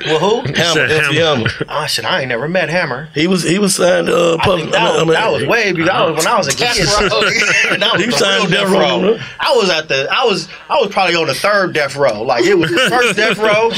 Well, 0.07 0.18
who? 0.20 0.53
Hammer, 0.55 0.81
MC 0.83 1.16
Hammer. 1.16 1.49
Oh 1.68 1.87
shit, 1.87 2.05
I 2.05 2.20
ain't 2.20 2.29
never 2.29 2.49
met 2.49 2.68
Hammer. 2.68 3.09
He 3.12 3.27
was 3.27 3.43
he 3.43 3.59
was 3.59 3.75
signed 3.75 4.09
uh 4.09 4.37
I 4.41 4.45
think 4.57 4.70
that, 4.70 5.05
was, 5.05 5.14
that 5.14 5.33
was 5.33 5.45
way 5.47 5.72
before. 5.72 5.87
That 5.87 6.09
was 6.11 6.25
when 6.25 6.33
I 6.33 6.39
was 6.39 6.47
a 6.47 6.53
kid. 6.53 6.59
Death 6.77 7.01
Row. 7.01 7.09
that 7.79 7.91
was 7.93 8.05
He 8.05 8.11
signed 8.12 8.51
Death 8.51 8.61
Death 8.68 8.70
Row, 8.70 9.03
Row. 9.03 9.18
I 9.41 9.57
was 9.57 9.70
at 9.70 9.89
the. 9.89 10.09
I 10.12 10.25
was. 10.25 10.49
I 10.68 10.81
was 10.81 10.91
probably 10.93 11.16
on 11.16 11.27
the 11.27 11.35
third 11.35 11.75
Death 11.75 11.97
Row. 11.97 12.22
Like 12.22 12.45
it 12.45 12.55
was 12.55 12.70
the 12.70 12.89
first 12.89 13.16
Death 13.16 13.39
Row, 13.39 13.70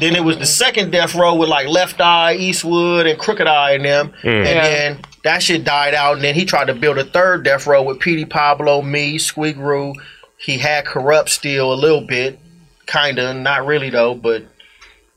then 0.00 0.16
it 0.16 0.24
was 0.24 0.38
the 0.38 0.46
second 0.46 0.90
Death 0.90 1.14
Row 1.14 1.36
with 1.36 1.48
like 1.48 1.68
Left 1.68 2.00
Eye, 2.00 2.34
Eastwood, 2.34 3.06
and 3.06 3.16
Crooked 3.18 3.46
I 3.46 3.72
in 3.74 3.82
them, 3.84 4.12
Mm. 4.24 4.38
and 4.38 4.46
Yeah. 4.46 4.62
then 4.68 5.00
that 5.22 5.42
shit 5.42 5.62
died 5.62 5.94
out. 5.94 6.14
And 6.16 6.24
then 6.24 6.34
he 6.34 6.44
tried 6.46 6.66
to 6.66 6.74
build 6.74 6.98
a 6.98 7.04
third 7.04 7.44
Death 7.44 7.66
Row 7.66 7.82
with 7.84 8.00
Petey 8.00 8.24
Pablo, 8.24 8.82
me, 8.82 9.18
Squeak 9.18 9.56
Roo. 9.56 9.94
He 10.36 10.58
had 10.58 10.84
Kurupt 10.84 11.28
still 11.28 11.72
a 11.72 11.76
little 11.76 12.00
bit, 12.00 12.38
kinda, 12.86 13.34
not 13.34 13.66
really 13.66 13.90
though, 13.90 14.14
but 14.14 14.42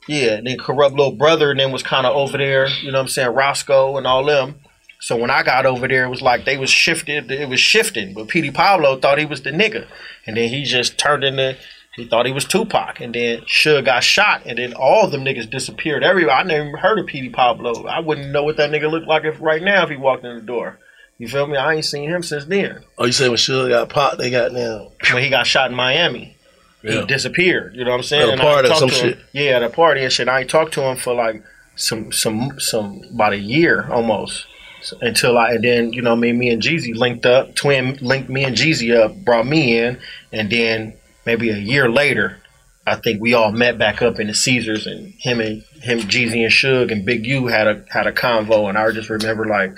yeah, 0.08 0.32
and 0.32 0.46
then 0.46 0.58
Kurupt 0.58 0.90
little 0.90 1.12
brother 1.12 1.50
and 1.50 1.60
then 1.60 1.72
was 1.72 1.82
kind 1.82 2.06
of 2.06 2.14
over 2.16 2.36
there, 2.36 2.68
you 2.68 2.90
know 2.90 2.98
what 2.98 3.02
I'm 3.02 3.08
saying, 3.08 3.34
Roscoe 3.34 3.96
and 3.96 4.06
all 4.06 4.24
them. 4.24 4.56
So 5.00 5.16
when 5.16 5.30
I 5.30 5.42
got 5.42 5.66
over 5.66 5.88
there, 5.88 6.04
it 6.04 6.10
was 6.10 6.22
like 6.22 6.44
they 6.44 6.56
was 6.56 6.70
shifted, 6.70 7.30
it 7.30 7.48
was 7.48 7.60
shifting. 7.60 8.14
But 8.14 8.28
Petey 8.28 8.50
Pablo 8.50 8.98
thought 8.98 9.18
he 9.18 9.26
was 9.26 9.42
the 9.42 9.50
nigga. 9.50 9.86
And 10.26 10.36
then 10.36 10.48
he 10.48 10.62
just 10.64 10.98
turned 10.98 11.24
into, 11.24 11.56
he 11.96 12.06
thought 12.06 12.26
he 12.26 12.32
was 12.32 12.44
Tupac. 12.44 13.00
And 13.00 13.14
then 13.14 13.40
Suge 13.40 13.84
got 13.84 14.04
shot, 14.04 14.42
and 14.46 14.58
then 14.58 14.74
all 14.74 15.08
them 15.08 15.24
niggas 15.24 15.50
disappeared. 15.50 16.04
Everybody, 16.04 16.32
I 16.32 16.42
never 16.44 16.68
even 16.68 16.78
heard 16.78 17.00
of 17.00 17.06
Petey 17.06 17.30
Pablo. 17.30 17.86
I 17.86 17.98
wouldn't 17.98 18.30
know 18.30 18.44
what 18.44 18.56
that 18.58 18.70
nigga 18.70 18.90
looked 18.90 19.08
like 19.08 19.24
if 19.24 19.40
right 19.40 19.62
now 19.62 19.82
if 19.82 19.90
he 19.90 19.96
walked 19.96 20.24
in 20.24 20.36
the 20.36 20.42
door. 20.42 20.78
You 21.18 21.28
feel 21.28 21.46
me? 21.46 21.56
I 21.56 21.74
ain't 21.74 21.84
seen 21.84 22.08
him 22.08 22.22
since 22.22 22.44
then. 22.44 22.84
Oh, 22.96 23.04
you 23.04 23.12
say 23.12 23.28
when 23.28 23.38
Suge 23.38 23.70
got 23.70 23.88
popped, 23.88 24.18
they 24.18 24.30
got 24.30 24.52
now. 24.52 24.92
When 25.12 25.22
he 25.22 25.30
got 25.30 25.46
shot 25.46 25.70
in 25.70 25.76
Miami 25.76 26.36
Yeah. 26.82 27.00
he 27.00 27.06
disappeared. 27.06 27.74
You 27.76 27.84
know 27.84 27.90
what 27.92 27.98
I'm 27.98 28.02
saying? 28.02 28.22
At 28.22 28.28
a 28.28 28.32
And 28.32 28.40
I 28.40 28.44
party 28.44 28.68
or 28.70 28.74
some 28.74 28.88
him- 28.88 28.94
shit. 28.94 29.18
Yeah, 29.32 29.50
at 29.52 29.62
a 29.62 29.70
party 29.70 30.02
and 30.02 30.12
shit. 30.12 30.28
I 30.28 30.40
ain't 30.40 30.50
talked 30.50 30.74
to 30.74 30.82
him 30.82 30.96
for 30.96 31.14
like 31.14 31.42
some 31.76 32.12
some 32.12 32.58
some 32.58 33.02
about 33.14 33.32
a 33.32 33.38
year 33.38 33.88
almost. 33.90 34.46
So- 34.82 34.98
until 35.00 35.38
I 35.38 35.52
and 35.52 35.62
then 35.64 35.92
you 35.92 36.02
know 36.02 36.16
me 36.16 36.32
me 36.32 36.50
and 36.50 36.60
Jeezy 36.62 36.94
linked 36.94 37.24
up. 37.26 37.54
Twin 37.54 37.98
linked 38.00 38.28
me 38.28 38.44
and 38.44 38.56
Jeezy 38.56 38.96
up, 38.96 39.14
brought 39.24 39.46
me 39.46 39.78
in, 39.78 39.98
and 40.32 40.50
then 40.50 40.94
maybe 41.24 41.50
a 41.50 41.56
year 41.56 41.88
later, 41.88 42.38
I 42.84 42.96
think 42.96 43.20
we 43.20 43.32
all 43.32 43.52
met 43.52 43.78
back 43.78 44.02
up 44.02 44.18
in 44.18 44.26
the 44.26 44.34
Caesars, 44.34 44.86
and 44.88 45.14
him 45.18 45.40
and 45.40 45.62
him 45.82 46.00
Jeezy 46.00 46.42
and 46.42 46.50
Suge 46.52 46.90
and 46.90 47.04
Big 47.04 47.24
U 47.26 47.46
had 47.46 47.68
a 47.68 47.84
had 47.90 48.06
a 48.08 48.12
convo, 48.12 48.68
and 48.68 48.76
I 48.76 48.90
just 48.90 49.08
remember 49.08 49.44
like. 49.46 49.72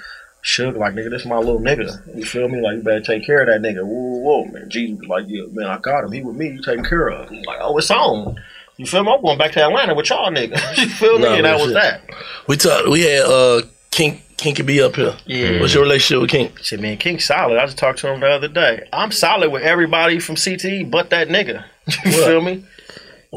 Suge, 0.45 0.77
like 0.77 0.95
nigga, 0.95 1.11
this 1.11 1.25
my 1.25 1.39
little 1.39 1.61
nigga. 1.61 2.17
You 2.17 2.25
feel 2.25 2.49
me? 2.49 2.61
Like 2.61 2.77
you 2.77 2.83
better 2.83 3.01
take 3.01 3.25
care 3.25 3.41
of 3.41 3.47
that 3.49 3.67
nigga. 3.67 3.83
Whoa, 3.83 4.19
whoa, 4.19 4.45
man. 4.45 4.69
Was 4.69 5.09
like, 5.09 5.25
yeah, 5.27 5.45
man, 5.51 5.67
I 5.67 5.79
got 5.79 6.05
him. 6.05 6.13
He 6.13 6.23
with 6.23 6.37
me. 6.37 6.51
You 6.51 6.63
taking 6.63 6.85
care 6.85 7.09
of? 7.09 7.31
I'm 7.31 7.43
like, 7.43 7.59
oh, 7.63 7.79
it's 7.79 7.91
on. 7.91 8.37
You 8.77 8.87
feel 8.87 9.05
me? 9.05 9.13
I'm 9.13 9.23
going 9.23 9.39
back 9.39 9.53
to 9.53 9.65
Atlanta 9.65 9.95
with 9.95 10.11
y'all 10.11 10.31
niggas. 10.31 10.77
you 10.77 10.89
feel 10.89 11.19
me? 11.19 11.25
Nah, 11.25 11.35
and 11.35 11.45
that 11.47 11.55
was 11.55 11.67
shit. 11.67 11.75
that. 11.75 12.03
We 12.47 12.57
talked. 12.57 12.89
We 12.89 13.03
had 13.03 13.25
uh 13.25 13.63
King 13.91 14.21
King 14.37 14.55
could 14.55 14.67
be 14.67 14.83
up 14.83 14.97
here. 14.97 15.17
Yeah. 15.25 15.61
What's 15.61 15.73
your 15.73 15.85
relationship 15.85 16.21
with 16.21 16.31
King? 16.31 16.53
Shit, 16.61 16.81
man, 16.81 16.99
King 16.99 17.21
solid. 17.21 17.59
I 17.59 17.65
just 17.65 17.79
talked 17.79 18.01
to 18.01 18.13
him 18.13 18.21
the 18.21 18.29
other 18.29 18.49
day. 18.49 18.87
I'm 18.93 19.13
solid 19.13 19.51
with 19.51 19.63
everybody 19.63 20.19
from 20.19 20.35
CTE 20.35 20.91
but 20.91 21.11
that 21.11 21.29
nigga. 21.29 21.65
You 22.05 22.13
feel 22.13 22.41
me? 22.41 22.65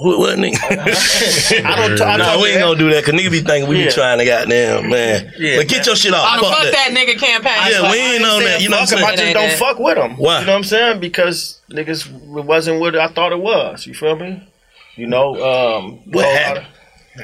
What, 0.04 0.20
what 0.20 0.38
nigga? 0.38 0.58
I 1.66 1.88
don't. 1.88 2.02
I 2.02 2.18
nah, 2.18 2.26
talk 2.26 2.42
we 2.42 2.50
ain't 2.50 2.60
gonna 2.62 2.78
do 2.78 2.90
that 2.92 3.04
because 3.06 3.20
nigga 3.20 3.32
be 3.32 3.42
thinking 3.42 3.70
we 3.70 3.80
Yeah. 3.80 3.86
be 3.86 3.92
trying 3.92 4.18
to 4.20 4.26
goddamn 4.26 4.90
man. 4.90 5.34
Yeah, 5.38 5.58
but 5.58 5.68
get 5.68 5.78
man. 5.78 5.86
your 5.86 5.96
shit 5.96 6.14
off. 6.14 6.34
On 6.34 6.38
the 6.40 6.46
fuck 6.46 6.72
that 6.72 6.90
nigga 6.92 7.18
campaign. 7.20 7.72
Yeah, 7.72 7.92
we 7.92 7.98
ain't 7.98 8.24
on 8.24 8.44
that. 8.44 8.62
You 8.62 8.70
know 8.70 8.78
what 8.78 8.94
I'm 8.94 9.00
fuck 9.00 9.18
saying? 9.18 9.36
I 9.38 9.44
just 9.44 9.60
don't 9.60 9.68
fuck 9.68 9.80
with 9.80 9.98
him. 9.98 10.18
Why? 10.18 10.40
You 10.42 10.46
know 10.46 10.52
what 10.54 10.58
I'm 10.58 10.64
saying? 10.64 11.00
Because 11.00 11.60
niggas 11.72 12.08
it 12.38 12.46
wasn't 12.46 12.80
what 12.80 12.96
I 12.96 13.08
thought 13.08 13.32
it 13.32 13.40
was. 13.40 13.86
You 13.86 13.94
feel 13.94 14.16
me? 14.16 14.48
You 14.96 15.08
know, 15.08 15.36
um, 15.36 16.00
What 16.12 16.26
happened? 16.26 16.66
of- 16.68 16.74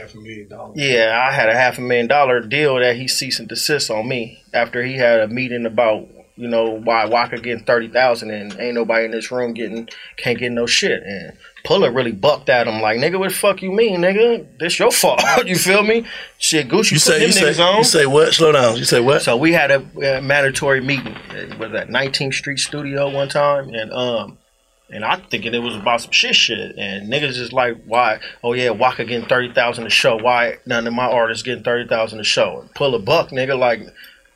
Half 0.01 0.15
a 0.15 0.17
million 0.17 0.47
dollars. 0.49 0.73
Yeah, 0.75 1.23
I 1.29 1.31
had 1.31 1.49
a 1.49 1.53
half 1.55 1.77
a 1.77 1.81
million 1.81 2.07
dollar 2.07 2.41
deal 2.41 2.75
that 2.79 2.95
he 2.95 3.07
ceased 3.07 3.39
and 3.39 3.47
desist 3.47 3.91
on 3.91 4.07
me 4.07 4.41
after 4.51 4.83
he 4.83 4.95
had 4.97 5.19
a 5.19 5.27
meeting 5.27 5.67
about 5.67 6.07
you 6.35 6.47
know 6.47 6.79
why 6.79 7.05
Waka 7.05 7.37
getting 7.37 7.63
thirty 7.63 7.87
thousand 7.87 8.31
and 8.31 8.59
ain't 8.59 8.75
nobody 8.75 9.05
in 9.05 9.11
this 9.11 9.31
room 9.31 9.53
getting 9.53 9.87
can't 10.17 10.39
get 10.39 10.51
no 10.51 10.65
shit 10.65 11.03
and 11.03 11.37
Pulla 11.63 11.91
really 11.91 12.11
bucked 12.11 12.49
at 12.49 12.67
him 12.67 12.81
like 12.81 12.97
nigga 12.97 13.19
what 13.19 13.29
the 13.29 13.35
fuck 13.35 13.61
you 13.61 13.71
mean 13.71 14.01
nigga 14.01 14.45
this 14.59 14.79
your 14.79 14.91
fault 14.91 15.21
you 15.45 15.55
feel 15.55 15.83
me 15.83 16.05
shit 16.39 16.67
Gucci 16.67 16.93
You 16.93 16.99
say 16.99 17.25
you 17.25 17.31
say 17.31 17.61
on 17.61 17.77
you 17.77 17.83
say 17.83 18.05
what? 18.05 18.33
Slow 18.33 18.51
down. 18.51 18.77
You 18.77 18.85
say 18.85 18.99
what? 18.99 19.21
so 19.21 19.37
we 19.37 19.53
had 19.53 19.71
a, 19.71 20.17
uh 20.17 20.21
mandatory 20.21 20.81
meeting 20.81 21.15
uh, 21.29 21.55
was 21.59 21.71
that 21.71 21.89
19th 21.89 22.33
Street 22.33 22.59
Studio 22.59 23.09
one 23.09 23.29
time, 23.29 23.69
and 23.69 23.91
um, 23.91 24.37
and 24.89 25.03
I 25.03 25.17
thinking 25.17 25.53
it 25.53 25.59
was 25.59 25.75
about 25.75 26.01
some 26.01 26.11
shit 26.11 26.35
shit, 26.35 26.77
and 26.77 27.11
niggas 27.11 27.33
just 27.33 27.53
like 27.53 27.83
why? 27.85 28.19
Oh 28.43 28.53
yeah, 28.53 28.69
Waka 28.71 29.05
getting 29.05 29.27
thirty 29.27 29.53
thousand 29.53 29.85
a 29.87 29.89
show. 29.89 30.17
Why 30.17 30.57
none 30.65 30.87
of 30.87 30.93
my 30.93 31.05
artists 31.05 31.43
getting 31.43 31.63
thirty 31.63 31.87
thousand 31.87 32.19
a 32.19 32.23
show? 32.23 32.61
And 32.61 32.73
pull 32.73 32.95
a 32.95 32.99
buck, 32.99 33.29
nigga. 33.29 33.57
Like, 33.57 33.81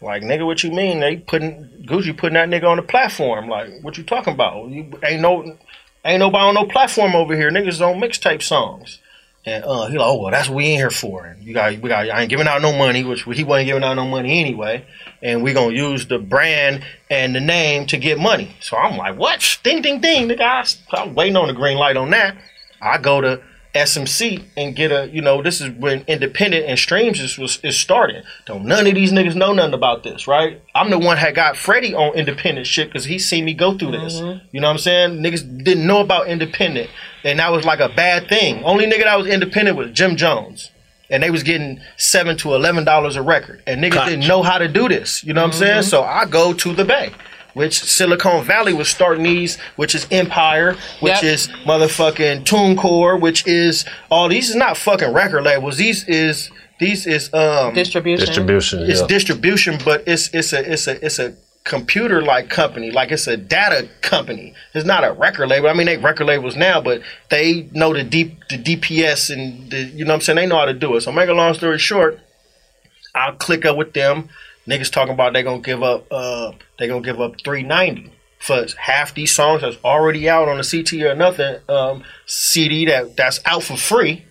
like 0.02 0.24
nigga, 0.24 0.45
what 0.45 0.64
you 0.64 0.72
mean? 0.72 1.00
They 1.00 1.18
putting 1.18 1.66
Gucci 1.86 2.16
putting 2.16 2.36
that 2.36 2.50
nigga 2.50 2.66
on 2.66 2.78
the 2.78 2.84
platform. 2.84 3.48
Like, 3.48 3.82
what 3.82 3.98
you 3.98 4.04
talking 4.04 4.34
about? 4.34 4.70
You 4.70 4.91
ain't 5.04 5.22
no, 5.22 5.58
ain't 6.06 6.20
nobody 6.20 6.43
on 6.43 6.54
no 6.54 6.66
platform 6.66 7.16
over 7.16 7.36
here. 7.36 7.50
Niggas 7.50 7.82
on 7.82 8.00
mixtape 8.00 8.41
songs. 8.41 9.00
And 9.45 9.64
uh, 9.64 9.88
he 9.88 9.98
like, 9.98 10.08
oh 10.08 10.22
well, 10.22 10.32
that's 10.32 10.50
what 10.50 10.58
we 10.58 10.74
in 10.74 10.78
here 10.78 10.89
for. 10.89 11.26
And 11.26 11.41
you 11.41 11.54
got, 11.54 11.72
we 11.80 11.88
got, 11.88 12.10
I 12.10 12.22
ain't 12.22 12.30
giving 12.30 12.48
out 12.48 12.62
no 12.62 12.78
money, 12.78 13.06
which 13.06 13.24
he 13.24 13.45
wasn't 13.45 13.68
giving 13.68 13.84
out 13.84 13.93
no 13.93 14.06
money 14.06 14.41
anyway. 14.41 14.86
And 15.24 15.41
we 15.41 15.54
gonna 15.54 15.74
use 15.74 16.06
the 16.06 16.20
brand 16.20 16.84
and 17.10 17.34
the 17.34 17.39
name 17.39 17.88
to 17.88 17.98
get 17.98 18.20
money. 18.20 18.56
So 18.60 18.76
I'm 18.76 18.98
like, 18.98 19.18
what? 19.18 19.58
Ding, 19.64 19.82
ding, 19.82 20.02
ding, 20.02 20.28
nigga. 20.28 20.41
I, 20.41 21.02
I'm 21.02 21.16
waiting 21.16 21.38
on 21.38 21.48
the 21.48 21.54
green 21.54 21.78
light 21.78 21.95
on 21.95 22.10
that. 22.10 22.36
I 22.82 22.98
go 22.98 23.22
to 23.22 23.41
SMC 23.78 24.43
and 24.55 24.75
get 24.75 24.91
a, 24.91 25.09
you 25.09 25.21
know, 25.21 25.41
this 25.41 25.61
is 25.61 25.71
when 25.71 26.03
independent 26.07 26.65
and 26.65 26.78
streams 26.78 27.19
is, 27.19 27.38
was, 27.38 27.59
is 27.63 27.80
starting. 27.80 28.23
Don't 28.45 28.65
none 28.65 28.86
of 28.88 28.95
these 28.95 29.11
niggas 29.11 29.36
know 29.36 29.53
nothing 29.53 29.73
about 29.73 30.03
this, 30.03 30.28
right? 30.28 30.61
I'm 30.75 30.89
the 30.89 30.99
one 30.99 31.17
that 31.17 31.34
got 31.34 31.57
Freddie 31.57 31.93
on 31.93 32.15
independent 32.15 32.67
shit 32.67 32.89
because 32.89 33.05
he 33.05 33.19
seen 33.19 33.45
me 33.45 33.53
go 33.53 33.78
through 33.78 33.91
this. 33.91 34.15
Mm-hmm. 34.15 34.45
You 34.51 34.61
know 34.61 34.67
what 34.67 34.73
I'm 34.73 34.80
saying? 34.80 35.19
Niggas 35.21 35.63
didn't 35.63 35.88
know 35.88 36.01
about 36.01 36.28
independent, 36.28 36.89
and 37.23 37.39
that 37.39 37.51
was 37.51 37.65
like 37.65 37.80
a 37.80 37.89
bad 37.89 38.28
thing. 38.28 38.63
Only 38.63 38.86
nigga 38.86 39.03
that 39.03 39.17
was 39.17 39.28
independent 39.28 39.78
was 39.78 39.91
Jim 39.91 40.15
Jones. 40.15 40.71
And 41.09 41.23
they 41.23 41.30
was 41.30 41.41
getting 41.41 41.80
seven 41.95 42.36
to 42.39 42.53
eleven 42.53 42.84
dollars 42.84 43.15
a 43.15 43.21
record. 43.21 43.63
And 43.65 43.82
niggas 43.82 44.07
didn't 44.07 44.28
know 44.28 44.43
how 44.43 44.57
to 44.57 44.67
do 44.67 44.89
this. 44.89 45.23
You 45.23 45.34
know 45.34 45.41
what 45.41 45.53
I'm 45.53 45.57
saying? 45.57 45.82
Mm-hmm. 45.84 45.89
So 45.89 46.03
I 46.03 46.25
go 46.25 46.53
to 46.53 46.73
the 46.73 46.84
Bay 46.84 47.13
which 47.58 47.82
Silicon 47.84 48.43
Valley 48.45 48.72
was 48.74 48.88
starting 48.88 49.24
these, 49.24 49.58
which 49.78 49.95
is 49.95 50.05
Empire, 50.12 50.76
which 50.99 51.22
Yep. 51.22 51.24
is 51.24 51.47
motherfucking 51.66 52.43
TuneCore, 52.43 53.20
which 53.20 53.45
is 53.47 53.84
all 54.12 54.28
these 54.30 54.49
is 54.49 54.55
not 54.55 54.78
fucking 54.78 55.12
record 55.12 55.43
labels. 55.43 55.78
These 55.78 56.08
is 56.08 56.51
these 56.80 57.08
is 57.08 57.34
um 57.34 57.74
Distribution. 57.74 58.26
Distribution. 58.28 58.80
it's 58.91 59.01
yeah. 59.01 59.08
distribution, 59.08 59.80
but 59.84 60.03
it's 60.05 60.30
it's 60.34 60.53
a 60.53 60.72
it's 60.72 60.88
a 60.88 61.03
it's 61.03 61.18
a 61.18 61.34
computer 61.64 62.22
like 62.22 62.49
company, 62.49 62.91
like 62.91 63.12
it's 63.12 63.26
a 63.28 63.36
data 63.36 63.89
company. 64.01 64.53
It's 64.76 64.86
not 64.86 65.03
a 65.03 65.12
record 65.12 65.49
label. 65.49 65.68
I 65.68 65.74
mean, 65.74 65.88
they 65.88 65.97
record 65.97 66.28
labels 66.28 66.55
now, 66.55 66.80
but 66.80 67.01
they 67.30 67.68
know 67.74 67.91
the 67.93 68.03
deep 68.03 68.38
the 68.49 68.58
DPS 68.58 69.32
and 69.34 69.72
the 69.72 69.80
you 69.97 70.05
know 70.05 70.12
what 70.14 70.16
I'm 70.18 70.22
saying. 70.22 70.36
They 70.38 70.45
know 70.45 70.60
how 70.60 70.66
to 70.66 70.74
do 70.74 70.95
it. 70.95 71.01
So 71.01 71.12
make 71.12 71.28
a 71.28 71.34
long 71.34 71.55
story 71.55 71.80
short, 71.80 72.20
I'll 73.16 73.34
click 73.36 73.66
up 73.66 73.76
with 73.78 73.93
them. 73.93 74.30
Niggas 74.68 74.91
talking 74.91 75.13
about 75.13 75.34
they 75.34 75.43
gonna 75.43 75.59
give 75.59 75.84
up 75.84 76.05
uh 76.11 76.51
they 76.78 76.88
gonna 76.88 77.01
give 77.01 77.22
up 77.22 77.39
390 77.41 78.11
for 78.39 78.65
half 78.78 79.13
these 79.13 79.34
songs 79.34 79.61
that's 79.61 79.78
already 79.84 80.30
out 80.30 80.47
on 80.47 80.57
the 80.57 80.63
CT 80.63 81.01
or 81.03 81.15
nothing 81.15 81.57
um 81.70 82.03
CD 82.26 82.86
that 82.86 83.15
that's 83.15 83.39
out 83.45 83.63
for 83.63 83.78
free. 83.78 84.26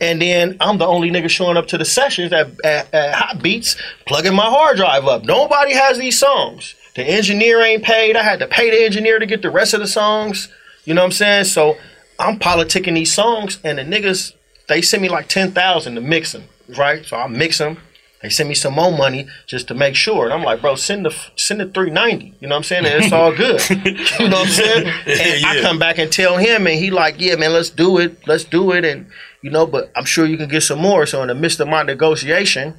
And 0.00 0.20
then 0.20 0.56
I'm 0.60 0.78
the 0.78 0.86
only 0.86 1.10
nigga 1.10 1.28
showing 1.28 1.56
up 1.56 1.68
to 1.68 1.78
the 1.78 1.84
sessions 1.84 2.32
at, 2.32 2.48
at, 2.64 2.92
at 2.92 3.14
Hot 3.14 3.42
Beats, 3.42 3.76
plugging 4.06 4.34
my 4.34 4.46
hard 4.46 4.76
drive 4.76 5.04
up. 5.04 5.22
Nobody 5.24 5.74
has 5.74 5.98
these 5.98 6.18
songs. 6.18 6.74
The 6.96 7.04
engineer 7.04 7.60
ain't 7.60 7.84
paid. 7.84 8.16
I 8.16 8.22
had 8.22 8.40
to 8.40 8.46
pay 8.46 8.70
the 8.70 8.84
engineer 8.84 9.18
to 9.18 9.26
get 9.26 9.42
the 9.42 9.50
rest 9.50 9.74
of 9.74 9.80
the 9.80 9.86
songs. 9.86 10.48
You 10.84 10.94
know 10.94 11.02
what 11.02 11.06
I'm 11.06 11.12
saying? 11.12 11.44
So 11.44 11.76
I'm 12.18 12.38
politicking 12.38 12.94
these 12.94 13.14
songs, 13.14 13.58
and 13.62 13.78
the 13.78 13.82
niggas 13.82 14.34
they 14.68 14.82
send 14.82 15.02
me 15.02 15.08
like 15.08 15.28
ten 15.28 15.52
thousand 15.52 15.94
to 15.94 16.00
mix 16.00 16.32
them, 16.32 16.44
right? 16.76 17.04
So 17.04 17.16
I 17.16 17.26
mix 17.28 17.58
them. 17.58 17.78
They 18.22 18.28
sent 18.28 18.48
me 18.48 18.54
some 18.54 18.74
more 18.74 18.96
money 18.96 19.26
just 19.46 19.66
to 19.68 19.74
make 19.74 19.96
sure. 19.96 20.24
And 20.24 20.32
I'm 20.32 20.44
like, 20.44 20.60
bro, 20.60 20.76
send 20.76 21.04
the 21.04 21.14
send 21.36 21.60
the 21.60 21.66
390. 21.66 22.34
You 22.40 22.48
know 22.48 22.54
what 22.54 22.58
I'm 22.58 22.62
saying? 22.62 22.86
And 22.86 23.02
it's 23.02 23.12
all 23.12 23.34
good. 23.34 23.60
you 23.70 24.28
know 24.28 24.38
what 24.38 24.46
I'm 24.46 24.52
saying? 24.52 24.86
And 25.06 25.44
I 25.44 25.60
come 25.60 25.78
back 25.78 25.98
and 25.98 26.10
tell 26.10 26.36
him, 26.36 26.66
and 26.66 26.78
he 26.78 26.90
like, 26.90 27.16
yeah, 27.18 27.34
man, 27.34 27.52
let's 27.52 27.70
do 27.70 27.98
it. 27.98 28.26
Let's 28.26 28.44
do 28.44 28.72
it. 28.72 28.84
And 28.84 29.06
you 29.42 29.50
know, 29.50 29.66
but 29.66 29.90
I'm 29.96 30.04
sure 30.04 30.24
you 30.24 30.36
can 30.36 30.48
get 30.48 30.62
some 30.62 30.78
more. 30.78 31.04
So 31.04 31.20
in 31.22 31.28
the 31.28 31.34
midst 31.34 31.58
of 31.58 31.66
my 31.66 31.82
negotiation, 31.82 32.74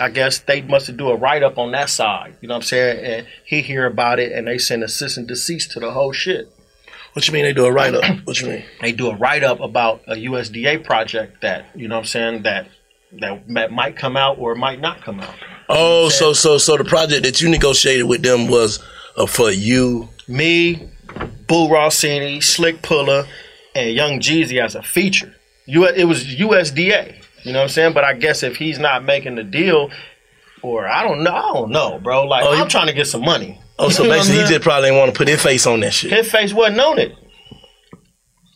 I 0.00 0.10
guess 0.10 0.38
they 0.38 0.62
must 0.62 0.86
have 0.86 0.96
do 0.96 1.08
a 1.08 1.16
write 1.16 1.42
up 1.42 1.58
on 1.58 1.72
that 1.72 1.90
side. 1.90 2.36
You 2.40 2.48
know 2.48 2.54
what 2.54 2.58
I'm 2.58 2.66
saying? 2.66 3.04
And 3.04 3.26
he 3.44 3.62
hear 3.62 3.86
about 3.86 4.20
it, 4.20 4.32
and 4.32 4.46
they 4.46 4.58
send 4.58 4.84
a 4.84 4.88
cease 4.88 5.16
and 5.16 5.26
desist 5.26 5.72
to 5.72 5.80
the 5.80 5.90
whole 5.90 6.12
shit. 6.12 6.50
What 7.14 7.28
you 7.28 7.34
mean 7.34 7.44
they 7.44 7.52
do 7.52 7.66
a 7.66 7.72
write 7.72 7.94
up? 7.94 8.04
What 8.24 8.40
you 8.40 8.48
mean? 8.48 8.64
They 8.80 8.90
do 8.90 9.08
a 9.08 9.16
write 9.16 9.44
up 9.44 9.60
about 9.60 10.02
a 10.08 10.14
USDA 10.14 10.84
project 10.84 11.42
that 11.42 11.66
you 11.74 11.86
know 11.86 11.96
what 11.96 12.00
I'm 12.00 12.06
saying 12.06 12.42
that 12.42 12.66
that 13.20 13.72
might 13.72 13.96
come 13.96 14.16
out 14.16 14.38
or 14.38 14.54
might 14.54 14.80
not 14.80 15.02
come 15.02 15.20
out. 15.20 15.34
Oh, 15.68 16.08
so 16.08 16.32
so 16.32 16.58
so 16.58 16.76
the 16.76 16.84
project 16.84 17.22
that 17.24 17.40
you 17.40 17.48
negotiated 17.48 18.06
with 18.06 18.22
them 18.22 18.48
was 18.48 18.82
uh, 19.16 19.26
for 19.26 19.50
you, 19.50 20.08
me, 20.28 20.88
Boo 21.46 21.68
Rossini, 21.68 22.40
Slick 22.40 22.82
Pulla, 22.82 23.26
and 23.74 23.90
Young 23.94 24.20
Jeezy 24.20 24.62
as 24.62 24.74
a 24.74 24.82
feature. 24.82 25.34
U- 25.66 25.86
it 25.88 26.04
was 26.04 26.24
USDA. 26.24 27.14
You 27.44 27.52
know 27.52 27.58
what 27.58 27.62
I'm 27.64 27.68
saying? 27.68 27.92
But 27.94 28.04
I 28.04 28.14
guess 28.14 28.42
if 28.42 28.56
he's 28.56 28.78
not 28.78 29.04
making 29.04 29.34
the 29.34 29.44
deal, 29.44 29.90
or 30.62 30.86
I 30.86 31.02
don't 31.02 31.22
know, 31.22 31.34
I 31.34 31.52
don't 31.52 31.70
know, 31.70 31.98
bro. 31.98 32.24
Like 32.24 32.44
I'm 32.46 32.68
trying 32.68 32.86
to 32.88 32.92
get 32.94 33.06
some 33.06 33.22
money. 33.22 33.60
Oh, 33.78 33.88
so 33.88 34.02
You 34.04 34.08
know 34.08 34.16
what 34.16 34.20
I'm 34.20 34.20
basically 34.28 34.42
he 34.44 34.48
just 34.48 34.62
probably 34.62 34.88
didn't 34.88 34.98
want 34.98 35.12
to 35.12 35.18
put 35.18 35.28
his 35.28 35.42
face 35.42 35.66
on 35.66 35.80
that 35.80 35.92
shit. 35.92 36.10
His 36.10 36.30
face 36.30 36.52
wasn't 36.52 36.80
on 36.80 36.98
it. 36.98 37.14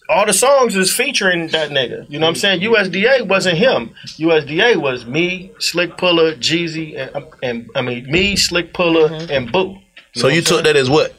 All 0.09 0.25
the 0.25 0.33
songs 0.33 0.75
is 0.75 0.91
featuring 0.91 1.49
that 1.49 1.71
nigga. 1.71 2.09
You 2.09 2.19
know 2.19 2.27
what 2.27 2.43
I'm 2.43 2.61
mm-hmm. 2.61 2.91
saying? 2.91 2.93
USDA 3.03 3.29
wasn't 3.29 3.59
him. 3.59 3.95
USDA 4.17 4.77
was 4.77 5.05
me, 5.05 5.53
Slick 5.59 5.99
Pulla, 5.99 6.35
Jeezy, 6.35 6.97
and, 6.97 7.15
um, 7.15 7.27
and 7.43 7.71
I 7.75 7.83
mean 7.83 8.11
me, 8.11 8.35
Slick 8.35 8.73
Pulla, 8.73 9.11
mm-hmm. 9.11 9.31
and 9.31 9.53
Boo. 9.53 9.79
So 10.15 10.29
you 10.29 10.41
took 10.41 10.65
that 10.65 10.77
as 10.77 10.89
what? 10.89 11.15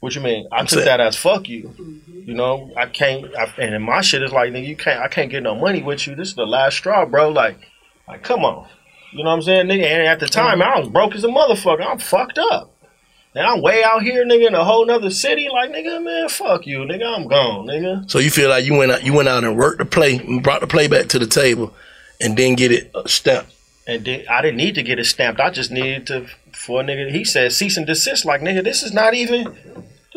What 0.00 0.14
you 0.14 0.20
mean? 0.20 0.46
I 0.52 0.58
I'm 0.58 0.66
took 0.66 0.78
saying- 0.78 0.86
that 0.86 1.00
as 1.00 1.16
fuck 1.16 1.48
you. 1.48 1.64
Mm-hmm. 1.64 2.08
You 2.28 2.34
know, 2.34 2.70
I 2.76 2.86
can't. 2.86 3.34
I, 3.34 3.44
and 3.58 3.82
my 3.82 4.02
shit 4.02 4.22
is 4.22 4.32
like, 4.32 4.52
nigga, 4.52 4.66
you 4.66 4.76
can't. 4.76 5.00
I 5.00 5.08
can't 5.08 5.30
get 5.30 5.42
no 5.42 5.54
money 5.54 5.82
with 5.82 6.06
you. 6.06 6.14
This 6.14 6.28
is 6.28 6.34
the 6.34 6.46
last 6.46 6.76
straw, 6.76 7.06
bro. 7.06 7.30
Like, 7.30 7.58
like, 8.06 8.22
come 8.22 8.44
on. 8.44 8.68
You 9.12 9.24
know 9.24 9.30
what 9.30 9.36
I'm 9.36 9.42
saying, 9.42 9.66
nigga? 9.66 9.84
And 9.84 10.06
at 10.06 10.20
the 10.20 10.28
time, 10.28 10.60
I 10.60 10.78
was 10.78 10.88
broke 10.88 11.14
as 11.14 11.24
a 11.24 11.28
motherfucker. 11.28 11.86
I'm 11.86 11.98
fucked 11.98 12.38
up. 12.38 12.77
And 13.38 13.46
I'm 13.46 13.62
way 13.62 13.84
out 13.84 14.02
here, 14.02 14.26
nigga, 14.26 14.48
in 14.48 14.54
a 14.56 14.64
whole 14.64 14.84
nother 14.84 15.10
city. 15.10 15.48
Like, 15.48 15.70
nigga, 15.70 16.02
man, 16.02 16.28
fuck 16.28 16.66
you, 16.66 16.80
nigga. 16.80 17.16
I'm 17.16 17.28
gone, 17.28 17.68
nigga. 17.68 18.10
So 18.10 18.18
you 18.18 18.30
feel 18.30 18.48
like 18.50 18.64
you 18.64 18.74
went 18.74 18.90
out, 18.90 19.04
you 19.04 19.12
went 19.12 19.28
out 19.28 19.44
and 19.44 19.56
worked 19.56 19.78
the 19.78 19.84
play, 19.84 20.16
and 20.16 20.42
brought 20.42 20.60
the 20.60 20.66
play 20.66 20.88
back 20.88 21.06
to 21.10 21.20
the 21.20 21.26
table, 21.26 21.72
and 22.20 22.36
then 22.36 22.56
get 22.56 22.72
it 22.72 22.90
stamped. 23.06 23.54
And 23.86 24.04
then, 24.04 24.24
I 24.28 24.42
didn't 24.42 24.56
need 24.56 24.74
to 24.74 24.82
get 24.82 24.98
it 24.98 25.04
stamped. 25.04 25.40
I 25.40 25.50
just 25.50 25.70
needed 25.70 26.08
to 26.08 26.26
for 26.52 26.80
a 26.80 26.84
nigga. 26.84 27.12
He 27.12 27.24
said 27.24 27.52
cease 27.52 27.76
and 27.76 27.86
desist. 27.86 28.24
Like, 28.24 28.40
nigga, 28.40 28.64
this 28.64 28.82
is 28.82 28.92
not 28.92 29.14
even. 29.14 29.56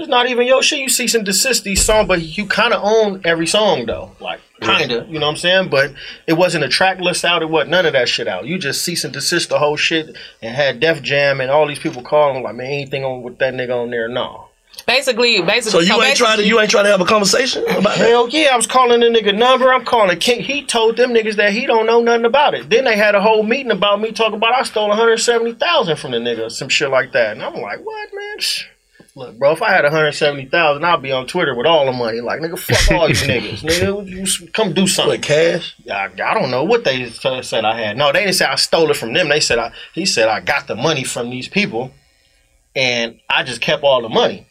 This 0.02 0.08
is 0.08 0.10
not 0.10 0.28
even 0.32 0.48
your 0.48 0.64
shit. 0.64 0.80
You 0.80 0.90
cease 0.90 1.14
and 1.14 1.24
desist 1.24 1.64
these 1.64 1.86
songs, 1.86 2.08
but 2.08 2.24
you 2.24 2.48
kind 2.48 2.74
of 2.74 2.84
own 2.84 3.22
every 3.24 3.46
song 3.46 3.86
though. 3.86 4.16
Like, 4.20 4.40
kinda. 4.60 5.06
You 5.08 5.20
know 5.20 5.28
what 5.28 5.34
I'm 5.34 5.38
saying? 5.38 5.70
But 5.70 5.94
it 6.26 6.34
wasn't 6.34 6.64
a 6.64 6.70
track 6.70 7.00
list 7.00 7.24
out. 7.24 7.44
It 7.44 7.52
wasn't 7.52 7.70
none 7.70 7.86
of 7.86 7.94
that 7.94 8.10
shit 8.10 8.28
out. 8.28 8.48
You 8.48 8.58
just 8.58 8.84
cease 8.84 9.04
and 9.04 9.14
desist 9.14 9.50
the 9.50 9.60
whole 9.60 9.78
shit 9.78 10.18
and 10.42 10.56
had 10.56 10.80
Def 10.80 11.04
Jam 11.04 11.40
and 11.40 11.52
all 11.52 11.68
these 11.68 11.78
people 11.78 12.02
calling 12.02 12.42
like, 12.42 12.56
man, 12.56 12.66
anything 12.66 13.06
on 13.06 13.22
with 13.22 13.38
that 13.38 13.54
nigga 13.54 13.80
on 13.80 13.92
there? 13.92 14.08
No. 14.08 14.48
Basically, 14.88 15.40
basically. 15.44 15.86
So 15.86 15.96
you 15.96 16.02
ain't 16.02 16.18
trying 16.18 16.40
to 16.40 16.48
you 16.48 16.60
ain't 16.60 16.72
trying 16.72 16.86
to 16.86 16.90
have 16.90 17.02
a 17.02 17.06
conversation 17.06 17.64
about 17.68 17.84
that? 17.84 17.98
Hell 17.98 18.28
yeah, 18.30 18.50
I 18.54 18.56
was 18.56 18.66
calling 18.66 19.02
the 19.02 19.06
nigga 19.06 19.38
number. 19.38 19.72
I'm 19.72 19.86
calling 19.86 20.18
King. 20.18 20.42
He 20.42 20.66
told 20.66 20.98
them 20.98 21.12
niggas 21.12 21.36
that 21.36 21.54
he 21.54 21.68
don't 21.68 21.86
know 21.86 22.02
nothing 22.02 22.26
about 22.26 22.56
it. 22.56 22.72
Then 22.72 22.86
they 22.86 22.96
had 22.96 23.14
a 23.14 23.22
whole 23.22 23.44
meeting 23.44 23.72
about 23.72 24.02
me 24.02 24.12
talking 24.14 24.38
about 24.38 24.56
I 24.56 24.64
stole 24.64 24.88
170,000 24.88 25.96
from 25.98 26.10
the 26.10 26.18
nigga, 26.18 26.50
some 26.50 26.70
shit 26.70 26.90
like 26.90 27.12
that. 27.12 27.34
And 27.34 27.44
I'm 27.44 27.54
like, 27.62 27.86
what, 27.86 28.10
man? 28.16 28.40
Look, 29.14 29.38
bro, 29.38 29.52
if 29.52 29.62
I 29.62 29.72
had 29.72 29.84
170,000, 29.84 30.84
I'd 30.86 31.02
be 31.02 31.12
on 31.12 31.28
Twitter 31.28 31.54
with 31.54 31.68
all 31.68 31.86
the 31.86 31.92
money. 31.92 32.22
Like, 32.22 32.40
nigga, 32.40 32.58
fuck 32.58 32.96
all 32.98 33.10
you 33.10 33.16
niggas. 33.16 33.62
Nigga, 33.62 34.08
you 34.08 34.48
come 34.52 34.74
do 34.74 34.88
something. 34.88 35.20
What, 35.20 35.22
cash? 35.22 35.76
I, 35.92 36.06
I 36.06 36.34
don't 36.34 36.50
know 36.50 36.64
what 36.64 36.86
they 36.86 37.10
said 37.10 37.66
I 37.66 37.78
had. 37.78 37.98
No, 37.98 38.14
they 38.14 38.22
didn't 38.22 38.36
say 38.36 38.46
I 38.46 38.56
stole 38.56 38.90
it 38.90 38.96
from 38.96 39.12
them. 39.12 39.28
They 39.28 39.42
said 39.42 39.60
I. 39.60 39.74
He 39.94 40.06
said 40.06 40.30
I 40.30 40.40
got 40.40 40.68
the 40.68 40.76
money 40.76 41.04
from 41.04 41.30
these 41.30 41.50
people, 41.50 41.92
and 42.74 43.20
I 43.30 43.44
just 43.44 43.60
kept 43.60 43.84
all 43.84 44.02
the 44.02 44.10
money. 44.10 44.48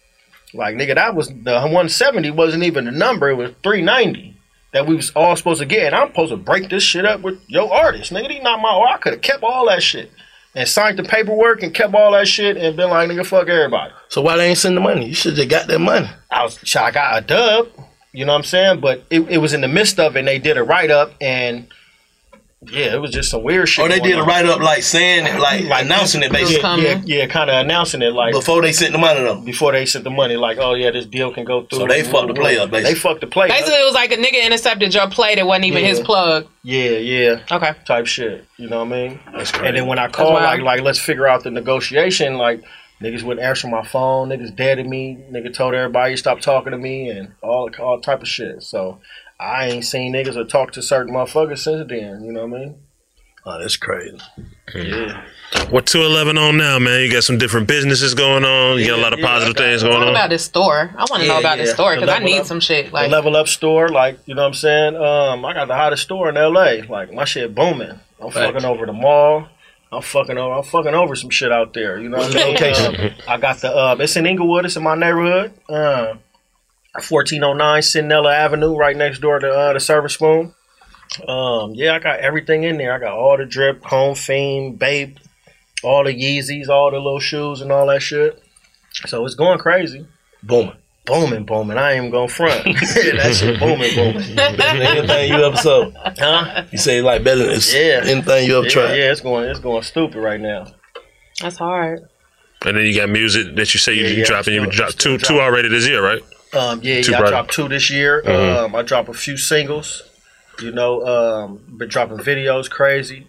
Like 0.53 0.75
nigga, 0.75 0.95
that 0.97 1.15
was 1.15 1.29
the 1.29 1.55
170 1.55 2.31
wasn't 2.33 2.65
even 2.65 2.85
the 2.85 2.91
number. 2.91 3.31
It 3.31 3.37
was 3.37 3.53
390 3.63 4.37
that 4.73 4.87
we 4.87 4.95
was 4.95 5.11
all 5.17 5.37
supposed 5.37 5.61
to 5.61 5.67
get. 5.67 5.87
And 5.87 5.95
I'm 5.95 6.09
supposed 6.09 6.33
to 6.33 6.37
break 6.37 6.69
this 6.69 6.83
shit 6.83 7.07
up 7.07 7.23
with 7.23 7.41
your 7.47 7.73
artist, 7.73 8.13
nigga. 8.13 8.29
These 8.29 8.43
not 8.43 8.61
my. 8.61 8.71
Oh, 8.71 8.83
I 8.83 8.99
could 8.99 9.15
have 9.15 9.23
kept 9.23 9.43
all 9.43 9.69
that 9.69 9.83
shit 9.83 10.11
and 10.55 10.69
signed 10.69 10.99
the 10.99 11.03
paperwork 11.03 11.63
and 11.63 11.73
kept 11.73 11.95
all 11.95 12.13
that 12.13 12.29
shit 12.29 12.57
and 12.57 12.77
been 12.77 12.91
like 12.91 13.09
nigga, 13.09 13.25
fuck 13.25 13.49
everybody. 13.49 13.93
So 14.09 14.23
why 14.23 14.37
they 14.37 14.49
ain't 14.49 14.59
send 14.59 14.77
the 14.77 14.81
money? 14.81 15.07
You 15.07 15.15
should 15.15 15.39
have 15.39 15.49
got 15.49 15.69
that 15.69 15.79
money. 15.79 16.09
I 16.31 16.43
was 16.43 16.77
I 16.77 16.91
got 16.91 17.23
a 17.23 17.27
dub, 17.27 17.69
you 18.13 18.25
know 18.25 18.33
what 18.33 18.39
I'm 18.39 18.45
saying? 18.45 18.81
But 18.81 19.05
it, 19.11 19.21
it 19.29 19.39
was 19.39 19.55
in 19.55 19.61
the 19.61 19.69
midst 19.69 19.99
of 20.01 20.17
it 20.17 20.21
and 20.21 20.29
they 20.29 20.39
did 20.39 20.57
a 20.57 20.63
write 20.63 20.91
up 20.91 21.13
and 21.21 21.69
yeah, 22.69 22.95
it 22.95 23.01
was 23.01 23.11
just 23.11 23.31
some 23.31 23.43
weird 23.43 23.69
shit. 23.71 23.83
Or 23.83 23.87
Oh, 23.87 23.89
they 23.89 24.01
did 24.01 24.19
a 24.19 24.23
write 24.23 24.45
up 24.45 24.61
like 24.61 24.83
saying 24.83 25.27
it, 25.27 25.41
like, 25.41 25.65
announcing 25.83 26.23
it 26.23 26.31
basically. 26.31 26.83
Yeah, 26.83 27.01
yeah, 27.05 27.21
yeah 27.21 27.27
kind 27.27 27.49
of 27.49 27.57
announcing 27.57 28.03
it 28.03 28.13
like 28.13 28.33
Before 28.33 28.61
they 28.61 28.73
sent 28.73 28.93
the 28.93 28.99
money 28.99 29.21
though. 29.21 29.41
Before 29.41 29.73
they 29.73 29.87
sent 29.87 30.05
the 30.05 30.11
money, 30.11 30.37
like, 30.37 30.59
oh 30.59 30.75
yeah, 30.75 30.91
this 30.91 31.07
deal 31.07 31.33
can 31.33 31.47
go 31.47 31.65
through. 31.65 31.79
So 31.79 31.87
they 31.87 32.03
fucked 32.03 32.29
the 32.29 32.35
play 32.35 32.59
up, 32.59 32.71
basically. 32.71 32.93
They 32.93 32.99
fucked 33.01 33.21
the 33.23 33.27
play 33.29 33.49
Basically, 33.49 33.73
it 33.73 33.85
was 33.85 33.95
like 33.95 34.13
a 34.13 34.17
nigga 34.17 34.45
intercepted 34.45 34.93
your 34.93 35.09
play 35.09 35.37
that 35.37 35.47
wasn't 35.47 35.65
even 35.65 35.83
Yeah. 35.83 35.89
his 35.89 36.01
plug. 36.01 36.47
Yeah, 36.63 36.91
yeah. 36.91 37.41
Okay. 37.51 37.73
Type 37.87 38.07
shit. 38.07 38.45
You 38.59 38.69
know 38.69 38.85
what 38.85 38.95
I 38.95 39.09
mean? 39.09 39.21
That's 39.33 39.53
And 39.55 39.75
then 39.77 39.87
when 39.87 39.99
I 39.99 40.09
called, 40.09 40.35
like, 40.35 40.61
like 40.61 40.83
let's 40.83 40.99
figure 40.99 41.27
out 41.27 41.43
the 41.45 41.51
negotiation. 41.51 42.35
Like, 42.35 42.63
niggas 43.01 43.23
wouldn't 43.23 43.45
answer 43.47 43.69
my 43.69 43.83
phone. 43.83 44.29
Niggas 44.29 44.55
deaded 44.55 44.87
me. 44.87 45.17
Nigga 45.33 45.55
told 45.55 45.73
everybody 45.75 46.15
stop 46.19 46.41
talking 46.41 46.73
to 46.73 46.79
me 46.79 47.09
and 47.09 47.33
all 47.43 47.71
all 47.81 47.99
type 48.01 48.21
of 48.21 48.29
shit. 48.29 48.63
So 48.63 48.99
I 49.41 49.69
ain't 49.69 49.85
seen 49.85 50.13
niggas 50.13 50.37
or 50.37 50.45
talked 50.45 50.75
to 50.75 50.83
certain 50.83 51.15
motherfuckers 51.15 51.59
since 51.61 51.89
then. 51.89 52.23
You 52.25 52.33
know 52.33 52.47
what 52.47 52.57
I 52.59 52.61
mean? 52.61 52.77
Oh, 53.47 53.59
that's 53.59 53.77
crazy. 53.77 54.19
Yeah. 54.75 55.25
What 55.71 55.87
211 55.87 56.37
on 56.37 56.59
now, 56.59 56.79
man? 56.79 57.01
You 57.01 57.11
got 57.11 57.25
some 57.25 57.39
different 57.39 57.67
businesses 57.67 58.15
going 58.15 58.45
on. 58.45 58.79
You 58.79 58.87
got 58.89 58.99
a 58.99 59.03
lot 59.03 59.13
of 59.15 59.19
Yeah, 59.19 59.27
positive 59.27 59.57
I 59.57 59.59
got- 59.59 59.65
things 59.65 59.83
Talk 59.83 59.91
going 59.93 60.03
on. 60.03 60.09
about 60.11 60.29
this 60.31 60.45
store. 60.45 60.91
I 60.95 61.07
want 61.11 61.23
to 61.23 61.27
know 61.29 61.35
Yeah, 61.35 61.41
about 61.41 61.57
this 61.59 61.73
store 61.73 61.95
because 61.95 62.09
I 62.11 62.19
need 62.19 62.39
up- 62.41 62.47
some 62.47 62.61
shit. 62.61 62.87
the 62.87 62.93
Like, 62.93 63.11
level 63.11 63.35
up 63.35 63.49
store, 63.49 63.89
like 63.89 64.19
you 64.27 64.35
know 64.35 64.43
what 64.43 64.49
I'm 64.49 64.55
saying. 64.55 64.97
Um, 64.97 65.45
I 65.47 65.55
got 65.55 65.69
the 65.69 65.75
hottest 65.75 66.03
store 66.03 66.29
in 66.29 66.35
LA. 66.37 66.83
Like 66.89 67.13
my 67.15 67.25
shit 67.25 67.55
booming. 67.55 67.99
I'm 68.21 68.31
Facts. 68.31 68.53
fucking 68.53 68.65
over 68.67 68.85
the 68.85 68.93
mall. 68.93 69.49
I'm 69.91 70.03
fucking 70.03 70.37
over. 70.39 70.55
I'm 70.57 70.63
fucking 70.63 70.95
over 70.95 71.17
some 71.17 71.31
shit 71.31 71.51
out 71.51 71.73
there. 71.73 71.99
You 71.99 72.11
know 72.11 72.19
what 72.19 72.31
I 72.37 72.45
mean? 72.45 72.53
Location. 72.55 72.95
Um, 73.01 73.11
I 73.27 73.37
got 73.39 73.57
the. 73.61 73.75
Uh, 73.75 73.97
it's 73.99 74.15
in 74.17 74.27
Inglewood. 74.27 74.67
It's 74.67 74.77
in 74.77 74.83
my 74.85 74.95
neighborhood. 74.95 75.53
Uh, 75.69 76.15
1409 76.95 77.83
Centinela 77.83 78.35
Avenue, 78.35 78.77
right 78.77 78.97
next 78.97 79.21
door 79.21 79.39
to 79.39 79.49
uh, 79.51 79.73
the 79.73 79.81
Serving 79.81 80.09
Spoon. 80.09 80.55
Um, 81.27 81.73
yeah, 81.75 81.95
I 81.95 81.99
got 81.99 82.21
everything 82.21 82.65
in 82.65 82.79
there. 82.79 82.93
I 82.95 82.99
got 82.99 83.13
all 83.17 83.37
the 83.37 83.45
drip, 83.47 83.85
home 83.85 84.15
theme, 84.15 84.75
babe, 84.77 85.17
all 85.83 86.05
the 86.05 86.15
Yeezys, 86.15 86.69
all 86.69 86.91
the 86.91 86.99
little 86.99 87.21
shoes, 87.21 87.61
and 87.61 87.71
all 87.73 87.87
that 87.87 88.03
shit. 88.03 88.41
So 89.07 89.25
it's 89.25 89.35
going 89.35 89.59
crazy. 89.59 90.07
Booming. 90.43 90.75
Booming, 91.07 91.45
booming. 91.45 91.79
I 91.79 91.93
ain't 91.93 91.99
even 91.99 92.11
gonna 92.11 92.29
front. 92.29 92.65
that 92.65 93.35
shit 93.39 93.59
booming, 93.59 93.95
booming. 93.95 94.37
Better 94.37 94.57
than 94.57 94.83
anything 94.83 95.31
you 95.33 95.45
ever 95.45 95.57
saw. 95.57 95.91
Huh? 96.19 96.65
You 96.71 96.79
say 96.79 97.01
like 97.03 97.25
better 97.25 97.47
than 97.47 97.59
Yeah. 97.73 98.03
anything 98.05 98.47
you 98.47 98.59
ever 98.59 98.67
yeah, 98.67 98.73
tried. 98.73 98.95
Yeah, 98.97 99.11
it's 99.11 99.21
going 99.21 99.49
it's 99.49 99.61
going 99.61 99.83
stupid 99.83 100.19
right 100.19 100.41
now. 100.41 100.67
that's 101.41 101.57
hard. 101.57 102.09
And 102.65 102.77
then 102.77 102.85
you 102.85 102.95
got 102.95 103.09
music 103.09 103.57
that 103.57 103.73
you 103.73 103.81
say 103.81 103.95
you 103.95 104.03
Yeah, 104.03 104.09
you 104.11 104.17
yeah, 104.19 104.25
dropping. 104.27 104.55
You 104.55 104.61
still- 104.65 104.71
dropped 104.73 105.01
two 105.01 105.19
two 105.19 105.41
already 105.41 105.69
this 105.69 105.89
year, 105.89 106.05
right? 106.05 106.21
Um, 106.53 106.81
yeah, 106.83 106.97
yeah, 107.07 107.21
I 107.23 107.29
dropped 107.29 107.53
two 107.53 107.69
this 107.69 107.91
year. 107.91 108.23
Mhm. 108.25 108.57
Um, 108.65 108.75
I 108.75 108.83
dropped 108.83 109.09
a 109.09 109.13
few 109.15 109.37
singles. 109.37 110.03
You 110.61 110.73
know, 110.73 111.07
um, 111.07 111.61
been 111.79 111.89
dropping 111.89 112.19
videos, 112.19 112.69
crazy, 112.69 113.29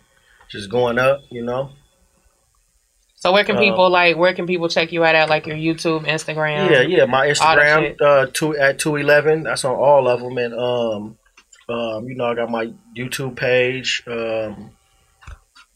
just 0.50 0.70
going 0.70 0.98
up. 1.00 1.22
You 1.30 1.44
know, 1.44 1.70
So 3.16 3.32
where 3.32 3.44
can 3.44 3.58
Uh, 3.58 3.60
people 3.62 3.90
like? 3.90 4.18
Where 4.18 4.34
can 4.34 4.48
people 4.48 4.68
check 4.68 4.92
you 4.92 5.04
out 5.06 5.14
at? 5.16 5.30
Like 5.30 5.46
your 5.46 5.56
YouTube, 5.56 6.06
Instagram? 6.08 6.70
yeah, 6.72 6.82
yeah. 6.82 7.06
My 7.06 7.28
Instagram 7.28 7.96
uh, 8.02 8.26
two 8.34 8.58
at 8.58 8.80
two 8.80 8.96
eleven. 8.96 9.44
That's 9.44 9.64
on 9.64 9.76
all 9.76 10.08
of 10.08 10.20
them, 10.22 10.38
and 10.40 10.54
um, 10.56 11.18
um, 11.70 12.06
you 12.10 12.16
know, 12.16 12.26
I 12.26 12.36
got 12.36 12.50
my 12.50 12.74
YouTube 12.98 13.36
page. 13.36 14.04
Um, 14.08 14.72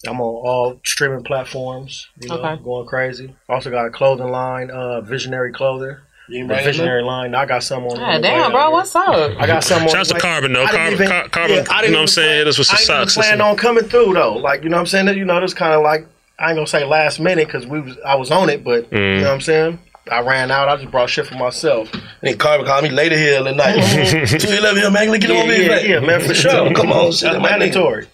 I'm 0.07 0.19
on 0.19 0.47
all 0.47 0.79
streaming 0.83 1.23
platforms. 1.23 2.07
You 2.19 2.29
know, 2.29 2.35
Okay. 2.37 2.63
going 2.63 2.87
crazy. 2.87 3.35
Also 3.47 3.69
got 3.69 3.85
a 3.85 3.89
clothing 3.91 4.29
line, 4.31 4.69
uh, 4.71 5.01
Visionary 5.01 5.53
Clothing. 5.53 5.97
You 6.27 6.43
The 6.43 6.47
bring 6.47 6.59
it 6.61 6.63
Visionary 6.65 7.03
line. 7.03 7.35
I 7.35 7.45
got 7.45 7.63
some 7.63 7.83
on. 7.85 7.95
God 7.97 8.01
on 8.01 8.21
the 8.21 8.27
way 8.27 8.33
damn, 8.33 8.51
bro, 8.51 8.71
what's 8.71 8.95
up? 8.95 9.07
I 9.39 9.45
got 9.47 9.63
some 9.63 9.83
on. 9.83 9.87
Shout 9.89 9.97
out 10.01 10.07
the 10.07 10.13
to. 10.15 10.19
Carbon, 10.19 10.53
though. 10.53 10.63
I 10.63 10.91
even- 10.91 11.07
Carbon, 11.07 11.31
I 11.35 11.45
you 11.45 11.51
didn't 11.51 11.69
know 11.69 11.81
what 11.81 11.85
I'm 11.85 11.93
even 11.93 12.07
saying? 12.07 12.27
plan- 12.37 12.45
This 12.45 12.57
was 12.57 12.67
some 12.67 12.77
I 12.77 12.79
ain't 13.01 13.11
even 13.11 13.23
plan 13.23 13.41
on 13.41 13.55
coming 13.57 13.83
through 13.85 14.13
though. 14.13 14.33
Like 14.33 14.63
you 14.63 14.69
know 14.69 14.77
what 14.77 14.81
I'm 14.81 14.87
saying? 14.87 15.07
You 15.17 15.25
know, 15.25 15.39
this 15.39 15.53
kind 15.53 15.73
of 15.73 15.83
like 15.83 16.07
I 16.39 16.49
ain't 16.49 16.55
gonna 16.57 16.67
say 16.67 16.83
last 16.83 17.19
minute 17.19 17.47
because 17.47 17.67
we 17.67 17.79
was 17.79 17.97
I 18.05 18.15
was 18.15 18.31
on 18.31 18.49
it, 18.49 18.63
but 18.63 18.91
you 18.91 18.97
Mm. 18.97 19.21
know 19.21 19.27
what 19.27 19.33
I'm 19.35 19.41
saying. 19.41 19.79
I 20.11 20.19
ran 20.21 20.51
out. 20.51 20.67
I 20.69 20.75
just 20.77 20.91
brought 20.91 21.09
shit 21.09 21.25
for 21.25 21.33
myself. 21.35 21.91
And 22.21 22.39
Carver 22.39 22.63
called 22.63 22.83
me 22.83 22.89
later 22.91 23.17
here 23.17 23.43
at 23.47 23.55
night. 23.55 23.73
Two 24.29 24.49
eleven 24.51 24.81
here, 24.83 24.91
man. 24.91 25.11
Get 25.19 25.29
yeah, 25.29 25.35
over 25.41 25.51
here, 25.53 25.61
yeah, 25.63 25.69
man. 25.69 25.89
yeah, 25.89 25.99
man, 25.99 26.21
for 26.21 26.33
sure. 26.35 26.73
Come 26.73 26.91
on, 26.91 27.11
shit, 27.11 27.31
That's 27.31 27.41
my 27.41 27.49
nigga. 27.49 27.59
mandatory. 27.59 28.07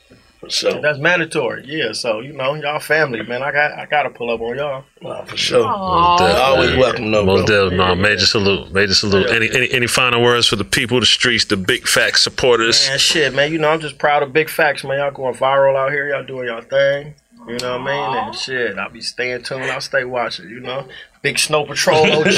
Sure. 0.51 0.81
That's 0.81 0.99
mandatory. 0.99 1.63
Yeah. 1.65 1.93
So 1.93 2.19
you 2.19 2.33
know, 2.33 2.53
y'all 2.55 2.79
family, 2.79 3.23
man. 3.23 3.41
I 3.43 3.51
got 3.51 3.71
I 3.73 3.85
gotta 3.85 4.09
pull 4.09 4.29
up 4.29 4.41
on 4.41 4.57
y'all. 4.57 5.25
for 5.25 5.37
sure. 5.37 5.65
Aw. 5.65 6.41
Always 6.41 6.75
welcome, 6.75 7.11
no, 7.11 7.25
Most 7.25 7.47
definitely. 7.47 7.77
No, 7.77 7.95
major 7.95 8.25
salute. 8.25 8.71
Major 8.71 8.93
salute. 8.93 9.29
Any, 9.29 9.49
any 9.51 9.71
any 9.71 9.87
final 9.87 10.21
words 10.21 10.47
for 10.47 10.55
the 10.55 10.65
people, 10.65 10.99
the 10.99 11.05
streets, 11.05 11.45
the 11.45 11.57
big 11.57 11.87
facts 11.87 12.21
supporters? 12.21 12.87
Man, 12.89 12.99
shit, 12.99 13.33
man. 13.33 13.51
You 13.51 13.57
know, 13.57 13.69
I'm 13.69 13.79
just 13.79 13.97
proud 13.97 14.23
of 14.23 14.33
Big 14.33 14.49
Facts, 14.49 14.83
man. 14.83 14.97
Y'all 14.97 15.11
going 15.11 15.35
viral 15.35 15.75
out 15.75 15.91
here. 15.91 16.09
Y'all 16.09 16.23
doing 16.23 16.47
y'all 16.47 16.61
thing. 16.61 17.15
You 17.47 17.57
know 17.57 17.79
what 17.79 17.89
I 17.89 18.13
mean? 18.13 18.27
And 18.27 18.35
shit, 18.35 18.77
I'll 18.77 18.89
be 18.89 19.01
staying 19.01 19.43
tuned. 19.43 19.63
I'll 19.63 19.81
stay 19.81 20.03
watching. 20.03 20.49
You 20.49 20.59
know, 20.59 20.87
Big 21.21 21.39
Snow 21.39 21.65
Patrol 21.65 22.05
OG. 22.05 22.25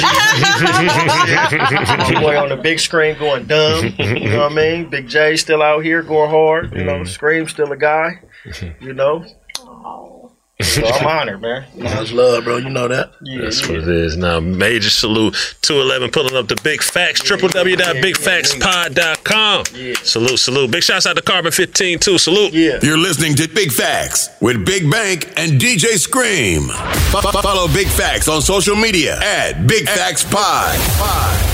boy 2.20 2.38
on 2.38 2.48
the 2.48 2.56
big 2.56 2.80
screen 2.80 3.18
going 3.18 3.46
dumb. 3.46 3.92
You 3.98 4.30
know 4.30 4.44
what 4.44 4.52
I 4.52 4.54
mean? 4.54 4.88
Big 4.88 5.08
J 5.08 5.36
still 5.36 5.62
out 5.62 5.84
here 5.84 6.02
going 6.02 6.30
hard. 6.30 6.72
You 6.72 6.84
know, 6.84 6.94
mm-hmm. 6.94 7.04
Scream 7.04 7.46
still 7.48 7.70
a 7.72 7.76
guy. 7.76 8.20
You 8.80 8.94
know. 8.94 9.26
So 10.62 10.86
I'm 10.86 11.06
honored, 11.20 11.40
man. 11.42 11.64
Much 11.76 12.12
love, 12.12 12.44
bro. 12.44 12.56
You 12.58 12.70
know 12.70 12.86
that. 12.88 13.12
Yeah, 13.20 13.42
That's 13.42 13.60
yeah. 13.62 13.68
what 13.70 13.78
it 13.80 13.88
is. 13.88 14.16
Now, 14.16 14.38
major 14.40 14.88
salute. 14.90 15.34
211 15.62 16.10
pulling 16.12 16.36
up 16.36 16.46
the 16.48 16.56
big 16.62 16.82
facts. 16.82 17.20
www.bigfactspod.com. 17.22 19.64
Salute, 20.04 20.38
salute. 20.38 20.70
Big 20.70 20.82
shouts 20.82 21.06
out 21.06 21.16
to 21.16 21.22
Carbon 21.22 21.50
15 21.52 21.98
too. 21.98 22.18
Salute. 22.18 22.52
Yeah. 22.52 22.78
You're 22.82 22.98
listening 22.98 23.34
to 23.36 23.48
Big 23.48 23.72
Facts 23.72 24.28
with 24.40 24.64
Big 24.64 24.90
Bank 24.90 25.32
and 25.36 25.60
DJ 25.60 25.98
Scream. 25.98 26.68
Fo- 27.10 27.20
fo- 27.20 27.42
Follow 27.42 27.66
Big 27.72 27.88
Facts 27.88 28.28
on 28.28 28.40
social 28.42 28.76
media 28.76 29.18
at 29.20 29.66
Big 29.66 29.88
Facts 29.88 30.24
Pod. 30.24 31.53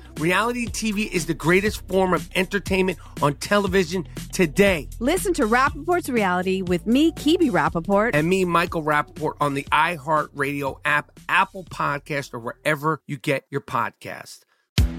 Reality 0.19 0.67
TV 0.67 1.11
is 1.11 1.25
the 1.25 1.33
greatest 1.33 1.87
form 1.87 2.13
of 2.13 2.29
entertainment 2.35 2.99
on 3.21 3.35
television 3.35 4.07
today. 4.31 4.87
Listen 4.99 5.33
to 5.33 5.43
Rapaport's 5.47 6.09
Reality 6.09 6.61
with 6.61 6.85
me, 6.85 7.11
Kebe 7.13 7.49
Rapaport. 7.51 8.11
And 8.13 8.27
me, 8.27 8.45
Michael 8.45 8.83
Rapaport, 8.83 9.33
on 9.41 9.53
the 9.53 9.63
iHeartRadio 9.71 10.79
app, 10.85 11.11
Apple 11.27 11.63
Podcast, 11.63 12.33
or 12.33 12.39
wherever 12.39 13.01
you 13.07 13.17
get 13.17 13.45
your 13.49 13.61
podcast. 13.61 14.41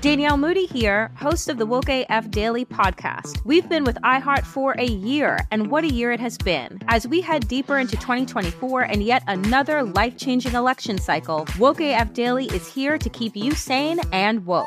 Danielle 0.01 0.37
Moody 0.37 0.67
here, 0.67 1.13
host 1.17 1.49
of 1.49 1.59
the 1.59 1.67
Woke 1.67 1.89
AF 1.89 2.29
Daily 2.29 2.65
podcast. 2.65 3.45
We've 3.45 3.69
been 3.69 3.85
with 3.85 3.95
iHeart 4.03 4.45
for 4.45 4.75
a 4.77 4.87
year, 4.87 5.39
and 5.53 5.71
what 5.71 5.85
a 5.85 5.93
year 5.93 6.11
it 6.11 6.19
has 6.19 6.37
been. 6.37 6.81
As 6.89 7.07
we 7.07 7.21
head 7.21 7.47
deeper 7.47 7.79
into 7.79 7.97
2024 7.97 8.81
and 8.81 9.01
yet 9.01 9.23
another 9.29 9.85
life 9.85 10.17
changing 10.17 10.55
election 10.55 10.99
cycle, 10.99 11.47
Woke 11.57 11.81
AF 11.81 12.13
Daily 12.15 12.47
is 12.47 12.67
here 12.67 12.99
to 12.99 13.09
keep 13.09 13.37
you 13.37 13.53
sane 13.53 14.01
and 14.13 14.45
woke. 14.45 14.67